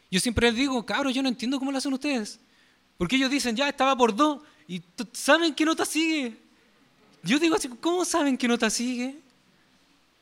Yo 0.10 0.22
siempre 0.22 0.48
les 0.48 0.56
digo, 0.56 0.86
cabros, 0.86 1.14
yo 1.14 1.22
no 1.22 1.28
entiendo 1.28 1.60
cómo 1.60 1.74
lo 1.74 1.80
hacen 1.80 1.92
ustedes. 1.92 2.40
Porque 2.98 3.18
ellos 3.18 3.30
dicen, 3.30 3.58
ya 3.58 3.68
estaba 3.68 3.94
por 3.98 4.16
dos, 4.16 4.42
y 4.70 4.82
saben 5.12 5.54
qué 5.54 5.66
nota 5.66 5.84
sigue. 5.84 6.47
Yo 7.28 7.40
digo 7.40 7.56
así, 7.56 7.68
¿cómo 7.68 8.06
saben 8.06 8.38
qué 8.38 8.48
nota 8.48 8.70
sigue? 8.70 9.20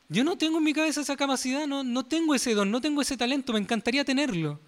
Yo 0.08 0.24
no 0.24 0.36
tengo 0.36 0.58
en 0.58 0.64
mi 0.64 0.72
cabeza 0.72 1.00
esa 1.00 1.16
capacidad, 1.16 1.64
no, 1.64 1.84
no 1.84 2.04
tengo 2.04 2.34
ese 2.34 2.52
don, 2.52 2.68
no 2.68 2.80
tengo 2.80 3.00
ese 3.00 3.16
talento, 3.16 3.52
me 3.52 3.60
encantaría 3.60 4.04
tenerlo. 4.04 4.58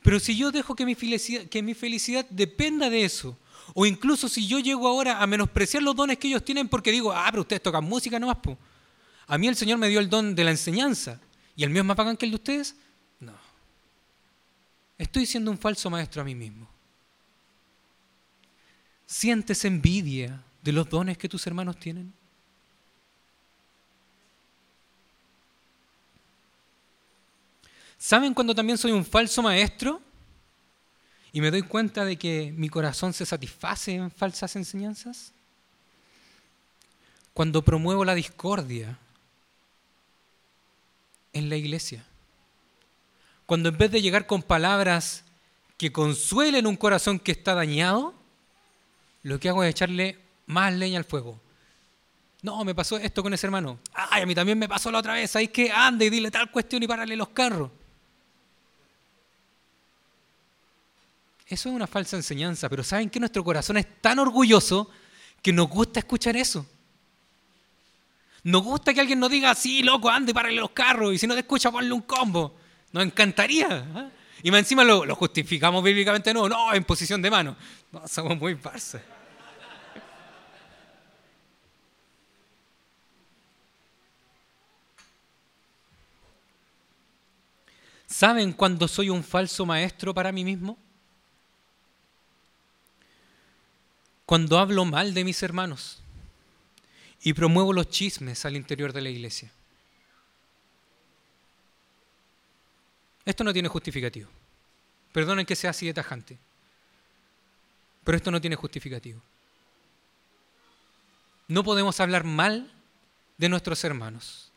Pero 0.00 0.20
si 0.20 0.36
yo 0.36 0.52
dejo 0.52 0.76
que 0.76 0.86
mi, 0.86 0.94
felicidad, 0.94 1.44
que 1.46 1.62
mi 1.62 1.74
felicidad 1.74 2.24
dependa 2.30 2.88
de 2.88 3.04
eso, 3.04 3.36
o 3.74 3.84
incluso 3.84 4.28
si 4.28 4.46
yo 4.46 4.60
llego 4.60 4.86
ahora 4.86 5.20
a 5.20 5.26
menospreciar 5.26 5.82
los 5.82 5.96
dones 5.96 6.18
que 6.18 6.28
ellos 6.28 6.44
tienen 6.44 6.68
porque 6.68 6.92
digo, 6.92 7.12
ah, 7.12 7.26
pero 7.30 7.42
ustedes 7.42 7.62
tocan 7.62 7.82
música 7.82 8.20
nomás, 8.20 8.38
pues. 8.40 8.56
A 9.26 9.36
mí 9.36 9.48
el 9.48 9.56
Señor 9.56 9.78
me 9.78 9.88
dio 9.88 9.98
el 9.98 10.08
don 10.08 10.36
de 10.36 10.44
la 10.44 10.52
enseñanza, 10.52 11.20
¿y 11.56 11.64
el 11.64 11.70
mío 11.70 11.82
es 11.82 11.86
más 11.86 11.96
bacán 11.96 12.16
que 12.16 12.26
el 12.26 12.30
de 12.30 12.36
ustedes? 12.36 12.76
No. 13.18 13.32
Estoy 14.98 15.26
siendo 15.26 15.50
un 15.50 15.58
falso 15.58 15.90
maestro 15.90 16.22
a 16.22 16.24
mí 16.24 16.36
mismo. 16.36 16.68
¿Sientes 19.04 19.64
envidia 19.64 20.44
de 20.66 20.72
los 20.72 20.90
dones 20.90 21.16
que 21.16 21.28
tus 21.28 21.46
hermanos 21.46 21.78
tienen? 21.78 22.12
¿Saben 27.96 28.34
cuando 28.34 28.52
también 28.52 28.76
soy 28.76 28.90
un 28.90 29.04
falso 29.04 29.42
maestro? 29.42 30.02
Y 31.32 31.40
me 31.40 31.52
doy 31.52 31.62
cuenta 31.62 32.04
de 32.04 32.16
que 32.16 32.52
mi 32.56 32.68
corazón 32.68 33.12
se 33.12 33.24
satisface 33.24 33.94
en 33.94 34.10
falsas 34.10 34.56
enseñanzas. 34.56 35.32
Cuando 37.32 37.62
promuevo 37.62 38.04
la 38.04 38.16
discordia 38.16 38.98
en 41.32 41.48
la 41.48 41.54
iglesia. 41.54 42.04
Cuando 43.46 43.68
en 43.68 43.78
vez 43.78 43.92
de 43.92 44.02
llegar 44.02 44.26
con 44.26 44.42
palabras 44.42 45.22
que 45.78 45.92
consuelen 45.92 46.66
un 46.66 46.76
corazón 46.76 47.20
que 47.20 47.30
está 47.30 47.54
dañado, 47.54 48.14
lo 49.22 49.38
que 49.38 49.48
hago 49.48 49.62
es 49.62 49.70
echarle 49.70 50.25
más 50.46 50.72
leña 50.72 50.98
al 50.98 51.04
fuego. 51.04 51.40
No, 52.42 52.64
me 52.64 52.74
pasó 52.74 52.96
esto 52.98 53.22
con 53.22 53.34
ese 53.34 53.46
hermano. 53.46 53.78
Ay, 53.92 54.22
a 54.22 54.26
mí 54.26 54.34
también 54.34 54.58
me 54.58 54.68
pasó 54.68 54.90
la 54.90 54.98
otra 54.98 55.14
vez. 55.14 55.34
Hay 55.36 55.48
que 55.48 55.70
ande 55.70 56.06
y 56.06 56.10
dile 56.10 56.30
tal 56.30 56.50
cuestión 56.50 56.82
y 56.82 56.86
párale 56.86 57.16
los 57.16 57.28
carros. 57.30 57.70
Eso 61.48 61.68
es 61.68 61.74
una 61.74 61.86
falsa 61.86 62.16
enseñanza, 62.16 62.68
pero 62.68 62.82
¿saben 62.82 63.08
que 63.08 63.20
nuestro 63.20 63.44
corazón 63.44 63.76
es 63.76 64.00
tan 64.00 64.18
orgulloso 64.18 64.90
que 65.40 65.52
nos 65.52 65.68
gusta 65.68 66.00
escuchar 66.00 66.36
eso? 66.36 66.66
Nos 68.42 68.62
gusta 68.62 68.92
que 68.92 69.00
alguien 69.00 69.20
nos 69.20 69.30
diga, 69.30 69.54
sí, 69.54 69.82
loco, 69.82 70.08
ande, 70.08 70.34
párale 70.34 70.56
los 70.56 70.70
carros, 70.70 71.14
y 71.14 71.18
si 71.18 71.26
no 71.26 71.34
te 71.34 71.40
escucha, 71.40 71.70
ponle 71.70 71.92
un 71.92 72.02
combo. 72.02 72.56
Nos 72.92 73.04
encantaría. 73.04 73.86
¿ah? 73.94 74.08
Y 74.42 74.50
más 74.50 74.60
encima 74.60 74.84
lo, 74.84 75.14
justificamos 75.14 75.82
bíblicamente, 75.82 76.32
no, 76.34 76.48
no, 76.48 76.72
en 76.74 76.84
posición 76.84 77.22
de 77.22 77.30
mano. 77.30 77.56
No, 77.92 78.06
somos 78.06 78.38
muy 78.38 78.54
parces. 78.56 79.02
¿Saben 88.06 88.52
cuándo 88.52 88.86
soy 88.88 89.10
un 89.10 89.24
falso 89.24 89.66
maestro 89.66 90.14
para 90.14 90.32
mí 90.32 90.44
mismo? 90.44 90.78
cuando 94.26 94.58
hablo 94.58 94.84
mal 94.84 95.14
de 95.14 95.24
mis 95.24 95.40
hermanos 95.44 95.98
y 97.22 97.32
promuevo 97.32 97.72
los 97.72 97.88
chismes 97.88 98.44
al 98.44 98.56
interior 98.56 98.92
de 98.92 99.00
la 99.00 99.08
iglesia. 99.08 99.50
Esto 103.24 103.44
no 103.44 103.52
tiene 103.52 103.68
justificativo. 103.68 104.28
Perdonen 105.12 105.46
que 105.46 105.56
sea 105.56 105.70
así 105.70 105.86
de 105.86 105.94
tajante. 105.94 106.38
Pero 108.04 108.16
esto 108.16 108.30
no 108.30 108.40
tiene 108.40 108.56
justificativo. 108.56 109.20
No 111.48 111.64
podemos 111.64 111.98
hablar 112.00 112.24
mal 112.24 112.70
de 113.38 113.48
nuestros 113.48 113.82
hermanos. 113.84 114.50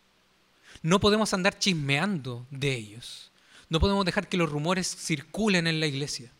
No 0.82 1.00
podemos 1.00 1.34
andar 1.34 1.58
chismeando 1.58 2.46
de 2.52 2.74
ellos. 2.74 3.29
No 3.70 3.80
podemos 3.80 4.06
dejar 4.06 4.28
que 4.28 4.38
los 4.38 4.50
rumores 4.50 4.88
circulen 4.96 5.68
en 5.68 5.80
la 5.80 5.88
iglesia 5.88 6.32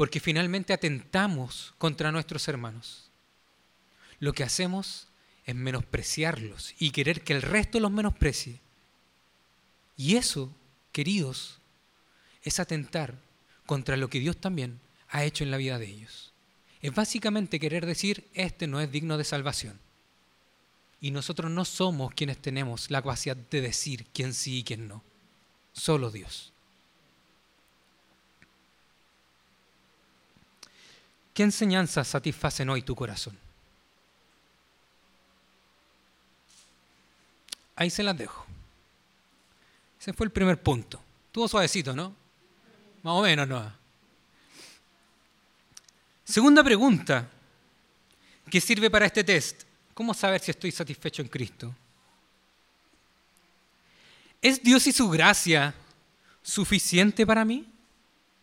porque 0.00 0.18
finalmente 0.18 0.72
atentamos 0.72 1.74
contra 1.76 2.10
nuestros 2.10 2.48
hermanos. 2.48 3.10
Lo 4.18 4.32
que 4.32 4.44
hacemos 4.44 5.08
es 5.44 5.54
menospreciarlos 5.54 6.74
y 6.78 6.90
querer 6.90 7.22
que 7.22 7.34
el 7.34 7.42
resto 7.42 7.80
los 7.80 7.90
menosprecie. 7.90 8.60
Y 9.98 10.16
eso, 10.16 10.54
queridos, 10.92 11.58
es 12.42 12.60
atentar 12.60 13.18
contra 13.66 13.98
lo 13.98 14.08
que 14.08 14.20
Dios 14.20 14.38
también 14.38 14.80
ha 15.10 15.24
hecho 15.24 15.44
en 15.44 15.50
la 15.50 15.58
vida 15.58 15.78
de 15.78 15.88
ellos. 15.88 16.32
Es 16.80 16.94
básicamente 16.94 17.60
querer 17.60 17.84
decir, 17.84 18.26
este 18.32 18.66
no 18.66 18.80
es 18.80 18.90
digno 18.90 19.18
de 19.18 19.24
salvación. 19.24 19.78
Y 20.98 21.10
nosotros 21.10 21.50
no 21.50 21.66
somos 21.66 22.14
quienes 22.14 22.38
tenemos 22.38 22.90
la 22.90 23.02
capacidad 23.02 23.36
de 23.36 23.60
decir 23.60 24.06
quién 24.14 24.32
sí 24.32 24.60
y 24.60 24.64
quién 24.64 24.88
no. 24.88 25.02
Solo 25.72 26.10
Dios. 26.10 26.52
¿Qué 31.32 31.42
enseñanzas 31.42 32.08
satisfacen 32.08 32.68
hoy 32.68 32.82
tu 32.82 32.94
corazón? 32.94 33.38
Ahí 37.76 37.88
se 37.88 38.02
las 38.02 38.18
dejo. 38.18 38.44
Ese 39.98 40.12
fue 40.12 40.26
el 40.26 40.32
primer 40.32 40.62
punto. 40.62 41.00
Tuvo 41.32 41.48
suavecito, 41.48 41.94
¿no? 41.94 42.14
Más 43.02 43.14
o 43.14 43.22
menos, 43.22 43.48
¿no? 43.48 43.72
Segunda 46.24 46.62
pregunta 46.62 47.28
que 48.50 48.60
sirve 48.60 48.90
para 48.90 49.06
este 49.06 49.24
test. 49.24 49.62
¿Cómo 49.94 50.12
saber 50.12 50.40
si 50.40 50.50
estoy 50.50 50.70
satisfecho 50.72 51.22
en 51.22 51.28
Cristo? 51.28 51.74
¿Es 54.42 54.62
Dios 54.62 54.86
y 54.86 54.92
su 54.92 55.08
gracia 55.10 55.74
suficiente 56.42 57.26
para 57.26 57.44
mí? 57.44 57.66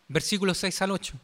Versículos 0.06 0.58
6 0.58 0.82
al 0.82 0.92
8. 0.92 1.14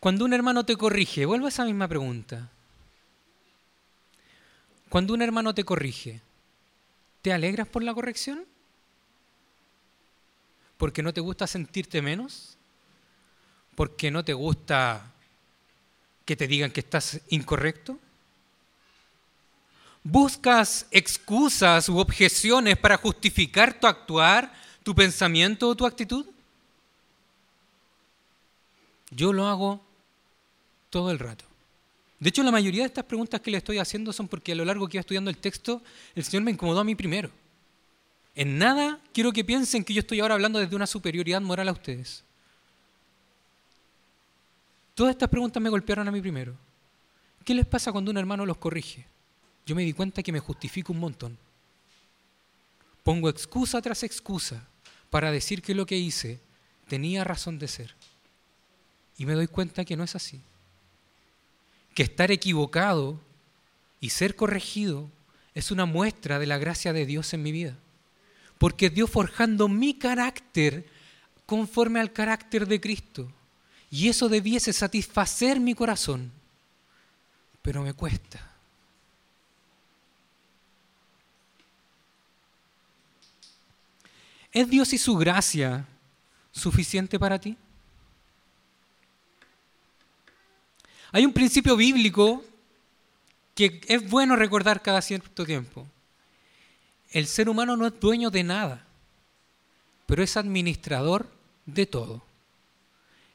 Cuando 0.00 0.26
un 0.26 0.34
hermano 0.34 0.66
te 0.66 0.76
corrige, 0.76 1.24
vuelvo 1.24 1.46
a 1.46 1.48
esa 1.48 1.64
misma 1.64 1.88
pregunta. 1.88 2.50
Cuando 4.90 5.14
un 5.14 5.22
hermano 5.22 5.54
te 5.54 5.64
corrige, 5.64 6.20
¿te 7.22 7.32
alegras 7.32 7.66
por 7.66 7.82
la 7.82 7.94
corrección? 7.94 8.44
¿Porque 10.76 11.02
no 11.02 11.14
te 11.14 11.22
gusta 11.22 11.46
sentirte 11.46 12.02
menos? 12.02 12.58
¿Porque 13.74 14.10
no 14.10 14.22
te 14.24 14.34
gusta 14.34 15.10
que 16.26 16.36
te 16.36 16.46
digan 16.46 16.70
que 16.70 16.80
estás 16.80 17.22
incorrecto? 17.30 17.98
¿Buscas 20.04 20.86
excusas 20.90 21.88
u 21.88 21.96
objeciones 21.96 22.76
para 22.76 22.98
justificar 22.98 23.80
tu 23.80 23.86
actuar, 23.86 24.52
tu 24.82 24.94
pensamiento 24.94 25.66
o 25.66 25.74
tu 25.74 25.86
actitud? 25.86 26.26
Yo 29.10 29.32
lo 29.32 29.46
hago 29.46 29.80
todo 30.90 31.10
el 31.10 31.18
rato. 31.18 31.46
De 32.20 32.28
hecho, 32.28 32.42
la 32.42 32.50
mayoría 32.50 32.82
de 32.82 32.88
estas 32.88 33.04
preguntas 33.04 33.40
que 33.40 33.50
le 33.50 33.56
estoy 33.56 33.78
haciendo 33.78 34.12
son 34.12 34.28
porque 34.28 34.52
a 34.52 34.54
lo 34.54 34.66
largo 34.66 34.88
que 34.88 34.98
iba 34.98 35.00
estudiando 35.00 35.30
el 35.30 35.38
texto, 35.38 35.82
el 36.14 36.22
Señor 36.22 36.42
me 36.42 36.50
incomodó 36.50 36.80
a 36.80 36.84
mí 36.84 36.94
primero. 36.94 37.30
En 38.34 38.58
nada 38.58 39.00
quiero 39.14 39.32
que 39.32 39.42
piensen 39.42 39.84
que 39.84 39.94
yo 39.94 40.00
estoy 40.00 40.20
ahora 40.20 40.34
hablando 40.34 40.58
desde 40.58 40.76
una 40.76 40.86
superioridad 40.86 41.40
moral 41.40 41.68
a 41.68 41.72
ustedes. 41.72 42.24
Todas 44.94 45.12
estas 45.12 45.30
preguntas 45.30 45.62
me 45.62 45.70
golpearon 45.70 46.06
a 46.06 46.12
mí 46.12 46.20
primero. 46.20 46.54
¿Qué 47.42 47.54
les 47.54 47.66
pasa 47.66 47.90
cuando 47.90 48.10
un 48.10 48.18
hermano 48.18 48.44
los 48.44 48.58
corrige? 48.58 49.13
Yo 49.66 49.74
me 49.74 49.82
di 49.82 49.92
cuenta 49.92 50.22
que 50.22 50.32
me 50.32 50.40
justifico 50.40 50.92
un 50.92 51.00
montón. 51.00 51.38
Pongo 53.02 53.28
excusa 53.28 53.80
tras 53.82 54.02
excusa 54.02 54.66
para 55.10 55.30
decir 55.30 55.62
que 55.62 55.74
lo 55.74 55.86
que 55.86 55.96
hice 55.96 56.40
tenía 56.88 57.24
razón 57.24 57.58
de 57.58 57.68
ser. 57.68 57.94
Y 59.16 59.26
me 59.26 59.34
doy 59.34 59.46
cuenta 59.46 59.84
que 59.84 59.96
no 59.96 60.04
es 60.04 60.14
así 60.14 60.42
que 61.94 62.02
estar 62.02 62.30
equivocado 62.30 63.20
y 64.00 64.10
ser 64.10 64.36
corregido 64.36 65.08
es 65.54 65.70
una 65.70 65.86
muestra 65.86 66.38
de 66.38 66.46
la 66.46 66.58
gracia 66.58 66.92
de 66.92 67.06
Dios 67.06 67.32
en 67.32 67.42
mi 67.42 67.52
vida. 67.52 67.76
Porque 68.58 68.90
Dios 68.90 69.10
forjando 69.10 69.68
mi 69.68 69.94
carácter 69.94 70.86
conforme 71.46 72.00
al 72.00 72.12
carácter 72.12 72.66
de 72.66 72.80
Cristo. 72.80 73.32
Y 73.90 74.08
eso 74.08 74.28
debiese 74.28 74.72
satisfacer 74.72 75.60
mi 75.60 75.74
corazón. 75.74 76.32
Pero 77.62 77.82
me 77.82 77.92
cuesta. 77.92 78.53
¿Es 84.54 84.70
Dios 84.70 84.92
y 84.92 84.98
su 84.98 85.16
gracia 85.16 85.84
suficiente 86.52 87.18
para 87.18 87.40
ti? 87.40 87.56
Hay 91.10 91.26
un 91.26 91.32
principio 91.32 91.76
bíblico 91.76 92.44
que 93.56 93.80
es 93.88 94.08
bueno 94.08 94.36
recordar 94.36 94.80
cada 94.80 95.02
cierto 95.02 95.44
tiempo. 95.44 95.86
El 97.10 97.26
ser 97.26 97.48
humano 97.48 97.76
no 97.76 97.86
es 97.86 97.98
dueño 97.98 98.30
de 98.30 98.44
nada, 98.44 98.86
pero 100.06 100.22
es 100.22 100.36
administrador 100.36 101.28
de 101.66 101.86
todo. 101.86 102.22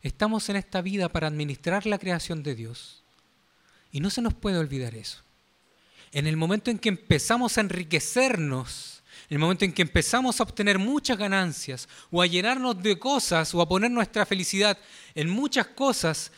Estamos 0.02 0.48
en 0.48 0.56
esta 0.56 0.82
vida 0.82 1.10
para 1.10 1.28
administrar 1.28 1.86
la 1.86 2.00
creación 2.00 2.44
de 2.44 2.56
Dios. 2.56 3.04
Y 3.92 4.00
no 4.00 4.10
se 4.10 4.22
nos 4.22 4.34
puede 4.34 4.58
olvidar 4.58 4.96
eso. 4.96 5.20
En 6.14 6.28
el 6.28 6.38
momento 6.38 6.72
en 6.72 6.80
que 6.80 6.90
empezamos 6.90 7.58
a 7.58 7.62
enriquecernos, 7.62 8.99
el 9.30 9.40
momento 9.40 9.64
en 9.66 9.74
que 9.74 9.84
empezamos 9.84 10.40
a 10.40 10.44
obtener 10.44 10.80
muchas 10.80 11.18
ganancias, 11.18 11.88
o 12.10 12.22
a 12.22 12.26
llenarnos 12.26 12.82
de 12.82 12.98
cosas, 12.98 13.54
o 13.54 13.62
a 13.62 13.70
poner 13.70 13.92
nuestra 13.92 14.26
felicidad 14.26 14.78
en 15.14 15.30
muchas 15.30 15.68
cosas, 15.68 16.32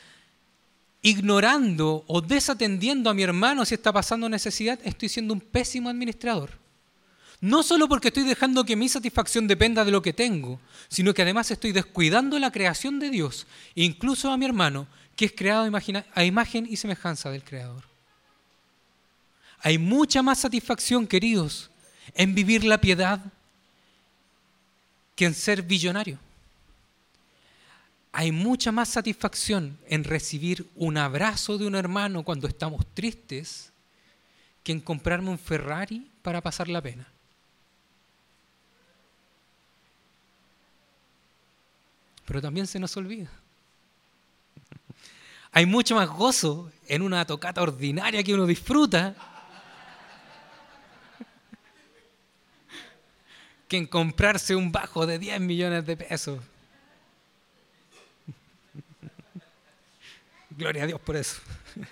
ignorando 1.01 2.03
o 2.07 2.21
desatendiendo 2.21 3.09
a 3.09 3.13
mi 3.13 3.23
hermano 3.23 3.65
si 3.65 3.75
está 3.75 3.91
pasando 3.91 4.29
necesidad, 4.29 4.79
estoy 4.83 5.09
siendo 5.09 5.33
un 5.33 5.41
pésimo 5.41 5.89
administrador. 5.89 6.59
No 7.39 7.63
solo 7.63 7.87
porque 7.87 8.09
estoy 8.09 8.23
dejando 8.23 8.65
que 8.65 8.75
mi 8.75 8.87
satisfacción 8.87 9.47
dependa 9.47 9.83
de 9.83 9.89
lo 9.89 10.03
que 10.03 10.13
tengo, 10.13 10.59
sino 10.89 11.13
que 11.13 11.23
además 11.23 11.49
estoy 11.49 11.71
descuidando 11.71 12.37
la 12.37 12.51
creación 12.51 12.99
de 12.99 13.09
Dios, 13.09 13.47
incluso 13.73 14.29
a 14.29 14.37
mi 14.37 14.45
hermano, 14.45 14.85
que 15.15 15.25
es 15.25 15.31
creado 15.31 15.63
a 16.13 16.23
imagen 16.23 16.67
y 16.69 16.77
semejanza 16.77 17.31
del 17.31 17.43
Creador. 17.43 17.83
Hay 19.59 19.79
mucha 19.79 20.21
más 20.21 20.39
satisfacción, 20.39 21.07
queridos, 21.07 21.70
en 22.13 22.35
vivir 22.35 22.63
la 22.63 22.79
piedad 22.79 23.21
que 25.15 25.25
en 25.25 25.33
ser 25.33 25.61
billonario 25.61 26.17
hay 28.11 28.31
mucha 28.31 28.71
más 28.71 28.89
satisfacción 28.89 29.77
en 29.87 30.03
recibir 30.03 30.67
un 30.75 30.97
abrazo 30.97 31.57
de 31.57 31.65
un 31.65 31.75
hermano 31.75 32.23
cuando 32.23 32.47
estamos 32.47 32.85
tristes 32.93 33.71
que 34.63 34.73
en 34.73 34.81
comprarme 34.81 35.29
un 35.29 35.39
Ferrari 35.39 36.09
para 36.21 36.41
pasar 36.41 36.67
la 36.67 36.81
pena. 36.81 37.07
Pero 42.25 42.41
también 42.41 42.67
se 42.67 42.79
nos 42.79 42.95
olvida. 42.97 43.29
Hay 45.53 45.65
mucho 45.65 45.95
más 45.95 46.09
gozo 46.09 46.71
en 46.87 47.01
una 47.01 47.25
tocata 47.25 47.61
ordinaria 47.61 48.23
que 48.23 48.33
uno 48.33 48.45
disfruta 48.45 49.15
que 53.71 53.77
en 53.77 53.87
comprarse 53.87 54.53
un 54.53 54.69
bajo 54.69 55.07
de 55.07 55.17
10 55.17 55.39
millones 55.39 55.85
de 55.85 55.95
pesos. 55.95 56.41
Gloria 60.49 60.83
a 60.83 60.87
Dios 60.87 60.99
por 60.99 61.15
eso. 61.15 61.37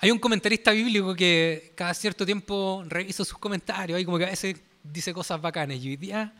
Hay 0.00 0.10
un 0.10 0.18
comentarista 0.18 0.70
bíblico 0.72 1.14
que 1.14 1.72
cada 1.74 1.94
cierto 1.94 2.26
tiempo 2.26 2.84
revisa 2.86 3.24
sus 3.24 3.38
comentarios 3.38 3.98
y 3.98 4.04
como 4.04 4.18
que 4.18 4.26
a 4.26 4.30
veces 4.30 4.60
dice 4.82 5.14
cosas 5.14 5.40
bacanas. 5.40 5.78
Y 5.78 5.88
hoy 5.88 5.96
día 5.96 6.34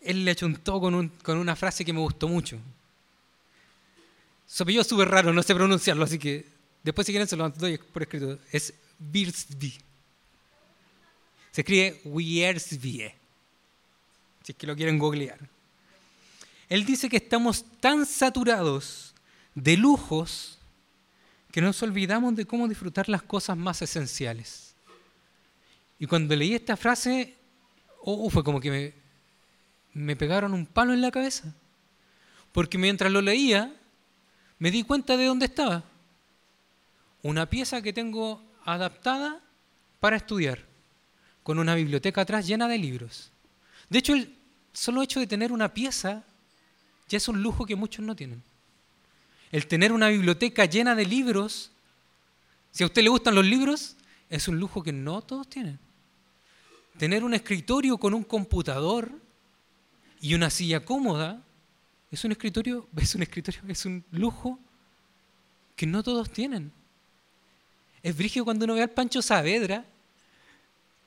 él 0.00 0.24
le 0.24 0.34
chuntó 0.34 0.80
con, 0.80 1.10
con 1.22 1.38
una 1.38 1.54
frase 1.54 1.84
que 1.84 1.92
me 1.92 2.00
gustó 2.00 2.26
mucho. 2.26 2.58
Su 4.48 4.64
apellido 4.64 4.82
es 4.82 4.88
súper 4.88 5.08
raro, 5.08 5.32
no 5.32 5.44
sé 5.44 5.54
pronunciarlo, 5.54 6.02
así 6.02 6.18
que 6.18 6.44
después 6.82 7.06
si 7.06 7.12
quieren 7.12 7.28
se 7.28 7.36
lo 7.36 7.48
doy 7.50 7.78
por 7.78 8.02
escrito. 8.02 8.36
Es 8.50 8.74
Birsby. 8.98 9.89
Se 11.50 11.62
escribe 11.62 12.00
Wiersbie. 12.04 13.14
Si 14.42 14.52
es 14.52 14.58
que 14.58 14.66
lo 14.66 14.76
quieren 14.76 14.98
googlear. 14.98 15.38
Él 16.68 16.84
dice 16.84 17.08
que 17.08 17.16
estamos 17.16 17.64
tan 17.80 18.06
saturados 18.06 19.14
de 19.54 19.76
lujos 19.76 20.58
que 21.50 21.60
nos 21.60 21.82
olvidamos 21.82 22.36
de 22.36 22.46
cómo 22.46 22.68
disfrutar 22.68 23.08
las 23.08 23.22
cosas 23.22 23.56
más 23.56 23.82
esenciales. 23.82 24.74
Y 25.98 26.06
cuando 26.06 26.34
leí 26.36 26.54
esta 26.54 26.76
frase, 26.76 27.34
oh, 28.02 28.30
fue 28.30 28.44
como 28.44 28.60
que 28.60 28.70
me, 28.70 28.94
me 29.92 30.16
pegaron 30.16 30.54
un 30.54 30.64
palo 30.64 30.92
en 30.92 31.00
la 31.00 31.10
cabeza. 31.10 31.52
Porque 32.52 32.78
mientras 32.78 33.10
lo 33.12 33.20
leía, 33.20 33.74
me 34.58 34.70
di 34.70 34.82
cuenta 34.84 35.16
de 35.16 35.26
dónde 35.26 35.46
estaba. 35.46 35.82
Una 37.22 37.46
pieza 37.46 37.82
que 37.82 37.92
tengo 37.92 38.42
adaptada 38.64 39.40
para 39.98 40.16
estudiar, 40.16 40.64
con 41.42 41.58
una 41.58 41.74
biblioteca 41.74 42.22
atrás 42.22 42.46
llena 42.46 42.68
de 42.68 42.78
libros. 42.78 43.30
De 43.88 43.98
hecho, 43.98 44.14
el 44.14 44.36
solo 44.72 45.02
hecho 45.02 45.20
de 45.20 45.26
tener 45.26 45.52
una 45.52 45.72
pieza 45.72 46.22
ya 47.08 47.16
es 47.16 47.28
un 47.28 47.42
lujo 47.42 47.66
que 47.66 47.76
muchos 47.76 48.04
no 48.04 48.14
tienen. 48.14 48.42
El 49.50 49.66
tener 49.66 49.92
una 49.92 50.08
biblioteca 50.08 50.64
llena 50.64 50.94
de 50.94 51.06
libros 51.06 51.72
Si 52.72 52.84
a 52.84 52.86
usted 52.86 53.02
le 53.02 53.08
gustan 53.08 53.34
los 53.34 53.44
libros, 53.44 53.96
es 54.28 54.46
un 54.46 54.60
lujo 54.60 54.82
que 54.82 54.92
no 54.92 55.22
todos 55.22 55.48
tienen. 55.48 55.78
Tener 56.98 57.24
un 57.24 57.34
escritorio 57.34 57.98
con 57.98 58.14
un 58.14 58.22
computador 58.22 59.10
y 60.20 60.34
una 60.34 60.50
silla 60.50 60.84
cómoda 60.84 61.42
es 62.10 62.24
un 62.24 62.32
escritorio, 62.32 62.88
es 62.96 63.14
un 63.14 63.22
escritorio, 63.22 63.60
es 63.66 63.84
un 63.86 64.04
lujo 64.12 64.58
que 65.76 65.86
no 65.86 66.02
todos 66.02 66.30
tienen. 66.30 66.72
Es 68.02 68.16
brígido 68.16 68.44
cuando 68.44 68.64
uno 68.64 68.74
ve 68.74 68.82
al 68.82 68.90
Pancho 68.90 69.20
Saavedra 69.20 69.84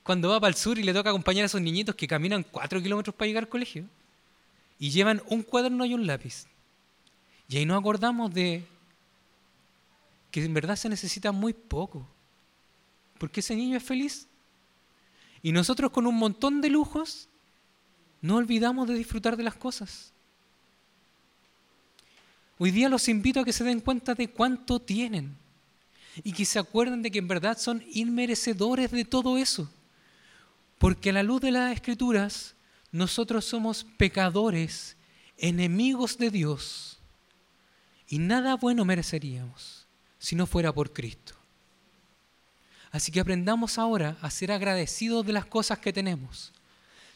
cuando 0.04 0.28
va 0.28 0.38
para 0.38 0.50
el 0.50 0.54
sur 0.54 0.78
y 0.78 0.82
le 0.82 0.92
toca 0.92 1.08
acompañar 1.08 1.42
a 1.42 1.46
esos 1.46 1.62
niñitos 1.62 1.94
que 1.94 2.06
caminan 2.06 2.44
cuatro 2.44 2.80
kilómetros 2.80 3.16
para 3.16 3.26
llegar 3.26 3.44
al 3.44 3.48
colegio 3.48 3.86
y 4.78 4.90
llevan 4.90 5.22
un 5.28 5.42
cuaderno 5.42 5.84
y 5.86 5.94
un 5.94 6.06
lápiz. 6.06 6.46
Y 7.48 7.56
ahí 7.56 7.66
nos 7.66 7.80
acordamos 7.80 8.32
de 8.32 8.64
que 10.30 10.44
en 10.44 10.52
verdad 10.52 10.76
se 10.76 10.90
necesita 10.90 11.32
muy 11.32 11.54
poco, 11.54 12.06
porque 13.18 13.40
ese 13.40 13.56
niño 13.56 13.78
es 13.78 13.82
feliz. 13.82 14.28
Y 15.42 15.52
nosotros 15.52 15.90
con 15.90 16.06
un 16.06 16.16
montón 16.16 16.60
de 16.60 16.68
lujos 16.68 17.28
no 18.20 18.36
olvidamos 18.36 18.86
de 18.86 18.94
disfrutar 18.94 19.36
de 19.36 19.42
las 19.42 19.54
cosas. 19.54 20.12
Hoy 22.58 22.70
día 22.70 22.88
los 22.90 23.08
invito 23.08 23.40
a 23.40 23.44
que 23.44 23.52
se 23.52 23.64
den 23.64 23.80
cuenta 23.80 24.14
de 24.14 24.28
cuánto 24.28 24.80
tienen 24.80 25.36
y 26.22 26.32
que 26.32 26.44
se 26.44 26.58
acuerden 26.58 27.00
de 27.00 27.10
que 27.10 27.18
en 27.20 27.28
verdad 27.28 27.58
son 27.58 27.82
inmerecedores 27.92 28.90
de 28.90 29.04
todo 29.04 29.38
eso. 29.38 29.70
Porque 30.84 31.08
a 31.08 31.12
la 31.14 31.22
luz 31.22 31.40
de 31.40 31.50
las 31.50 31.72
escrituras, 31.72 32.56
nosotros 32.92 33.46
somos 33.46 33.84
pecadores, 33.96 34.98
enemigos 35.38 36.18
de 36.18 36.28
Dios, 36.28 36.98
y 38.06 38.18
nada 38.18 38.56
bueno 38.56 38.84
mereceríamos 38.84 39.86
si 40.18 40.36
no 40.36 40.44
fuera 40.44 40.74
por 40.74 40.92
Cristo. 40.92 41.36
Así 42.90 43.10
que 43.10 43.20
aprendamos 43.20 43.78
ahora 43.78 44.18
a 44.20 44.30
ser 44.30 44.52
agradecidos 44.52 45.24
de 45.24 45.32
las 45.32 45.46
cosas 45.46 45.78
que 45.78 45.90
tenemos. 45.90 46.52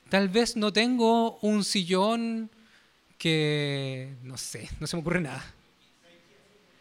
Tal 0.09 0.31
vez 0.31 0.57
no 0.57 0.73
tengo 0.73 1.39
un 1.41 1.63
sillón 1.63 2.51
que, 3.19 4.17
no 4.23 4.39
sé, 4.39 4.67
no 4.81 4.87
se 4.87 4.97
me 4.97 5.03
ocurre 5.03 5.21
nada. 5.21 5.45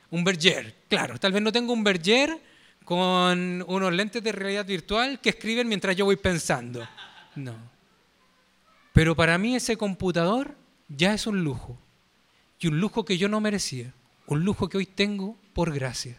Un 0.10 0.24
Berger, 0.24 0.74
claro, 0.88 1.20
tal 1.20 1.34
vez 1.34 1.42
no 1.42 1.52
tengo 1.52 1.74
un 1.74 1.84
Berger 1.84 2.42
con 2.88 3.66
unos 3.68 3.92
lentes 3.92 4.24
de 4.24 4.32
realidad 4.32 4.66
virtual 4.66 5.20
que 5.20 5.32
escriben 5.32 5.68
mientras 5.68 5.94
yo 5.94 6.06
voy 6.06 6.16
pensando. 6.16 6.88
No. 7.36 7.54
Pero 8.94 9.14
para 9.14 9.38
mí 9.38 9.58
ese 9.58 9.76
computador 9.76 10.56
ya 10.88 11.14
es 11.14 11.28
un 11.28 11.44
lujo. 11.44 11.78
Y 12.62 12.68
un 12.68 12.80
lujo 12.80 13.04
que 13.04 13.18
yo 13.18 13.28
no 13.28 13.42
merecía. 13.42 13.94
Un 14.26 14.46
lujo 14.46 14.70
que 14.70 14.78
hoy 14.78 14.86
tengo 14.86 15.36
por 15.52 15.74
gracia. 15.74 16.18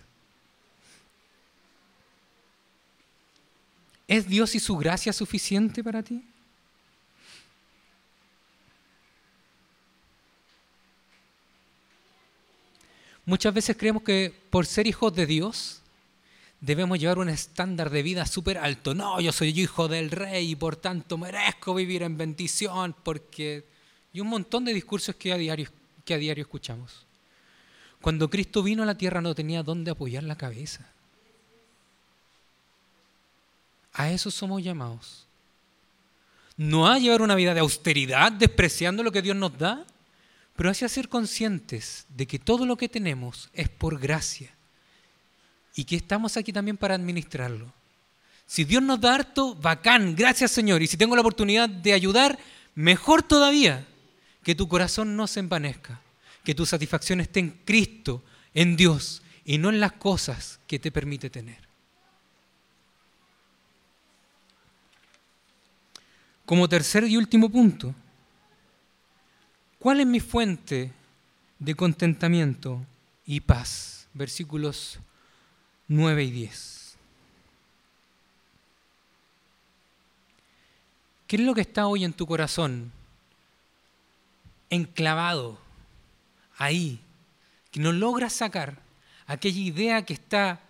¿Es 4.07 4.29
Dios 4.29 4.55
y 4.55 4.61
su 4.61 4.77
gracia 4.77 5.15
suficiente 5.15 5.83
para 5.83 6.03
ti? 6.03 6.23
Muchas 13.25 13.55
veces 13.55 13.75
creemos 13.75 14.03
que 14.03 14.35
por 14.51 14.67
ser 14.67 14.87
hijos 14.87 15.15
de 15.15 15.25
Dios 15.25 15.81
debemos 16.61 16.99
llevar 16.99 17.19
un 17.19 17.29
estándar 17.29 17.91
de 17.91 18.03
vida 18.03 18.27
súper 18.27 18.59
alto. 18.59 18.95
No, 18.95 19.21
yo 19.21 19.33
soy 19.33 19.49
hijo 19.49 19.89
del 19.89 20.11
rey 20.11 20.51
y 20.51 20.57
por 20.57 20.77
tanto 20.77 21.19
merezco 21.19 21.75
vivir 21.75 22.03
en 22.03 22.17
bendición 22.17 22.95
porque... 23.03 23.65
Y 24.13 24.21
un 24.21 24.29
montón 24.29 24.65
de 24.65 24.75
discursos 24.75 25.15
que 25.17 25.33
a 25.33 25.37
diario, 25.37 25.69
que 26.05 26.15
a 26.15 26.19
diario 26.19 26.43
escuchamos. 26.43 27.07
Cuando 28.01 28.31
Cristo 28.31 28.63
vino 28.63 28.83
a 28.83 28.87
la 28.87 28.97
tierra 28.97 29.21
no 29.21 29.35
tenía 29.35 29.63
dónde 29.63 29.91
apoyar 29.91 30.25
la 30.25 30.37
cabeza. 30.37 30.91
A 33.93 34.11
eso 34.11 34.31
somos 34.31 34.63
llamados. 34.63 35.27
No 36.57 36.89
a 36.89 36.99
llevar 36.99 37.23
una 37.23 37.35
vida 37.35 37.55
de 37.55 37.61
austeridad, 37.61 38.33
despreciando 38.33 39.03
lo 39.03 39.13
que 39.13 39.23
Dios 39.23 39.37
nos 39.37 39.57
da, 39.59 39.85
pero 40.57 40.71
hacia 40.71 40.89
ser 40.89 41.09
conscientes 41.09 42.07
de 42.09 42.27
que 42.27 42.39
todo 42.39 42.67
lo 42.67 42.77
que 42.77 42.89
tenemos 42.89 43.51
es 43.53 43.69
por 43.69 44.01
gracia 44.01 44.58
y 45.75 45.85
que 45.85 45.97
estamos 45.97 46.37
aquí 46.37 46.53
también 46.53 46.77
para 46.77 46.95
administrarlo. 46.95 47.73
Si 48.47 48.65
Dios 48.65 48.83
nos 48.83 49.01
da 49.01 49.15
harto, 49.15 49.55
bacán, 49.55 50.17
gracias 50.17 50.51
Señor. 50.51 50.83
Y 50.83 50.87
si 50.87 50.97
tengo 50.97 51.15
la 51.15 51.21
oportunidad 51.21 51.69
de 51.69 51.93
ayudar, 51.93 52.39
mejor 52.75 53.23
todavía, 53.23 53.87
que 54.43 54.55
tu 54.55 54.69
corazón 54.69 55.17
no 55.17 55.27
se 55.27 55.41
envanezca, 55.41 56.01
que 56.45 56.55
tu 56.55 56.65
satisfacción 56.65 57.21
esté 57.21 57.41
en 57.41 57.51
Cristo, 57.65 58.25
en 58.55 58.77
Dios, 58.77 59.23
y 59.45 59.59
no 59.59 59.69
en 59.69 59.81
las 59.81 59.93
cosas 59.93 60.61
que 60.67 60.79
te 60.79 60.91
permite 60.91 61.31
tener. 61.31 61.59
Como 66.45 66.69
tercer 66.69 67.05
y 67.05 67.17
último 67.17 67.51
punto, 67.51 67.95
¿Cuál 69.79 70.01
es 70.01 70.07
mi 70.07 70.19
fuente 70.19 70.91
de 71.61 71.75
contentamiento 71.77 72.85
y 73.25 73.41
paz? 73.41 74.09
Versículos 74.13 74.99
9 75.89 76.25
y 76.25 76.31
10. 76.31 76.97
¿Qué 81.27 81.37
es 81.37 81.43
lo 81.43 81.55
que 81.55 81.63
está 81.63 81.87
hoy 81.87 82.05
en 82.05 82.13
tu 82.13 82.27
corazón? 82.27 82.93
Enclavado, 84.71 85.59
ahí, 86.57 87.01
que 87.71 87.81
no 87.81 87.93
logras 87.93 88.33
sacar 88.33 88.81
aquella 89.27 89.61
idea 89.61 90.05
que 90.05 90.15
está 90.15 90.61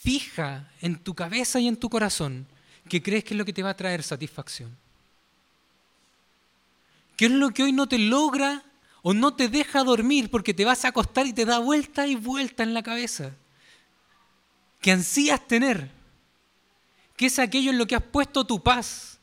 fija 0.00 0.70
en 0.80 0.98
tu 0.98 1.14
cabeza 1.14 1.60
y 1.60 1.68
en 1.68 1.76
tu 1.76 1.90
corazón, 1.90 2.46
que 2.88 3.02
crees 3.02 3.22
que 3.24 3.34
es 3.34 3.38
lo 3.38 3.44
que 3.44 3.52
te 3.52 3.62
va 3.62 3.70
a 3.70 3.76
traer 3.76 4.02
satisfacción. 4.02 4.74
¿Qué 7.16 7.26
es 7.26 7.32
lo 7.32 7.50
que 7.50 7.62
hoy 7.62 7.72
no 7.72 7.86
te 7.86 7.98
logra 7.98 8.64
o 9.02 9.12
no 9.12 9.34
te 9.34 9.48
deja 9.48 9.84
dormir 9.84 10.30
porque 10.30 10.54
te 10.54 10.64
vas 10.64 10.84
a 10.84 10.88
acostar 10.88 11.26
y 11.26 11.34
te 11.34 11.44
da 11.44 11.58
vuelta 11.58 12.06
y 12.06 12.16
vuelta 12.16 12.62
en 12.62 12.72
la 12.72 12.82
cabeza? 12.82 13.32
Que 14.80 14.92
ansías 14.92 15.46
tener. 15.46 15.90
¿Qué 17.16 17.26
es 17.26 17.38
aquello 17.38 17.70
en 17.70 17.78
lo 17.78 17.86
que 17.86 17.96
has 17.96 18.02
puesto 18.02 18.46
tu 18.46 18.62
paz? 18.62 19.18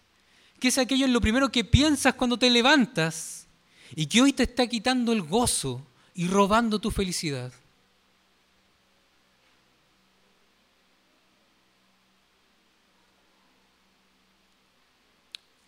¿Qué 0.60 0.68
es 0.68 0.78
aquello 0.78 1.06
en 1.06 1.14
lo 1.14 1.22
primero 1.22 1.52
que 1.52 1.64
piensas 1.64 2.14
cuando 2.14 2.38
te 2.38 2.50
levantas? 2.50 3.48
Y 3.96 4.08
que 4.08 4.22
hoy 4.22 4.34
te 4.34 4.44
está 4.44 4.68
quitando 4.68 5.14
el 5.14 5.22
gozo 5.22 5.86
y 6.14 6.28
robando 6.28 6.80
tu 6.80 6.92
felicidad. 6.92 7.52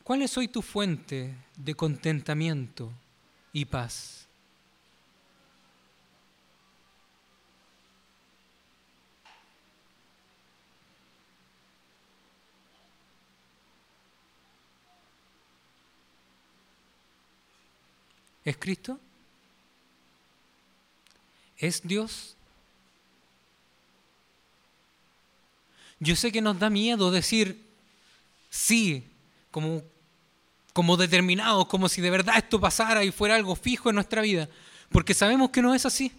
¿Cuál 0.03 0.23
es 0.23 0.35
hoy 0.39 0.47
tu 0.47 0.63
fuente 0.63 1.35
de 1.55 1.75
contentamiento 1.75 2.91
y 3.53 3.65
paz? 3.65 4.18
¿Es 18.45 18.57
Cristo? 18.57 18.99
¿Es 21.57 21.81
Dios? 21.81 22.35
Yo 25.99 26.15
sé 26.15 26.31
que 26.31 26.41
nos 26.41 26.57
da 26.57 26.69
miedo 26.69 27.11
decir 27.11 27.61
sí, 28.49 29.03
como 29.51 29.83
como 30.79 30.95
determinados, 30.95 31.67
como 31.67 31.89
si 31.89 31.99
de 31.99 32.09
verdad 32.09 32.37
esto 32.37 32.57
pasara 32.57 33.03
y 33.03 33.11
fuera 33.11 33.35
algo 33.35 33.55
fijo 33.55 33.89
en 33.89 33.95
nuestra 33.95 34.21
vida, 34.21 34.47
porque 34.89 35.13
sabemos 35.13 35.49
que 35.49 35.61
no 35.61 35.75
es 35.75 35.85
así. 35.85 36.11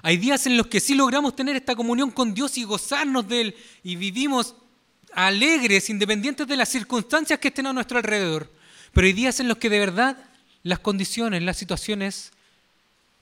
Hay 0.00 0.16
días 0.16 0.46
en 0.46 0.56
los 0.56 0.68
que 0.68 0.80
sí 0.80 0.94
logramos 0.94 1.36
tener 1.36 1.56
esta 1.56 1.76
comunión 1.76 2.10
con 2.10 2.32
Dios 2.32 2.56
y 2.56 2.64
gozarnos 2.64 3.28
de 3.28 3.40
Él 3.42 3.56
y 3.82 3.96
vivimos 3.96 4.54
alegres, 5.12 5.90
independientes 5.90 6.46
de 6.46 6.56
las 6.56 6.70
circunstancias 6.70 7.38
que 7.40 7.48
estén 7.48 7.66
a 7.66 7.72
nuestro 7.72 7.98
alrededor. 7.98 8.50
Pero 8.92 9.06
hay 9.06 9.12
días 9.12 9.38
en 9.40 9.48
los 9.48 9.58
que 9.58 9.68
de 9.68 9.80
verdad 9.80 10.16
las 10.68 10.80
condiciones, 10.80 11.42
las 11.42 11.56
situaciones 11.56 12.30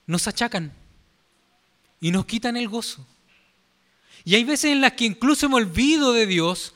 nos 0.06 0.26
achacan 0.26 0.72
y 2.00 2.10
nos 2.10 2.26
quitan 2.26 2.56
el 2.56 2.68
gozo. 2.68 3.06
Y 4.24 4.34
hay 4.34 4.42
veces 4.42 4.72
en 4.72 4.80
las 4.80 4.92
que 4.92 5.04
incluso 5.04 5.48
me 5.48 5.54
olvido 5.54 6.12
de 6.12 6.26
Dios 6.26 6.74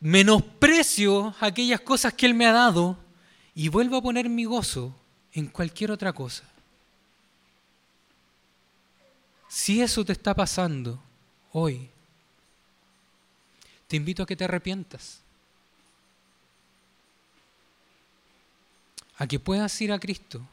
menosprecio 0.00 1.34
aquellas 1.38 1.80
cosas 1.80 2.12
que 2.12 2.26
Él 2.26 2.34
me 2.34 2.46
ha 2.46 2.52
dado 2.52 2.98
y 3.54 3.68
vuelvo 3.68 3.96
a 3.96 4.02
poner 4.02 4.28
mi 4.28 4.46
gozo 4.46 4.92
en 5.32 5.46
cualquier 5.46 5.92
otra 5.92 6.12
cosa. 6.12 6.42
Si 9.48 9.80
eso 9.80 10.04
te 10.04 10.12
está 10.12 10.34
pasando 10.34 11.00
hoy, 11.52 11.88
te 13.86 13.94
invito 13.94 14.24
a 14.24 14.26
que 14.26 14.34
te 14.34 14.44
arrepientas. 14.44 15.23
A 19.16 19.26
que 19.26 19.38
puedas 19.38 19.80
ir 19.80 19.92
a 19.92 19.98
Cristo. 19.98 20.46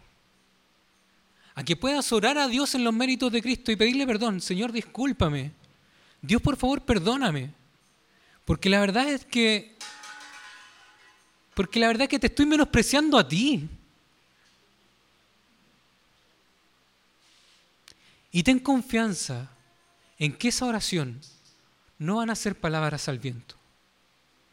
A 1.55 1.64
que 1.64 1.76
puedas 1.76 2.12
orar 2.12 2.38
a 2.38 2.47
Dios 2.47 2.76
en 2.76 2.84
los 2.84 2.93
méritos 2.93 3.32
de 3.32 3.41
Cristo 3.41 3.72
y 3.72 3.76
pedirle 3.76 4.05
perdón. 4.05 4.41
Señor, 4.41 4.72
discúlpame 4.72 5.51
Dios, 6.22 6.41
por 6.41 6.55
favor, 6.55 6.84
perdóname. 6.84 7.51
Porque 8.45 8.70
la 8.70 8.80
verdad 8.80 9.09
es 9.09 9.26
que 9.26 9.76
porque 11.55 11.80
la 11.80 11.88
verdad 11.88 12.03
es 12.03 12.09
que 12.09 12.20
te 12.20 12.28
estoy 12.28 12.45
menospreciando 12.45 13.18
a 13.18 13.28
ti. 13.28 13.68
Y 18.32 18.43
ten 18.43 18.59
confianza 18.59 19.49
en 20.18 20.34
que 20.34 20.47
esa 20.47 20.66
oración 20.66 21.20
no 21.97 22.18
van 22.18 22.30
a 22.30 22.36
ser 22.36 22.55
palabras 22.55 23.09
al 23.09 23.20
viento. 23.20 23.55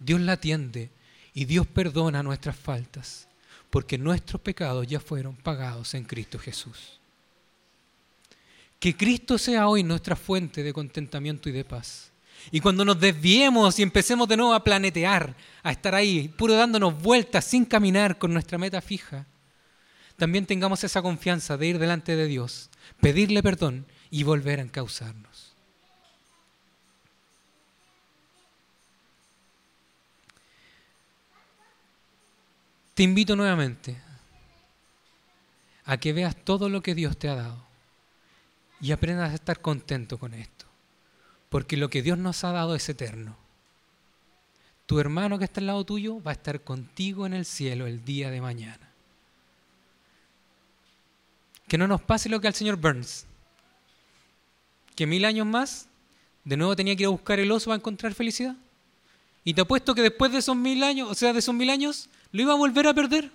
Dios 0.01 0.21
la 0.21 0.33
atiende 0.33 0.91
y 1.33 1.45
Dios 1.45 1.67
perdona 1.67 2.23
nuestras 2.23 2.57
faltas, 2.57 3.28
porque 3.71 3.99
nuestros 3.99 4.41
pecados 4.41 4.87
ya 4.87 5.01
fueron 5.01 5.37
pagados 5.37 5.95
en 5.95 6.05
Cristo 6.05 6.39
Jesús. 6.39 6.99
Que 8.79 8.97
Cristo 8.97 9.39
sea 9.39 9.69
hoy 9.69 9.83
nuestra 9.83 10.17
fuente 10.17 10.63
de 10.63 10.73
contentamiento 10.73 11.49
y 11.49 11.53
de 11.53 11.65
paz. 11.65 12.13
Y 12.51 12.61
cuando 12.61 12.85
nos 12.85 13.01
desviemos 13.01 13.79
y 13.79 13.83
empecemos 13.83 14.29
de 14.29 14.37
nuevo 14.37 14.55
a 14.55 14.63
planetear, 14.63 15.35
a 15.63 15.73
estar 15.73 15.95
ahí, 15.95 16.29
puro 16.29 16.55
dándonos 16.55 17.03
vueltas 17.03 17.45
sin 17.45 17.65
caminar 17.65 18.19
con 18.19 18.33
nuestra 18.33 18.59
meta 18.59 18.81
fija, 18.81 19.27
también 20.17 20.47
tengamos 20.47 20.83
esa 20.85 21.03
confianza 21.03 21.57
de 21.57 21.67
ir 21.67 21.79
delante 21.79 22.17
de 22.17 22.27
Dios, 22.27 22.71
pedirle 23.01 23.43
perdón 23.43 23.87
y 24.11 24.23
volver 24.23 24.61
a 24.61 24.63
encauzarnos. 24.63 25.28
Te 32.99 33.05
invito 33.05 33.37
nuevamente 33.37 33.97
a 35.85 35.99
que 35.99 36.13
veas 36.13 36.35
todo 36.35 36.69
lo 36.69 36.83
que 36.83 36.97
Dios 36.97 37.17
te 37.17 37.29
ha 37.29 37.37
dado 37.37 37.63
y 38.81 38.91
aprendas 38.91 39.31
a 39.31 39.35
estar 39.35 39.61
contento 39.61 40.19
con 40.19 40.35
esto. 40.35 40.67
Porque 41.49 41.77
lo 41.77 41.91
que 41.91 42.03
Dios 42.03 42.19
nos 42.19 42.43
ha 42.43 42.51
dado 42.51 42.75
es 42.75 42.89
eterno. 42.89 43.37
Tu 44.87 44.99
hermano 44.99 45.39
que 45.39 45.45
está 45.45 45.61
al 45.61 45.69
lado 45.69 45.85
tuyo 45.85 46.21
va 46.25 46.33
a 46.33 46.35
estar 46.35 46.61
contigo 46.63 47.25
en 47.25 47.35
el 47.35 47.45
cielo 47.45 47.87
el 47.87 48.05
día 48.05 48.33
de 48.33 48.41
mañana. 48.41 48.91
Que 51.69 51.79
no 51.79 51.87
nos 51.87 52.03
pase 52.03 52.29
lo 52.29 52.41
que 52.41 52.49
al 52.49 52.55
señor 52.55 52.79
Burns. 52.79 53.27
Que 54.97 55.07
mil 55.07 55.25
años 55.25 55.47
más, 55.47 55.87
de 56.43 56.57
nuevo 56.57 56.75
tenía 56.75 56.97
que 56.97 57.05
ir 57.05 57.07
a 57.07 57.11
buscar 57.11 57.39
el 57.39 57.53
oso 57.53 57.67
para 57.67 57.77
encontrar 57.77 58.13
felicidad. 58.13 58.57
Y 59.45 59.55
te 59.55 59.61
apuesto 59.61 59.95
que 59.95 60.03
después 60.03 60.33
de 60.33 60.39
esos 60.39 60.57
mil 60.57 60.83
años, 60.83 61.09
o 61.09 61.15
sea, 61.15 61.33
de 61.33 61.39
esos 61.39 61.55
mil 61.55 61.71
años, 61.71 62.11
lo 62.33 62.43
iba 62.43 62.53
a 62.53 62.57
volver 62.57 62.87
a 62.87 62.95
perder. 62.95 63.31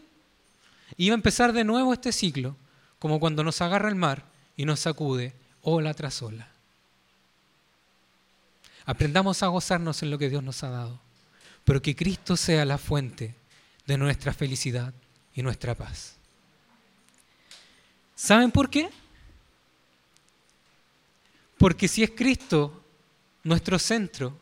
Iba 0.97 1.13
a 1.13 1.15
empezar 1.15 1.53
de 1.53 1.63
nuevo 1.63 1.93
este 1.93 2.11
ciclo, 2.11 2.55
como 2.99 3.19
cuando 3.19 3.43
nos 3.43 3.61
agarra 3.61 3.89
el 3.89 3.95
mar 3.95 4.25
y 4.55 4.65
nos 4.65 4.81
sacude 4.81 5.33
ola 5.61 5.93
tras 5.93 6.21
ola. 6.21 6.47
Aprendamos 8.85 9.41
a 9.43 9.47
gozarnos 9.47 10.03
en 10.03 10.11
lo 10.11 10.17
que 10.17 10.29
Dios 10.29 10.43
nos 10.43 10.63
ha 10.63 10.69
dado, 10.69 10.99
pero 11.63 11.81
que 11.81 11.95
Cristo 11.95 12.35
sea 12.35 12.65
la 12.65 12.77
fuente 12.77 13.35
de 13.85 13.97
nuestra 13.97 14.33
felicidad 14.33 14.93
y 15.33 15.41
nuestra 15.41 15.73
paz. 15.75 16.15
¿Saben 18.15 18.51
por 18.51 18.69
qué? 18.69 18.89
Porque 21.57 21.87
si 21.87 22.03
es 22.03 22.11
Cristo 22.11 22.83
nuestro 23.43 23.79
centro, 23.79 24.37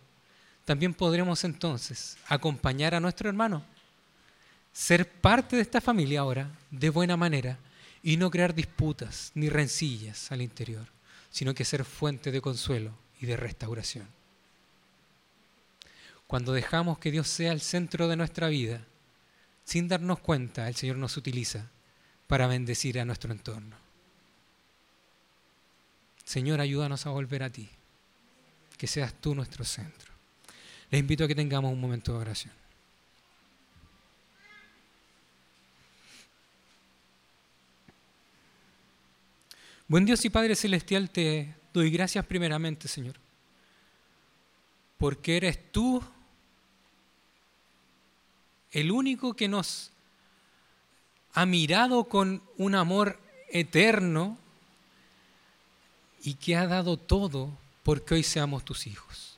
también 0.66 0.94
podremos 0.94 1.44
entonces 1.44 2.18
acompañar 2.28 2.96
a 2.96 3.00
nuestro 3.00 3.30
hermano, 3.30 3.64
ser 4.74 5.10
parte 5.10 5.56
de 5.56 5.62
esta 5.62 5.82
familia 5.82 6.22
ahora 6.22 6.50
de 6.70 6.90
buena 6.90 7.18
manera 7.18 7.58
y 8.04 8.18
no 8.18 8.32
crear 8.32 8.56
disputas 8.56 9.32
ni 9.36 9.50
rencillas 9.50 10.32
al 10.32 10.42
interior, 10.42 10.88
sino 11.30 11.54
que 11.54 11.66
ser 11.66 11.86
fuente 11.86 12.32
de 12.32 12.42
consuelo 12.42 12.92
y 13.20 13.26
de 13.26 13.38
restauración. 13.38 14.08
Cuando 16.28 16.54
dejamos 16.54 16.98
que 16.98 17.12
Dios 17.12 17.28
sea 17.28 17.52
el 17.52 17.62
centro 17.62 18.08
de 18.08 18.16
nuestra 18.16 18.48
vida, 18.48 18.86
sin 19.66 19.88
darnos 19.88 20.20
cuenta, 20.20 20.68
el 20.68 20.76
Señor 20.76 20.98
nos 20.98 21.18
utiliza 21.18 21.70
para 22.28 22.48
bendecir 22.48 23.00
a 23.00 23.06
nuestro 23.06 23.32
entorno. 23.32 23.76
Señor, 26.24 26.62
ayúdanos 26.62 27.06
a 27.06 27.10
volver 27.10 27.44
a 27.44 27.50
ti, 27.50 27.70
que 28.78 28.88
seas 28.88 29.14
tú 29.14 29.36
nuestro 29.36 29.66
centro. 29.66 30.12
Les 30.90 31.00
invito 31.00 31.26
a 31.26 31.28
que 31.28 31.36
tengamos 31.36 31.74
un 31.74 31.82
momento 31.82 32.14
de 32.14 32.20
oración. 32.20 32.61
Buen 39.92 40.06
Dios 40.06 40.24
y 40.24 40.30
Padre 40.30 40.56
Celestial, 40.56 41.10
te 41.10 41.54
doy 41.74 41.92
gracias 41.92 42.26
primeramente, 42.26 42.88
Señor, 42.88 43.16
porque 44.98 45.36
eres 45.36 45.70
tú 45.70 46.02
el 48.72 48.90
único 48.90 49.34
que 49.34 49.50
nos 49.50 49.92
ha 51.34 51.46
mirado 51.46 52.06
con 52.06 52.42
un 52.58 52.76
amor 52.76 53.20
eterno 53.50 54.38
y 56.24 56.36
que 56.36 56.56
ha 56.56 56.68
dado 56.68 56.96
todo 56.96 57.50
porque 57.84 58.14
hoy 58.14 58.24
seamos 58.24 58.64
tus 58.64 58.88
hijos. 58.88 59.38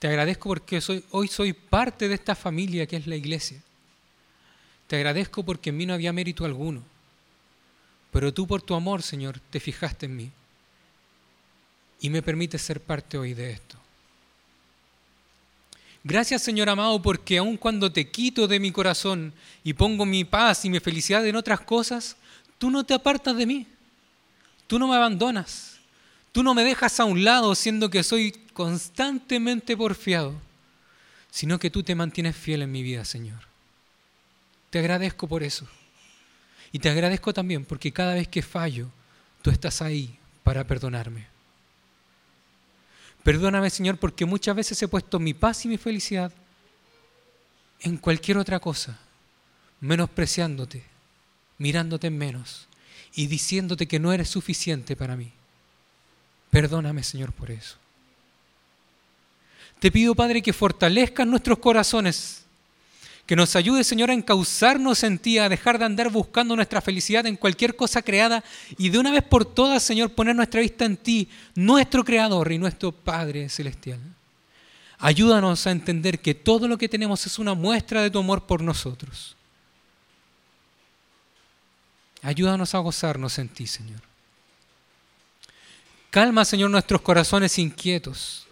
Te 0.00 0.08
agradezco 0.08 0.48
porque 0.48 0.82
hoy 1.12 1.28
soy 1.28 1.52
parte 1.52 2.08
de 2.08 2.16
esta 2.16 2.34
familia 2.34 2.88
que 2.88 2.96
es 2.96 3.06
la 3.06 3.14
iglesia. 3.14 3.62
Te 4.88 4.96
agradezco 4.96 5.44
porque 5.44 5.70
en 5.70 5.76
mí 5.76 5.86
no 5.86 5.94
había 5.94 6.12
mérito 6.12 6.44
alguno. 6.44 6.97
Pero 8.10 8.32
tú 8.32 8.46
por 8.46 8.62
tu 8.62 8.74
amor, 8.74 9.02
Señor, 9.02 9.40
te 9.50 9.60
fijaste 9.60 10.06
en 10.06 10.16
mí 10.16 10.30
y 12.00 12.10
me 12.10 12.22
permites 12.22 12.62
ser 12.62 12.80
parte 12.80 13.18
hoy 13.18 13.34
de 13.34 13.50
esto. 13.50 13.76
Gracias 16.04 16.42
Señor 16.42 16.68
amado 16.68 17.02
porque 17.02 17.38
aun 17.38 17.56
cuando 17.56 17.92
te 17.92 18.08
quito 18.10 18.46
de 18.46 18.60
mi 18.60 18.70
corazón 18.70 19.32
y 19.64 19.74
pongo 19.74 20.06
mi 20.06 20.24
paz 20.24 20.64
y 20.64 20.70
mi 20.70 20.80
felicidad 20.80 21.26
en 21.26 21.36
otras 21.36 21.60
cosas, 21.60 22.16
tú 22.56 22.70
no 22.70 22.84
te 22.84 22.94
apartas 22.94 23.36
de 23.36 23.46
mí. 23.46 23.66
Tú 24.66 24.78
no 24.78 24.86
me 24.86 24.96
abandonas. 24.96 25.78
Tú 26.32 26.42
no 26.42 26.54
me 26.54 26.62
dejas 26.62 27.00
a 27.00 27.04
un 27.04 27.24
lado 27.24 27.54
siendo 27.54 27.90
que 27.90 28.02
soy 28.02 28.32
constantemente 28.52 29.76
porfiado, 29.76 30.34
sino 31.30 31.58
que 31.58 31.70
tú 31.70 31.82
te 31.82 31.94
mantienes 31.94 32.36
fiel 32.36 32.62
en 32.62 32.70
mi 32.70 32.82
vida, 32.82 33.04
Señor. 33.04 33.40
Te 34.70 34.78
agradezco 34.78 35.26
por 35.26 35.42
eso. 35.42 35.66
Y 36.72 36.78
te 36.78 36.90
agradezco 36.90 37.32
también 37.32 37.64
porque 37.64 37.92
cada 37.92 38.14
vez 38.14 38.28
que 38.28 38.42
fallo, 38.42 38.88
tú 39.42 39.50
estás 39.50 39.80
ahí 39.82 40.18
para 40.42 40.64
perdonarme. 40.64 41.26
Perdóname, 43.22 43.70
Señor, 43.70 43.98
porque 43.98 44.24
muchas 44.24 44.56
veces 44.56 44.82
he 44.82 44.88
puesto 44.88 45.18
mi 45.18 45.34
paz 45.34 45.64
y 45.64 45.68
mi 45.68 45.76
felicidad 45.76 46.32
en 47.80 47.96
cualquier 47.96 48.38
otra 48.38 48.58
cosa, 48.58 48.98
menospreciándote, 49.80 50.84
mirándote 51.58 52.08
en 52.08 52.18
menos 52.18 52.66
y 53.14 53.26
diciéndote 53.26 53.86
que 53.86 53.98
no 53.98 54.12
eres 54.12 54.28
suficiente 54.28 54.96
para 54.96 55.16
mí. 55.16 55.32
Perdóname, 56.50 57.02
Señor, 57.02 57.32
por 57.32 57.50
eso. 57.50 57.76
Te 59.78 59.92
pido, 59.92 60.14
Padre, 60.14 60.42
que 60.42 60.52
fortalezcas 60.52 61.26
nuestros 61.26 61.58
corazones 61.58 62.44
que 63.28 63.36
nos 63.36 63.56
ayude, 63.56 63.84
Señor, 63.84 64.08
a 64.08 64.14
encauzarnos 64.14 65.04
en 65.04 65.18
ti, 65.18 65.36
a 65.36 65.50
dejar 65.50 65.78
de 65.78 65.84
andar 65.84 66.08
buscando 66.08 66.56
nuestra 66.56 66.80
felicidad 66.80 67.26
en 67.26 67.36
cualquier 67.36 67.76
cosa 67.76 68.00
creada 68.00 68.42
y 68.78 68.88
de 68.88 68.98
una 68.98 69.12
vez 69.12 69.22
por 69.22 69.44
todas, 69.44 69.82
Señor, 69.82 70.14
poner 70.14 70.34
nuestra 70.34 70.62
vista 70.62 70.86
en 70.86 70.96
ti, 70.96 71.28
nuestro 71.54 72.06
Creador 72.06 72.50
y 72.50 72.56
nuestro 72.56 72.90
Padre 72.90 73.50
Celestial. 73.50 74.00
Ayúdanos 74.96 75.66
a 75.66 75.72
entender 75.72 76.20
que 76.20 76.34
todo 76.34 76.66
lo 76.68 76.78
que 76.78 76.88
tenemos 76.88 77.26
es 77.26 77.38
una 77.38 77.52
muestra 77.52 78.00
de 78.00 78.10
tu 78.10 78.18
amor 78.18 78.46
por 78.46 78.62
nosotros. 78.62 79.36
Ayúdanos 82.22 82.74
a 82.74 82.78
gozarnos 82.78 83.38
en 83.38 83.50
ti, 83.50 83.66
Señor. 83.66 84.00
Calma, 86.08 86.46
Señor, 86.46 86.70
nuestros 86.70 87.02
corazones 87.02 87.58
inquietos 87.58 88.46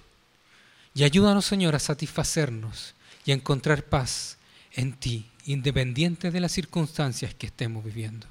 y 0.95 1.03
ayúdanos, 1.03 1.47
Señor, 1.47 1.74
a 1.74 1.79
satisfacernos 1.79 2.93
y 3.24 3.31
a 3.31 3.35
encontrar 3.35 3.83
paz 3.83 4.36
en 4.77 4.93
ti, 4.93 5.27
independiente 5.47 6.31
de 6.31 6.41
las 6.41 6.53
circunstancias 6.53 7.35
que 7.35 7.47
estemos 7.47 7.85
viviendo. 7.85 8.27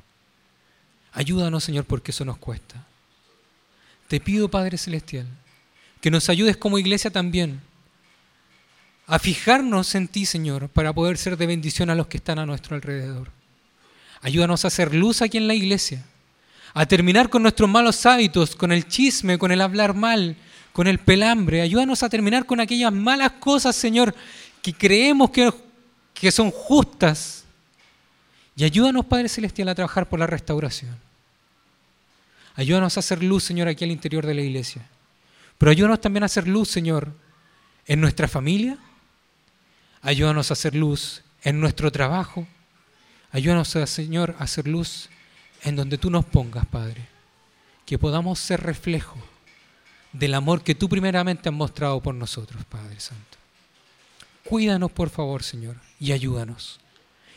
Ayúdanos, 1.12 1.64
Señor, 1.64 1.86
porque 1.86 2.12
eso 2.12 2.24
nos 2.24 2.38
cuesta. 2.38 2.86
Te 4.08 4.20
pido, 4.20 4.50
Padre 4.50 4.78
Celestial, 4.78 5.26
que 6.00 6.12
nos 6.12 6.30
ayudes 6.30 6.56
como 6.56 6.78
iglesia 6.78 7.10
también 7.10 7.62
a 9.08 9.18
fijarnos 9.18 9.96
en 9.96 10.08
ti, 10.08 10.26
Señor, 10.26 10.70
para 10.70 10.94
poder 10.94 11.18
ser 11.18 11.38
de 11.38 11.48
bendición 11.48 11.90
a 11.90 11.96
los 11.96 12.08
que 12.08 12.18
están 12.18 12.38
a 12.38 12.46
nuestro 12.46 12.76
alrededor. 12.76 13.32
Ayúdanos 14.22 14.64
a 14.64 14.68
hacer 14.68 14.94
luz 14.94 15.22
aquí 15.22 15.38
en 15.38 15.48
la 15.48 15.54
iglesia, 15.54 16.04
a 16.74 16.86
terminar 16.86 17.30
con 17.30 17.42
nuestros 17.42 17.70
malos 17.70 18.06
hábitos, 18.06 18.56
con 18.56 18.72
el 18.72 18.88
chisme, 18.88 19.38
con 19.38 19.52
el 19.52 19.62
hablar 19.62 19.96
mal, 19.96 20.36
con 20.74 20.88
el 20.88 21.00
pelambre. 21.00 21.62
Ayúdanos 21.62 22.04
a 22.04 22.10
terminar 22.10 22.46
con 22.46 22.60
aquellas 22.60 22.92
malas 22.92 23.34
cosas, 23.34 23.76
Señor, 23.76 24.14
que 24.62 24.74
creemos 24.74 25.30
que 25.30 25.52
que 26.26 26.32
son 26.32 26.50
justas. 26.50 27.44
Y 28.56 28.64
ayúdanos, 28.64 29.06
Padre 29.06 29.30
Celestial, 29.30 29.70
a 29.70 29.76
trabajar 29.76 30.10
por 30.10 30.18
la 30.18 30.26
restauración. 30.26 30.98
Ayúdanos 32.56 32.98
a 32.98 33.02
hacer 33.02 33.22
luz, 33.22 33.44
Señor, 33.44 33.68
aquí 33.68 33.84
al 33.84 33.92
interior 33.92 34.26
de 34.26 34.34
la 34.34 34.42
iglesia. 34.42 34.90
Pero 35.60 35.70
ayúdanos 35.70 36.02
también 36.02 36.24
a 36.24 36.26
hacer 36.26 36.48
luz, 36.48 36.68
Señor, 36.68 37.14
en 37.86 38.02
nuestra 38.02 38.28
familia. 38.28 38.80
Ayúdanos 40.02 40.50
a 40.50 40.54
hacer 40.54 40.74
luz 40.74 41.22
en 41.44 41.60
nuestro 41.60 41.92
trabajo. 41.92 42.48
Ayúdanos, 43.32 43.68
Señor, 43.68 44.36
a 44.40 44.46
hacer 44.46 44.68
luz 44.68 45.12
en 45.62 45.76
donde 45.76 46.00
tú 46.00 46.10
nos 46.10 46.26
pongas, 46.26 46.66
Padre. 46.66 47.06
Que 47.86 48.00
podamos 48.00 48.40
ser 48.40 48.64
reflejo 48.64 49.20
del 50.12 50.34
amor 50.34 50.64
que 50.64 50.74
tú 50.74 50.90
primeramente 50.90 51.50
has 51.50 51.56
mostrado 51.56 52.02
por 52.02 52.16
nosotros, 52.16 52.66
Padre 52.66 53.00
Santo. 53.00 53.38
Cuídanos, 54.44 54.92
por 54.92 55.12
favor, 55.12 55.44
Señor, 55.44 55.85
y 56.00 56.12
ayúdanos. 56.12 56.80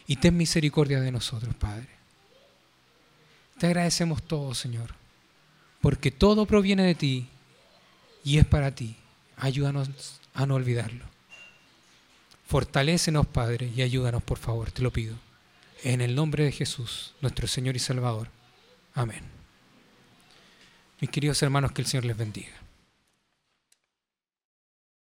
Y 0.07 0.17
ten 0.17 0.37
misericordia 0.37 1.01
de 1.01 1.13
nosotros, 1.13 1.55
Padre. 1.55 1.89
Te 3.59 3.67
agradecemos 3.67 4.23
todo, 4.23 4.55
Señor, 4.55 4.95
porque 5.81 6.11
todo 6.11 6.47
proviene 6.47 6.85
de 6.85 6.95
ti 6.95 7.29
y 8.25 8.39
es 8.39 8.47
para 8.47 8.75
ti. 8.75 8.97
Ayúdanos 9.37 10.21
a 10.35 10.47
no 10.47 10.55
olvidarlo. 10.55 11.05
Fortalécenos, 12.47 13.27
Padre, 13.27 13.71
y 13.75 13.83
ayúdanos, 13.83 14.23
por 14.23 14.39
favor, 14.39 14.71
te 14.71 14.83
lo 14.83 14.93
pido. 14.93 15.17
En 15.83 16.01
el 16.01 16.15
nombre 16.15 16.45
de 16.45 16.53
Jesús, 16.53 17.15
nuestro 17.21 17.47
Señor 17.47 17.77
y 17.77 17.79
Salvador. 17.79 18.29
Amén. 18.95 19.23
Mis 21.01 21.11
queridos 21.11 21.43
hermanos, 21.43 21.73
que 21.73 21.83
el 21.83 21.87
Señor 21.87 22.05
les 22.05 22.17
bendiga. 22.17 22.58